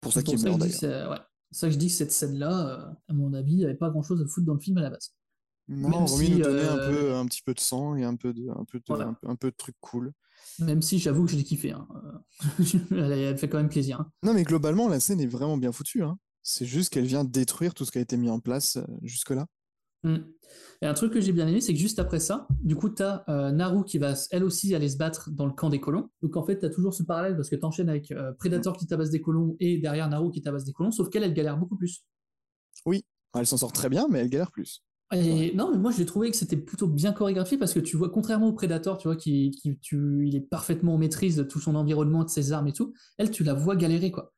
[0.00, 1.10] Pour ça qu'il dis que d'ailleurs.
[1.10, 1.18] ouais.
[1.50, 3.90] Ça que je dis que cette scène-là, euh, à mon avis, il n'y avait pas
[3.90, 5.14] grand-chose à foutre dans le film à la base.
[5.68, 8.16] Non, même Romy si, nous donnait un peu, un petit peu de sang et un
[8.16, 9.06] peu de, un peu de, Voilà.
[9.06, 10.12] un, peu- un peu de trucs cool.
[10.58, 11.72] Même si j'avoue que je l'ai kiffé.
[11.72, 11.88] hein.
[12.90, 14.00] Elle, elle fait quand même plaisir.
[14.00, 14.10] hein.
[14.22, 16.02] Non, mais globalement, la scène est vraiment bien foutue.
[16.02, 16.18] hein.
[16.44, 19.46] C'est juste qu'elle vient détruire tout ce qui a été mis en place euh, jusque-là.
[20.04, 20.18] Mm.
[20.82, 23.02] Et un truc que j'ai bien aimé, c'est que juste après ça, du coup, tu
[23.02, 26.10] as Naru qui va elle aussi aller se battre dans le camp des colons.
[26.22, 28.76] Donc en fait, tu as toujours ce parallèle parce que tu enchaînes avec euh, Predator
[28.76, 31.56] qui tabasse des colons et derrière Naru qui tabasse des colons, sauf qu'elle, elle galère
[31.56, 32.04] beaucoup plus.
[33.34, 34.84] Elle s'en sort très bien, mais elle galère plus.
[35.12, 38.10] Et non, mais moi j'ai trouvé que c'était plutôt bien chorégraphié parce que tu vois,
[38.10, 41.60] contrairement au Predator, tu vois, qui, qui- tu, il est parfaitement en maîtrise de tout
[41.60, 44.34] son environnement, de ses armes et tout, elle, tu la vois galérer, quoi.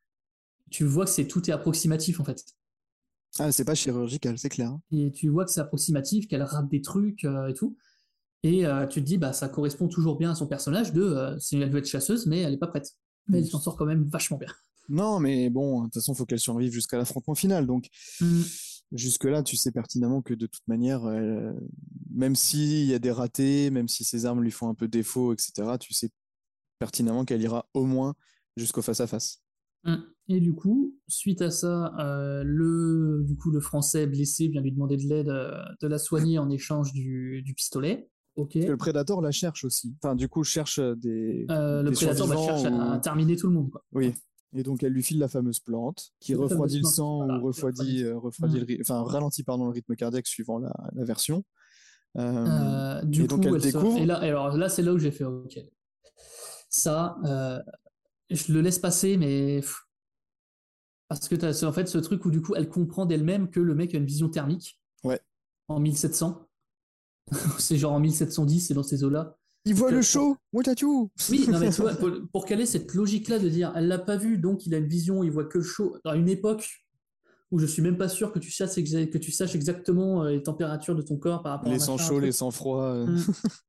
[0.70, 2.44] Tu vois que c'est tout est approximatif en fait.
[3.38, 4.70] Ah, c'est pas chirurgical, c'est clair.
[4.70, 4.80] hein.
[4.92, 7.76] et tu vois que c'est approximatif, qu'elle rate des trucs euh, et tout.
[8.42, 11.36] Et euh, tu te dis, bah, ça correspond toujours bien à son personnage de, euh,
[11.52, 12.92] elle veut être chasseuse, mais elle n'est pas prête.
[13.28, 14.48] Mais elle s'en sort quand même vachement bien.
[14.88, 17.66] Non, mais bon, de toute façon, il faut qu'elle survive jusqu'à l'affrontement final.
[17.66, 17.88] Donc,
[18.20, 18.42] Mm.
[18.92, 21.52] jusque-là, tu sais pertinemment que de toute manière, euh,
[22.14, 25.32] même s'il y a des ratés, même si ses armes lui font un peu défaut,
[25.34, 26.10] etc., tu sais
[26.78, 28.14] pertinemment qu'elle ira au moins
[28.56, 29.42] jusqu'au face-à-face.
[29.84, 29.96] Mm.
[30.28, 34.72] Et du coup, suite à ça, euh, le, du coup, le Français blessé vient lui
[34.72, 38.08] demander de l'aide, euh, de la soigner en échange du, du pistolet.
[38.34, 38.54] Ok.
[38.54, 39.94] Parce que le prédateur la cherche aussi.
[40.02, 41.46] Enfin, du coup, cherche des.
[41.50, 43.70] Euh, le des prédateur va survivants chercher ou- à terminer tout le monde.
[43.70, 43.82] Quoi.
[43.92, 44.12] Oui.
[44.54, 47.38] Et donc, elle lui file la fameuse plante qui La refroidit le plante, sang voilà,
[47.38, 48.58] ou refroidit, refroidit Mm.
[48.60, 51.44] le ry- enfin, ralentit pardon, le rythme cardiaque suivant la, la version.
[52.16, 53.98] Du et donc, coup, elle elle se- découvre.
[53.98, 55.58] Et là, alors là, c'est là où j'ai fait OK.
[56.68, 57.16] Ça,
[58.30, 59.85] je le laisse passer, mais pff,
[61.08, 63.60] parce que t'as ce- en fait ce truc où du coup, elle comprend d'elle-même que
[63.60, 64.80] le mec a une vision thermique.
[65.04, 65.20] Ouais.
[65.68, 66.42] En 1700.
[67.58, 69.36] c'est genre en 1710, c'est dans ces eaux-là.
[69.64, 71.10] Il voit le show What a you?
[71.28, 73.98] Oui, non mais tu vois, pour, pour quelle est cette logique-là de dire, elle l'a
[73.98, 75.96] pas vu, donc il a une vision, il voit que le show.
[76.04, 76.68] À une époque
[77.50, 80.94] où je suis même pas sûr que tu que tu saches exactement euh, les températures
[80.94, 82.84] de ton corps par rapport à Les sangs chauds, les sangs froids.
[82.94, 83.06] euh.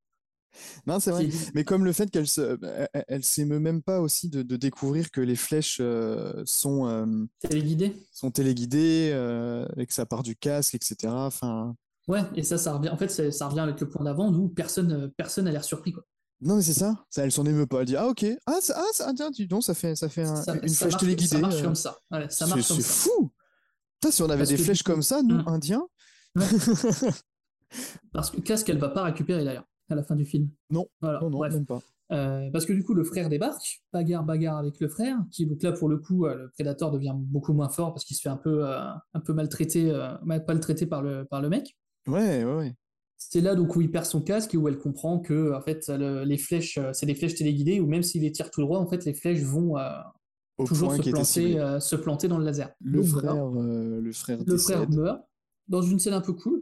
[0.85, 1.29] Non, c'est vrai.
[1.29, 2.57] C'est- Mais comme le fait qu'elle se,
[2.93, 7.05] elle, elle s'émeut même pas aussi de, de découvrir que les flèches euh, sont, euh,
[7.39, 10.95] Téléguidé sont téléguidées euh, et que ça part du casque, etc.
[11.13, 11.75] Enfin,
[12.07, 12.89] Ouais, et ça, ça revient.
[12.89, 15.91] En fait, c'est- ça revient avec le point d'avant où personne, personne n'a l'air surpris.
[15.91, 16.03] Quoi.
[16.39, 17.03] non, mais c'est ça.
[17.09, 17.79] Ça, elle s'en émeut pas.
[17.81, 20.07] Elle dit ah ok, ah ça, ah, ça- ah, tiens, dis donc, ça fait, ça
[20.07, 21.27] fait un- Ça, une flèche marche, téléguidée.
[21.27, 21.97] ça marche comme ça.
[22.11, 23.09] Ouais, ça C'est marche comme c'est ça.
[23.09, 23.31] fou.
[23.99, 25.47] Putain, si on avait Parce des flèches coup- comme ça, nous, Mm.
[25.47, 25.87] Indiens.
[28.13, 30.49] Parce que casque, elle va pas récupérer d'ailleurs à la fin du film.
[30.69, 31.53] Non, Voilà, non, non, bref.
[31.53, 31.81] même pas.
[32.11, 35.61] Euh, parce que du coup, le frère débarque, bagarre, bagarre avec le frère, qui donc
[35.61, 38.29] là, pour le coup, euh, le prédateur devient beaucoup moins fort parce qu'il se fait
[38.29, 38.79] un peu, euh,
[39.13, 41.75] un peu maltraité, euh, mal maltraité par le, par le mec.
[42.07, 42.75] Ouais, ouais, ouais.
[43.17, 45.87] C'est là donc où il perd son casque et où elle comprend que en fait
[45.89, 48.87] le- les flèches, c'est des flèches téléguidées où même s'il les tire tout droit, en
[48.87, 49.73] fait les flèches vont
[50.57, 52.69] Au toujours se planter, se planter dans le laser.
[52.79, 55.21] Le Donc, frère, le frère le frère meurt
[55.67, 56.61] dans une scène un peu cool.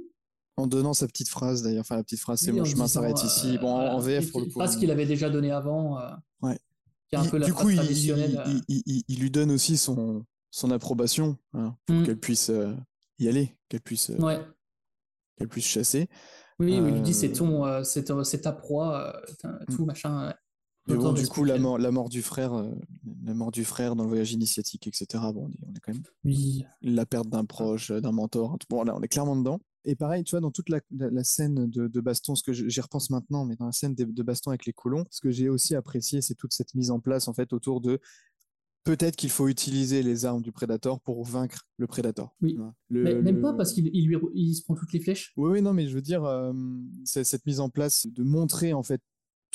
[0.57, 3.17] En donnant sa petite phrase d'ailleurs, enfin la petite phrase, c'est Oui, mon chemin s'arrête
[3.21, 3.57] euh, ici.
[3.57, 4.53] Bon, en- VF pour le coup.
[4.53, 5.99] phrase on- qu'il avait déjà donné avant.
[5.99, 6.09] euh,
[6.41, 6.57] Ouais.
[7.09, 8.41] Qui est un Il- peu la du coup, il, traditionnelle.
[8.47, 12.05] il- euh, il- il- il lui donne aussi son, son approbation hein, pour Mm.
[12.05, 12.73] qu'elle puisse euh,
[13.19, 14.41] y aller, qu'elle puisse, euh, Ouais.
[15.37, 16.07] qu'elle puisse chasser.
[16.57, 18.05] Oui, il lui dit c'est Euh, ton, euh, c'est
[18.41, 20.33] ta proie, euh, t'as- tout machin.
[20.87, 22.71] Mais bon, du coup, la mort, la mort du frère, euh,
[23.23, 25.05] la mort du frère dans le voyage initiatique, etc.
[25.33, 26.63] Bon, on est, on est quand même Oui.
[26.81, 28.57] la perte d'un proche, euh, d'un mentor.
[28.69, 29.59] Bon, là, on est clairement dedans.
[29.85, 32.53] Et pareil, tu vois, dans toute la, la- la scène de, de baston, ce que
[32.53, 35.31] j'y repense maintenant, mais dans la scène de, de baston avec les colons, ce que
[35.31, 37.99] j'ai aussi apprécié, c'est toute cette mise en place en fait autour de
[38.83, 42.29] peut-être qu'il faut utiliser les armes du prédateur pour vaincre le prédateur.
[42.41, 42.57] Oui.
[42.89, 45.33] Le- Mais même le- pas parce qu'il il lui, il se prend toutes les flèches.
[45.37, 46.53] Oui, oui, non, mais je veux dire, euh,
[47.03, 49.01] c'est cette mise en place de montrer en fait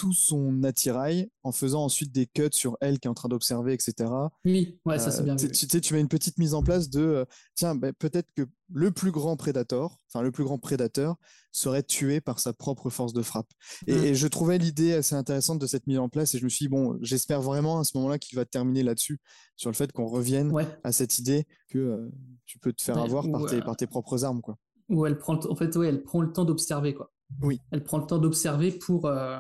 [0.00, 3.74] tout son attirail en faisant ensuite des cuts sur elle qui est en train d'observer,
[3.74, 4.10] etc.
[4.46, 5.48] Oui, ouais, ça c'est Euh, bien tu-.
[5.50, 7.24] Tu, tu sais, tu mets une petite mise en place de euh,
[7.54, 11.16] tiens, ben, peut-être que le plus grand prédateur, enfin le plus grand prédateur,
[11.52, 13.50] serait tué par sa propre force de frappe.
[13.86, 14.04] Et, Mm.
[14.04, 16.64] et je trouvais l'idée assez intéressante de cette mise en place et je me suis
[16.64, 19.18] dit, bon, j'espère vraiment à ce moment-là qu'il va terminer là-dessus,
[19.56, 20.66] sur le fait qu'on revienne Ouais.
[20.82, 22.10] à cette idée que euh,
[22.46, 24.40] tu peux te faire Ouais, avoir par tes, par tes propres armes.
[24.40, 24.56] quoi.
[24.88, 27.12] Où elle prend, en fait, ouais, elle prend le temps d'observer quoi.
[27.42, 27.60] Oui.
[27.70, 29.38] Elle prend le temps d'observer pour, euh,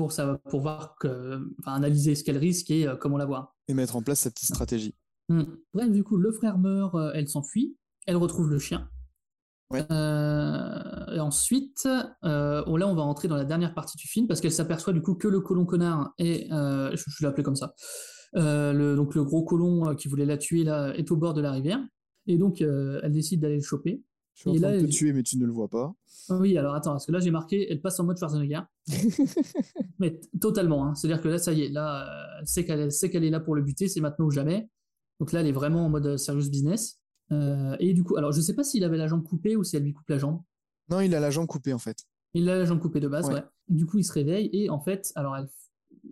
[0.00, 3.54] pour ça, pour voir que, enfin, analyser ce qu'elle risque et euh, comment la voir.
[3.68, 4.94] Et mettre en place sa petite stratégie.
[5.28, 7.76] Bref, du coup, le frère meurt, euh, elle s'enfuit,
[8.06, 8.88] elle retrouve le chien.
[9.70, 9.84] Ouais.
[9.92, 14.40] Euh, et ensuite, oh, là, on va rentrer dans la dernière partie du film parce
[14.40, 17.74] qu'elle s'aperçoit du coup que le colon connard est, je, je l'ai appelé comme ça,
[18.32, 21.52] le, donc le gros colon qui voulait la tuer là est au bord de la
[21.52, 21.78] rivière
[22.26, 24.02] et donc elle décide d'aller le choper.
[24.34, 25.92] Je suis en train là, de te tuer, mais tu ne le vois pas.
[26.28, 28.60] Ah Oui, alors attends, parce que là j'ai marqué, elle passe en mode Schwarzenegger.
[29.98, 30.94] Mais totalement, hein.
[30.94, 33.30] c'est-à-dire que là, ça y est, là, euh, elle sait qu'elle elle sait qu'elle est
[33.30, 34.68] là pour le buter, c'est maintenant ou jamais.
[35.18, 36.98] Donc là, elle est vraiment en mode euh, serious business.
[37.32, 39.76] Euh, et du coup, alors je sais pas s'il avait la jambe coupée ou si
[39.76, 40.40] elle lui coupe la jambe.
[40.88, 42.04] Non, il a la jambe coupée en fait.
[42.34, 43.34] Il a la jambe coupée de base, Ouais.
[43.34, 43.44] ouais.
[43.68, 45.48] Du coup, il se réveille et en fait, alors elle,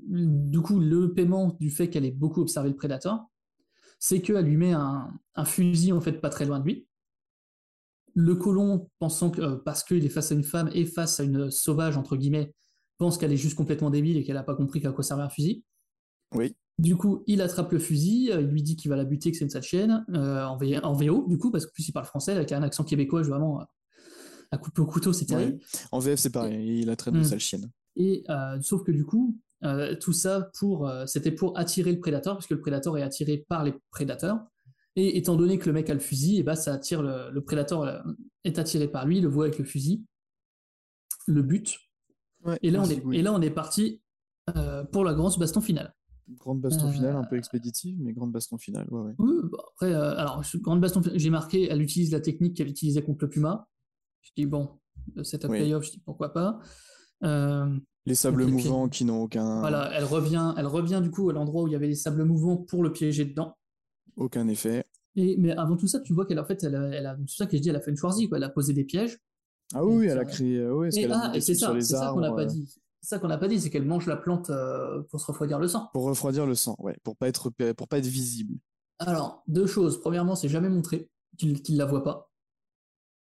[0.09, 3.25] du coup, le paiement du fait qu'elle ait beaucoup observé le prédateur,
[3.99, 6.87] c'est qu'elle lui met un, un fusil en fait pas très loin de lui.
[8.21, 11.23] Le colon, pensant que euh, parce qu'il est face à une femme et face à
[11.23, 12.53] une sauvage entre guillemets,
[12.99, 15.29] pense qu'elle est juste complètement débile et qu'elle n'a pas compris qu'à quoi servait un
[15.29, 15.63] fusil.
[16.35, 16.57] Oui.
[16.81, 19.37] Du coup, il attrape le fusil, euh, il lui dit qu'il va la buter, que
[19.39, 21.93] c'est une sale chienne, euh, en, V- en VO, du coup, parce que plus il
[21.93, 23.65] parle français, avec un accent québécois, je- vraiment,
[24.51, 25.61] à couper au couteau, c'est terrible.
[25.93, 26.81] En VF, c'est pareil.
[26.81, 27.25] Il la traite de Mm.
[27.25, 27.71] sale chienne.
[27.97, 29.37] Et euh, sauf que du coup,
[30.01, 33.63] tout ça pour, c'était pour attirer le prédateur, parce que le prédateur est attiré par
[33.65, 34.39] les prédateurs.
[35.01, 37.41] Et étant donné que le mec a le fusil, et bah, ça attire le, le
[37.41, 38.01] prédateur euh,
[38.43, 40.05] est attiré par lui, le voit avec le fusil,
[41.29, 41.79] le but.
[42.45, 43.19] Ouais, Et là, on est, oui.
[43.19, 44.03] et là, on est parti
[44.57, 45.95] euh, pour la grosse baston finale.
[46.41, 48.89] Grande baston Euh, finale, un peu expéditive, mais grande baston finale.
[48.91, 49.15] Ouais, ouais.
[49.19, 53.03] Oui, bah, après, euh, alors, grande baston, j'ai marqué, elle utilise la technique qu'elle utilisait
[53.03, 53.69] contre le Puma.
[54.23, 54.81] Je dis, bon,
[55.15, 55.59] le setup Oui.
[55.59, 56.59] playoff, je dis pourquoi pas.
[57.23, 59.61] Les sables mouvants qui n'ont aucun.
[59.61, 62.25] Voilà, elle revient, elle revient du coup à l'endroit où il y avait les sables
[62.25, 63.55] mouvants pour le piéger dedans.
[64.19, 64.85] Aucun effet.
[65.17, 67.37] Et, mais avant tout ça, tu vois qu'elle en fait, elle a, elle a- c'est
[67.39, 68.39] ça que je dis, elle a fait une Schwarzy, quoi.
[68.39, 69.19] Elle a posé des pièges.
[69.75, 70.59] Ah oui, elle a créé.
[70.59, 72.67] euh, ouais, Et, ah, et c'est ça, les c'est ça qu'on n'a pas euh, dit.
[73.01, 75.59] C'est ça qu'on n'a pas dit, c'est qu'elle mange la plante euh, pour se refroidir
[75.59, 75.89] le sang.
[75.93, 78.59] Pour refroidir le sang, ouais, pour pas être repéré, pour pas être visible.
[78.99, 80.01] Alors, deux choses.
[80.01, 82.31] Premièrement, c'est jamais montré qu'il qu'il la voit pas.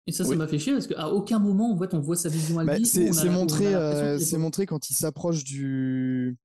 [0.06, 0.36] Et ça, ça Oui.
[0.36, 2.76] m'a fait chier parce qu'à aucun moment, en fait, on voit sa vision à Bah,
[2.84, 6.36] c'est on on montré, euh, c'est montré quand il s'approche du,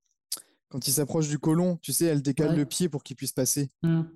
[0.69, 1.77] quand il s'approche du colon.
[1.83, 2.55] Tu sais, elle décale Ouais.
[2.55, 3.69] le pied pour qu'il puisse passer.
[3.83, 4.09] Hum.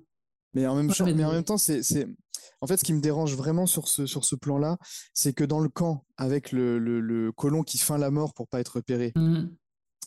[0.56, 2.08] Mais en même, Ouais, champ- mais mais en des- même temps, c'est, c'est,
[2.62, 4.78] en fait, ce qui me dérange vraiment sur ce, sur ce plan-là,
[5.12, 8.48] c'est que dans le camp, avec le, le, le colon qui feint la mort pour
[8.48, 9.54] pas être repéré, Hum.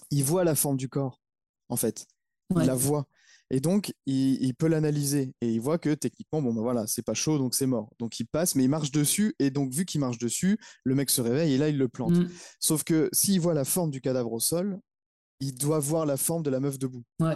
[0.10, 1.22] il voit la forme du corps,
[1.70, 2.08] en fait.
[2.54, 2.64] Ouais.
[2.64, 3.06] Il la voit.
[3.52, 5.34] Et donc, il, il peut l'analyser.
[5.42, 7.92] Et il voit que techniquement, bon, ben voilà, c'est pas chaud, donc c'est mort.
[8.00, 9.36] Donc, il passe, mais il marche dessus.
[9.40, 12.14] Et donc, vu qu'il marche dessus, le mec se réveille et là, il le plante.
[12.16, 12.30] Hum.
[12.60, 14.80] Sauf que s'il voit la forme du cadavre au sol,
[15.40, 17.04] il doit voir la forme de la meuf debout.
[17.20, 17.36] Ouais.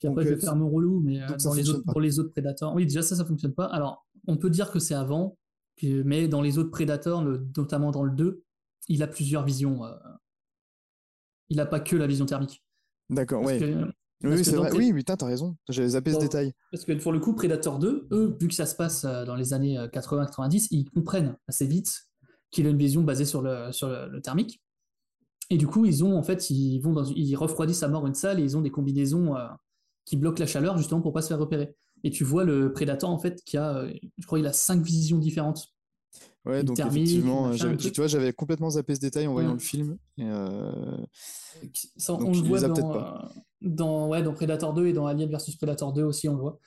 [0.00, 2.00] Puis après, Donc, je euh, vais faire mon relou, mais euh, dans les autres, pour
[2.00, 2.74] les autres prédateurs.
[2.74, 3.66] Oui, déjà, ça, ça fonctionne pas.
[3.66, 5.36] Alors, on peut dire que c'est avant,
[5.82, 7.22] mais dans les autres prédateurs,
[7.56, 8.42] notamment dans le 2,
[8.88, 9.84] il a plusieurs visions.
[9.84, 9.94] euh,
[11.50, 12.64] Il n'a pas que la vision thermique.
[13.10, 13.58] D'accord, ouais.
[13.58, 14.70] que- Oui, c'est vrai.
[14.72, 15.56] Oui, putain, t'as raison.
[15.68, 16.52] J'avais zappé ce détail.
[16.72, 19.34] Parce que pour le coup, Predator 2, eux, vu que ça se passe euh, dans
[19.34, 22.06] les années 80-90, ils comprennent assez vite
[22.50, 24.62] qu'il a une vision basée sur le, sur le, le thermique.
[25.50, 28.14] Et du coup, ils ont en fait, ils vont dans, ils refroidissent à mort une
[28.14, 29.46] salle et ils ont des combinaisons euh,
[30.04, 31.74] qui bloquent la chaleur justement pour pas se faire repérer.
[32.04, 34.82] Et tu vois le Predator en fait qui a, euh, je crois, il a cinq
[34.82, 35.68] visions différentes.
[36.46, 39.54] Ouais, Une donc thermique, effectivement, tu vois, j'avais complètement zappé ce détail en voyant Ouais.
[39.54, 39.98] le film.
[40.16, 40.96] Et, euh,
[41.98, 43.30] Ça, Donc, on le voit dans, peut-être pas.
[43.34, 46.40] euh, dans, ouais, dans Predator 2 et dans Alien vs Predator 2 aussi, on le
[46.40, 46.58] voit.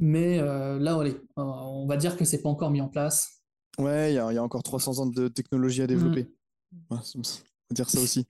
[0.00, 3.42] Mais euh, là, allez, on va dire que c'est pas encore mis en place.
[3.78, 6.24] Ouais, il y, a il y a encore 300 ans de technologie à développer.
[6.72, 6.94] Mm.
[6.94, 7.18] Ouais, c'est-
[7.68, 8.26] faut dire ça aussi.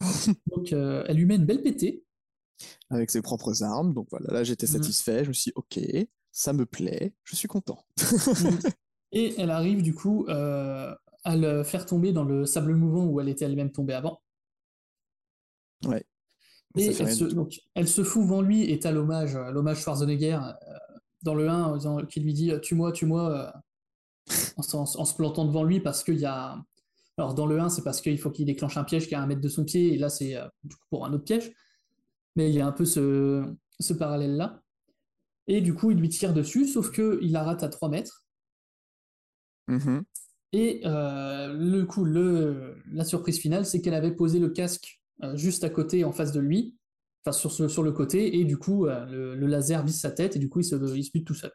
[0.54, 2.04] Donc, euh, elle lui met une belle pétée.
[2.90, 3.92] Avec ses propres armes.
[3.94, 4.70] Donc voilà, là, j'étais Mm.
[4.70, 5.24] satisfait.
[5.24, 7.84] Je me suis dit, ok, ça me plaît, je suis content.
[9.12, 13.20] Et elle arrive du coup euh, à le faire tomber dans le sable mouvant où
[13.20, 14.20] elle était elle-même tombée avant.
[15.84, 16.04] Ouais.
[16.76, 20.38] Et elle se, donc, elle se fout devant lui et t'as l'hommage, euh, l'hommage Schwarzenegger
[20.42, 20.52] euh,
[21.22, 23.50] dans le 1 en disant- qui lui dit Tue-moi, tue-moi, euh,
[24.58, 26.62] en, se- en se- en se plantant devant lui parce qu'il y a.
[27.16, 29.22] Alors dans le 1, c'est parce qu'il faut qu'il déclenche un piège qui est à
[29.22, 30.36] un mètre de son pied, et là c'est
[30.90, 31.50] pour un autre piège.
[32.36, 33.44] Mais il y a un peu ce,
[33.80, 34.62] ce parallèle-là.
[35.48, 38.24] Et du coup, il lui tire dessus, sauf qu'il la rate à 3 mètres.
[39.68, 40.04] Mhm.
[40.52, 45.36] Et euh, le coup, le, la surprise finale, c'est qu'elle avait posé le casque euh,
[45.36, 46.76] juste à côté, en face de lui,
[47.24, 50.10] enfin sur, ce- sur le côté, et du coup, euh, le, le laser vise sa
[50.10, 51.52] tête, et du coup, il se, il se bute tout seul.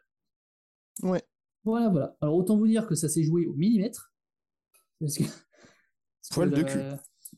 [1.02, 1.22] Ouais.
[1.64, 2.16] Voilà, voilà.
[2.20, 4.12] Alors, autant vous dire que ça s'est joué au millimètre.
[5.00, 6.78] Parce que, parce Poil que de cul.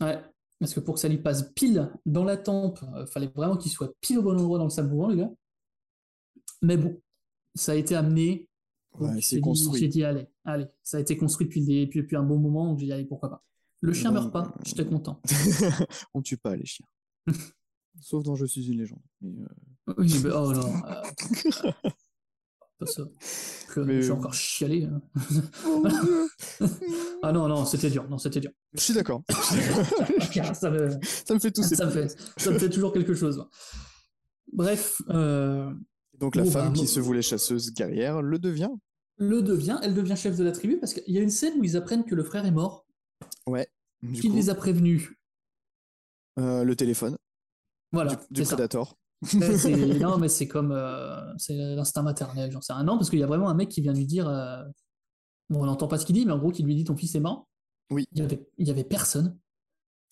[0.01, 0.21] Ouais.
[0.65, 3.71] Parce que pour que ça lui passe pile dans la tempe, il fallait vraiment qu'il
[3.71, 5.31] soit pile au bon endroit dans le sable mouvant, les gars.
[6.63, 6.99] Mais bon,
[7.55, 8.49] ça a été amené.
[8.99, 9.81] Ouais, c'est j'ai dit- construit.
[9.81, 10.65] J'ai dit, allez, allez.
[10.83, 13.29] Ça a été construit depuis, depuis, depuis un bon moment, donc j'ai dit, allez, pourquoi
[13.29, 13.45] pas.
[13.83, 15.21] Le chien Donc, meurt pas, j'étais content.
[16.15, 16.87] On tue pas les chiens.
[18.01, 19.03] Sauf dans Je suis une légende.
[19.21, 20.73] Mais, euh, Oui, mais- oh non.
[20.87, 21.03] euh,
[22.85, 23.03] pas ça.
[23.75, 24.85] Je, Mais- je suis encore chialé.
[24.85, 25.01] hein.
[27.23, 28.09] ah non, non, c'était dur.
[28.09, 28.51] Non, c'était dur.
[28.75, 29.23] Je suis d'accord.
[30.55, 30.91] ça, me,
[31.27, 31.75] Ça me fait tousser.
[31.77, 33.45] ça, me fait, ça me fait toujours quelque chose.
[34.53, 35.73] Bref, euh,
[36.21, 38.71] Donc la femme bah, qui se voulait chasseuse guerrière le devient.
[39.19, 41.65] le devient, elle devient chef de la tribu parce qu'il y a une scène où
[41.65, 42.87] ils apprennent que le frère est mort.
[43.47, 43.67] Ouais.
[44.03, 45.11] Du Qui coup, les a prévenus
[46.39, 47.17] euh, le téléphone
[47.93, 48.45] Voilà, du, du
[50.01, 52.85] non, mais c'est comme euh, c'est l'instinct maternel, j'en sais rien.
[52.85, 54.29] Non, parce qu'il y a vraiment un mec qui vient lui dire.
[54.29, 54.63] euh,
[55.51, 57.15] Bon, on n'entend pas ce qu'il dit, mais en gros, qui lui dit ton fils
[57.15, 57.47] est mort.
[57.91, 58.07] Oui.
[58.13, 59.37] Il y avait, il y avait personne.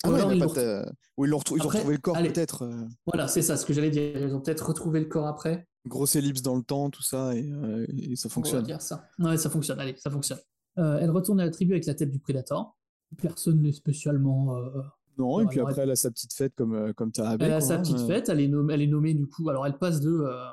[0.05, 0.85] Ah Ou ouais, alors il ils l'ont de-
[1.19, 2.63] ils, l'ont retrou- ils ont retrouvé le corps peut-être.
[2.63, 4.17] euh, Voilà, c'est ça ce que j'allais dire.
[4.21, 5.67] Ils ont peut-être retrouvé le corps après.
[5.87, 8.63] grosse ellipse dans le temps, tout ça, et, euh, et ça On va fonctionne.
[8.65, 9.09] dire ça.
[9.21, 9.81] Ouais, ça fonctionne.
[9.81, 10.39] Allez, ça fonctionne.
[10.79, 12.77] Euh, elle retourne à la tribu avec la tête du Predator.
[13.21, 14.57] Personne n'est spécialement.
[14.59, 14.83] euh,
[15.19, 17.53] Non, et puis alors, après, elle a sa petite fête comme, euh, comme t'as Elle
[17.53, 19.49] a sa petite fête, elle est, nommée, elle est nommée du coup.
[19.51, 20.47] Alors elle passe de euh,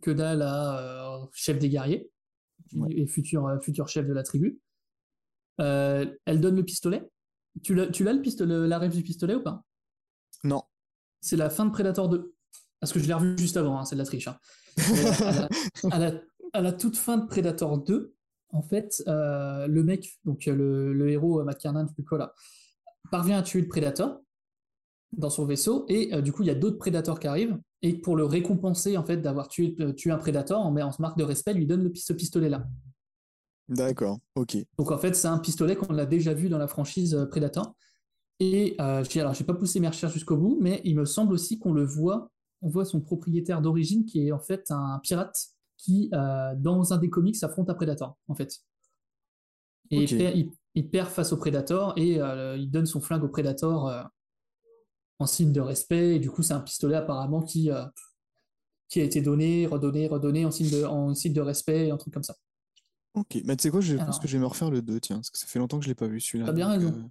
[0.00, 2.10] que dalle à euh, chef des guerriers
[2.74, 2.88] Ouais.
[2.94, 4.60] et futur, euh, futur chef de la tribu.
[5.60, 7.10] Euh, elle donne le pistolet.
[7.64, 9.64] Tu l'as, tu l'as le pistolet, la rêve du pistolet ou pas?
[10.44, 10.62] Non.
[11.20, 12.32] C'est la fin de Predator 2.
[12.78, 14.28] Parce que je l'ai revu juste avant, hein, c'est de la triche.
[14.28, 14.38] hein.
[14.78, 15.48] À, la,
[15.90, 16.20] à la-
[16.52, 18.14] à la toute fin de Predator 2,
[18.50, 22.04] en fait, euh, le mec, donc euh, le, le héros euh, McKiernan, je sais plus
[22.04, 22.34] quoi là,
[23.10, 24.20] parvient à tuer le Predator
[25.12, 27.94] dans son vaisseau, et euh, du coup, il y a d'autres Predators qui arrivent, et
[27.94, 31.18] pour le récompenser en fait d'avoir tué, euh, tué un Predator, on met en marque
[31.18, 32.66] de respect, lui donne le, ce pistolet-là.
[33.70, 34.56] D'accord, ok.
[34.78, 37.74] Donc en fait, c'est un pistolet qu'on a déjà vu dans la franchise euh, Predator.
[38.40, 41.58] Et euh, alors, j'ai pas poussé mes recherches jusqu'au bout, mais il me semble aussi
[41.58, 42.30] qu'on le voit,
[42.62, 45.38] on voit son propriétaire d'origine qui est en fait un pirate
[45.76, 48.58] qui, euh, dans un des comics, affronte un Predator, en fait.
[49.90, 53.88] Et il, il- perd face au Predator et euh, il donne son flingue au Predator
[53.88, 54.02] euh,
[55.18, 56.16] en signe de respect.
[56.16, 57.84] Et du coup, c'est un pistolet apparemment qui, euh,
[58.88, 62.12] qui a été donné, redonné, redonné en signe de, en signe de respect, un truc
[62.14, 62.34] comme ça.
[63.14, 65.16] Ok, mais tu sais quoi, je pense que je vais me refaire le 2, tiens,
[65.16, 66.46] parce que ça fait longtemps que je l'ai pas vu celui-là.
[66.46, 67.10] T'as bien donc, raison.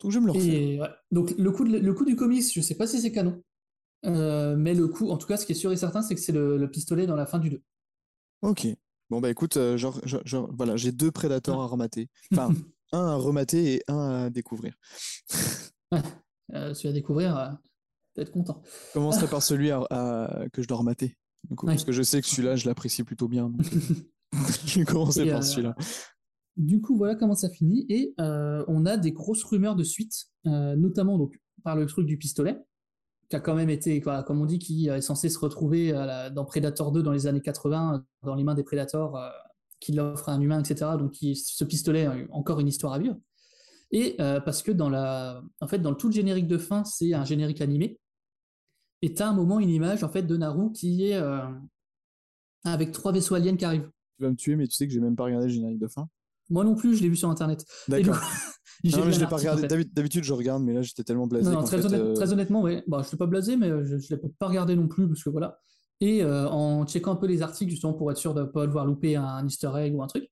[0.00, 0.80] Donc je vais me le refaire.
[0.82, 0.88] Ouais.
[1.10, 3.42] donc le coup, de- le coup du comics, je sais pas si c'est canon.
[4.04, 6.30] Mais le coup, en tout cas, ce qui est sûr et certain, c'est que c'est
[6.32, 7.60] le, le pistolet dans la fin du 2.
[8.42, 8.68] Ok.
[9.10, 12.08] Bon bah écoute, euh, genre, genre- genre, voilà, j'ai deux prédateurs à remater.
[12.32, 12.48] Enfin,
[12.92, 14.74] un à remater et un à découvrir.
[16.54, 17.48] Euh, celui à découvrir, euh,
[18.14, 18.62] peut-être content.
[18.64, 21.16] Je commencerai par celui à, à- que je dois remater.
[21.42, 21.72] du coup, Ouais.
[21.72, 23.50] Parce que je sais que celui-là, je l'apprécie plutôt bien.
[23.50, 23.78] donc, euh,
[24.64, 25.74] je vais commencer Et, par celui-là.
[26.56, 27.84] Du coup, voilà comment ça finit.
[27.88, 32.56] Et on a des grosses rumeurs de suite, notamment donc, par le truc du pistolet,
[33.28, 35.90] qui a quand même été, quoi, comme on dit, qui est censé se retrouver
[36.32, 39.18] dans Predator 2 dans les années 80, dans les mains des Predators,
[39.80, 40.92] qui l'offre à un humain, etc.
[40.98, 43.16] Donc ce pistolet a encore une histoire à vivre.
[43.92, 46.84] Et euh, parce que dans, la, en fait, dans le tout le générique de fin,
[46.84, 48.00] c'est un générique animé.
[49.02, 51.46] Et t'as un moment, une image en fait, de Naru qui est euh,
[52.64, 53.90] avec trois vaisseaux aliens qui arrivent.
[54.18, 55.88] Tu vas me tuer, mais tu sais que j'ai même pas regardé le générique de
[55.88, 56.08] fin.
[56.50, 57.64] Moi non plus, je l'ai vu sur internet.
[57.88, 58.18] D'accord.
[58.84, 59.66] Non, mais je l'ai pas en regardé.
[59.66, 59.94] fait.
[59.94, 61.46] D'habitude, je regarde, mais là, j'étais tellement blasé.
[61.46, 62.84] Non, non, qu'en très, fait, honnête- euh, très honnêtement, ouais.
[62.86, 65.24] Bah, je ne l'ai pas blasé, mais je ne l'ai pas regardé non plus, parce
[65.24, 65.58] que voilà.
[66.00, 68.66] Et euh, en checkant un peu les articles, justement, pour être sûr de ne pas
[68.66, 70.28] devoir louper un, easter egg ou un truc,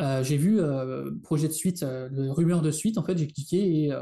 [0.00, 3.26] euh, j'ai vu euh, projet de suite, euh, le rumeur de suite, en fait, j'ai
[3.28, 3.92] cliqué et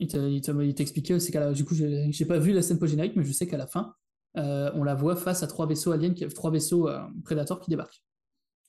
[0.00, 2.52] il te- il te- il t'expliquait, c'est qu'à la- du coup, j'ai j'ai pas vu
[2.52, 3.94] la scène post-générique, mais je sais qu'à la fin,
[4.34, 6.88] on la voit face à trois vaisseaux aliens, qui, trois vaisseaux
[7.24, 8.02] prédateurs qui débarquent.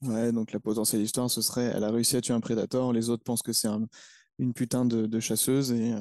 [0.02, 3.10] Ouais, donc la potentielle histoire, ce serait elle a réussi à tuer un prédateur, les
[3.10, 3.88] autres pensent que c'est un-
[4.38, 5.94] une putain de, de chasseuse et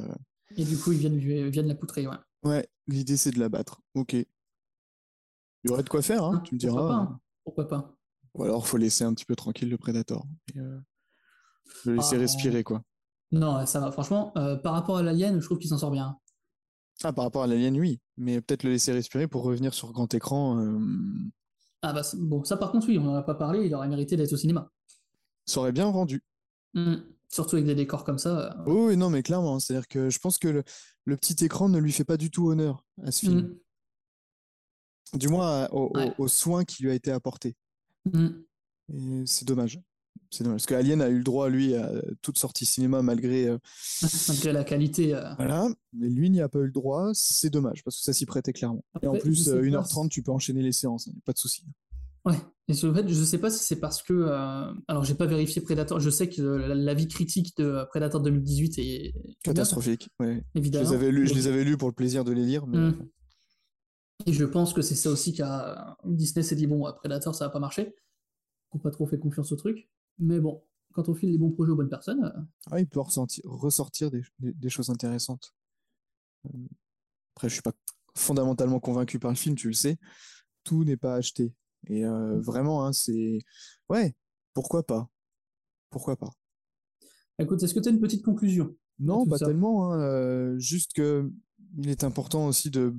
[0.57, 2.17] Et du coup, ils viennent, lui- viennent la poutrer, ouais.
[2.45, 3.81] ouais, l'idée c'est de la battre.
[3.95, 4.17] Ok.
[5.65, 6.89] Il y aurait de quoi faire, hein, tu me Pourquoi diras.
[6.89, 7.21] pas, hein.
[7.45, 7.97] Pourquoi pas
[8.35, 10.25] Ou alors faut laisser un petit peu tranquille le prédateur.
[10.55, 10.79] Et, euh,
[11.87, 12.21] le laisser Ah.
[12.21, 12.83] respirer, quoi.
[13.33, 13.91] Non, ça va.
[13.91, 16.17] Franchement, euh, par rapport à l'alien, je trouve qu'il s'en sort bien.
[17.03, 20.13] Ah, par rapport à l'alien, oui, mais peut-être le laisser respirer pour revenir sur grand
[20.15, 20.59] écran.
[20.59, 20.79] euh,
[21.83, 24.17] Ah bah bon, ça par contre oui, on n'en a pas parlé, il aurait mérité
[24.17, 24.71] d'être au cinéma.
[25.47, 26.23] ça aurait bien rendu.
[26.75, 26.95] Mm.
[27.29, 28.57] Surtout avec des décors comme ça.
[28.67, 30.63] Oh, oui, non, mais clairement, c'est-à-dire que je pense que le,
[31.05, 33.41] le petit écran ne lui fait pas du tout honneur à ce film.
[33.41, 33.55] mm,
[35.15, 36.13] Du moins au, Ouais.
[36.19, 37.55] au soin qui lui a été apporté.
[38.13, 38.29] mm.
[38.93, 39.81] Et c'est dommage.
[40.31, 40.59] C'est dommage.
[40.63, 43.47] Parce que Alien a eu le droit, lui, à toute sortie cinéma malgré.
[43.47, 43.59] euh,
[44.29, 45.15] Malgré la qualité.
[45.15, 45.69] euh, Voilà.
[45.93, 47.11] Mais lui n'y a pas eu le droit.
[47.15, 48.85] C'est dommage parce que ça s'y prêtait clairement.
[49.03, 51.09] Et en plus, je sais euh, pas 1h30, tu peux enchaîner les séances.
[51.09, 51.65] hein, Pas de souci.
[52.25, 52.37] Ouais.
[52.69, 54.13] Et sur le fait, je sais pas si c'est parce que.
[54.15, 58.79] euh, Alors j'ai pas vérifié Predator, je sais que la- l'avis critique de Predator 2018
[58.79, 59.15] est.
[59.43, 60.09] Catastrophique.
[60.19, 60.43] Ouais.
[60.55, 60.89] Je Évidemment.
[60.91, 62.67] les, avais lus, je les avais lus pour le plaisir de les lire.
[62.67, 62.79] Mais...
[62.79, 63.09] Mm.
[64.27, 67.51] Et je pense que c'est ça aussi qu'a Disney s'est dit bon, Predator ça va
[67.51, 67.95] pas marcher.
[68.73, 69.89] Ils ont pas trop fait confiance au truc.
[70.19, 72.41] Mais bon, quand on file les bons projets aux bonnes personnes, euh,
[72.71, 75.53] Ah, il peut ressentir, ressortir des, des- des choses intéressantes.
[76.47, 76.59] Euh,
[77.37, 77.73] Après, je suis pas
[78.17, 79.99] fondamentalement convaincu par le film, tu le sais.
[80.63, 81.53] Tout n'est pas acheté.
[81.89, 83.39] Et euh, vraiment, hein, c'est.
[83.89, 84.15] Ouais,
[84.55, 85.09] pourquoi pas?
[85.91, 86.31] Pourquoi pas?
[87.39, 89.47] Écoute, est-ce que tu as une petite conclusion Non, pas ça?
[89.47, 89.93] tellement.
[89.93, 91.31] hein, euh, juste que
[91.77, 92.95] il est important aussi de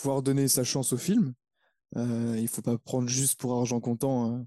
[0.00, 1.34] pouvoir donner sa chance au film.
[1.96, 4.46] Euh, il faut pas prendre juste pour argent comptant hein,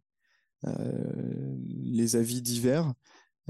[0.68, 2.94] euh, les avis divers.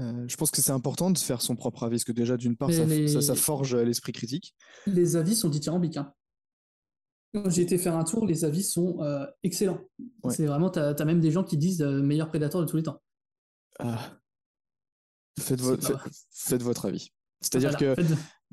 [0.00, 2.56] Euh, je pense que c'est important de faire son propre avis, parce que déjà, d'une
[2.56, 4.54] part, ça, les- ça, ça forge l'esprit critique.
[4.86, 5.96] Les avis sont dithyrambiques.
[5.96, 6.12] hein.
[7.32, 9.80] Quand J'ai été faire un tour, les avis sont euh, excellents.
[10.22, 10.34] Ouais.
[10.34, 12.82] C'est vraiment, t'as as même des gens qui disent euh, meilleur prédateur de tous les
[12.82, 13.00] temps.
[13.78, 14.18] Ah.
[15.60, 15.76] Vo-
[16.30, 17.12] faites votre avis.
[17.40, 18.02] C'est-à-dire Voilà, que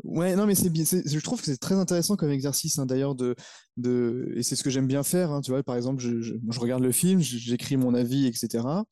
[0.04, 0.84] Ouais, non, mais c'est bien.
[0.84, 3.36] Je trouve que c'est très intéressant comme exercice, hein, d'ailleurs, de,
[3.78, 5.32] de, et c'est ce que j'aime bien faire.
[5.32, 8.84] hein, tu vois, par exemple, je, je, je regarde le film, j'écris mon avis, etc.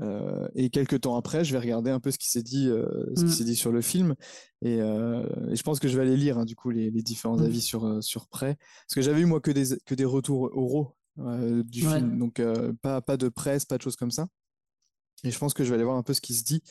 [0.00, 2.84] euh, et quelques temps après, je vais regarder un peu ce qui s'est dit, euh,
[3.16, 3.32] ce qui Mm.
[3.34, 4.14] s'est dit sur le film.
[4.62, 7.02] Et, euh, et je pense que je vais aller lire, hein, du coup, les, les
[7.02, 7.44] différents Mm.
[7.44, 8.56] avis sur, sur prêt.
[8.86, 11.94] Parce que j'avais eu, moi, que des, que des retours oraux du Ouais.
[11.98, 12.18] film.
[12.18, 12.42] Donc,
[12.82, 14.26] pas, pas de presse, pas de choses comme ça.
[15.22, 16.62] Et je pense que je vais aller voir un peu ce qui se dit.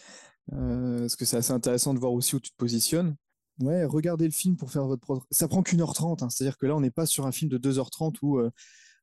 [0.54, 3.16] Euh, parce que c'est assez intéressant de voir aussi où tu te positionnes.
[3.62, 5.26] Ouais, regardez le film pour faire votre propre.
[5.32, 7.50] Ça prend qu'une heure trente, hein, c'est-à-dire que là, on n'est pas sur un film
[7.52, 8.50] de 2h30 où, euh,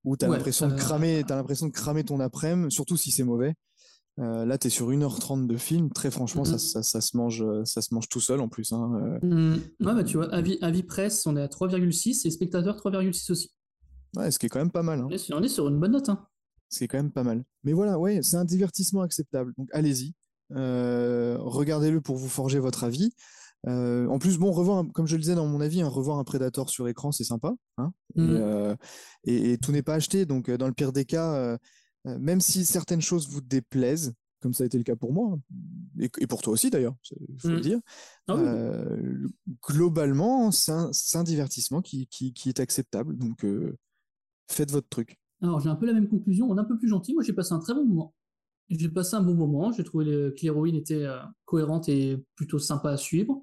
[0.05, 3.11] où tu as Ouais, l'impression de cramer, t'as l'impression de cramer ton après-midi, surtout si
[3.11, 3.55] c'est mauvais.
[4.19, 6.59] Euh, là, tu es sur 1h30 de film, très franchement, ça, Mhm.
[6.59, 8.73] ça, ça se mange, ça se mange tout seul en plus.
[8.73, 9.19] hein.
[9.23, 9.53] Mm.
[9.81, 13.51] Ouais, bah tu vois, avis, avis presse, on est à 3,6 et spectateurs 3,6 aussi.
[14.17, 15.01] Ouais, ce qui est quand même pas mal.
[15.01, 15.07] hein.
[15.09, 16.09] On est sur- une bonne note.
[16.09, 16.27] Hein.
[16.71, 17.45] Ce qui est quand même pas mal.
[17.63, 19.53] Mais voilà, ouais, c'est un divertissement acceptable.
[19.59, 20.15] Donc allez-y,
[20.51, 23.13] regardez-le pour vous forger votre avis.
[23.67, 26.25] Euh, en plus, bon, revoir, comme je le disais dans mon avis, un revoir un
[26.25, 27.55] Predator sur écran, c'est sympa.
[27.79, 27.93] hein.
[28.17, 28.37] Et, Mhm.
[28.37, 28.75] euh,
[29.25, 30.25] et, et tout n'est pas acheté.
[30.25, 31.59] Donc, euh, dans le pire des cas, euh,
[32.07, 35.33] Euh, même si certaines choses vous déplaisent, comme ça a été le cas pour moi,
[35.33, 35.41] hein,
[35.99, 37.55] et, et pour toi aussi d'ailleurs, il faut Mm.
[37.55, 37.81] le dire,
[38.29, 38.43] Ah oui.
[38.45, 39.29] euh,
[39.69, 43.17] globalement, c'est un, divertissement qui, qui, qui est acceptable.
[43.17, 43.77] Donc, euh,
[44.49, 45.19] faites votre truc.
[45.43, 47.13] Alors, j'ai un peu la même conclusion, on est un peu plus gentil.
[47.13, 48.15] Moi, j'ai passé un très bon moment.
[48.69, 49.73] J'ai passé un bon moment.
[49.73, 53.41] J'ai trouvé que l'héroïne était euh, cohérente et plutôt sympa à suivre.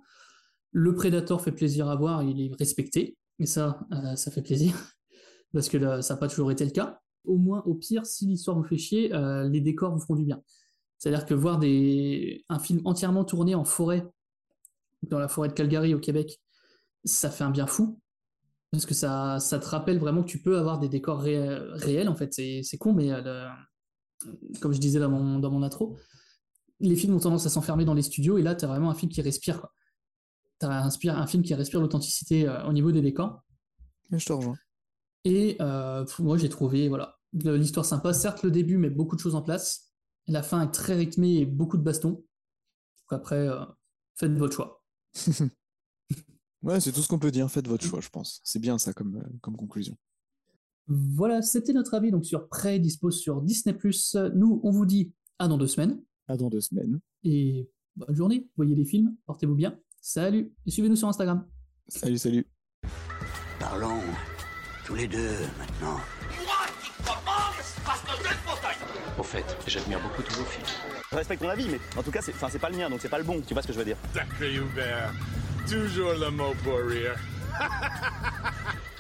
[0.72, 3.18] Le Predator fait plaisir à voir, il est respecté.
[3.40, 4.74] Et ça, euh, ça fait plaisir.
[5.54, 7.00] Parce que ça n'a pas toujours été le cas.
[7.26, 10.26] Au moins, au pire, si l'histoire vous fait chier, euh, les décors vous feront du
[10.26, 10.42] bien.
[10.98, 14.06] C'est-à-dire que voir un film entièrement tourné en forêt,
[15.04, 16.42] dans la forêt de Calgary au Québec,
[17.04, 18.00] ça fait un bien fou.
[18.72, 22.10] Parce que ça, ça te rappelle vraiment que tu peux avoir des décors ré- réels,
[22.10, 22.34] en fait.
[22.34, 23.12] C'est con, mais
[24.60, 25.98] comme je disais dans mon, dans mon intro,
[26.80, 28.96] les films ont tendance à s'enfermer dans les studios, et là, tu as vraiment un
[28.96, 29.62] film qui respire.
[29.62, 29.74] quoi.
[30.60, 33.44] Tu as un, film qui respire l'authenticité euh, au niveau des décors.
[34.12, 34.58] Je te rejoins.
[35.26, 38.14] Et euh, moi, j'ai trouvé voilà, l'histoire sympa.
[38.14, 39.94] Certes, le début met beaucoup de choses en place.
[40.28, 42.12] La fin est très rythmée et beaucoup de bastons.
[42.12, 43.64] Donc après, euh,
[44.16, 44.84] faites votre choix.
[46.62, 47.52] Ouais, c'est tout ce qu'on peut dire.
[47.52, 48.40] Faites votre choix, je pense.
[48.46, 49.98] C'est bien ça comme, comme conclusion.
[50.88, 52.48] Voilà, c'était notre avis donc sur
[52.80, 53.76] dispose sur Disney+.
[54.34, 56.02] Nous, on vous dit à dans deux semaines.
[56.28, 57.00] À dans deux semaines.
[57.24, 58.50] Et bonne journée.
[58.58, 59.80] Voyez les films, portez-vous bien.
[60.02, 60.52] Salut.
[60.66, 61.46] Et suivez-nous sur Instagram.
[61.88, 62.46] Salut, salut.
[63.60, 64.02] Parlons
[64.86, 65.98] tous les deux maintenant.
[66.44, 68.76] Moi qui commence parce que j'ai le fauteuil
[69.18, 70.66] Au fait, j'admire beaucoup tous vos films.
[71.12, 73.00] Je respecte ton avis, mais en tout cas, c'est enfin, c'est pas le mien, donc
[73.02, 73.42] c'est pas le bon.
[73.48, 75.14] Tu vois ce que je veux dire Sacré Hubert.
[75.70, 77.16] Toujours le mot pour rire.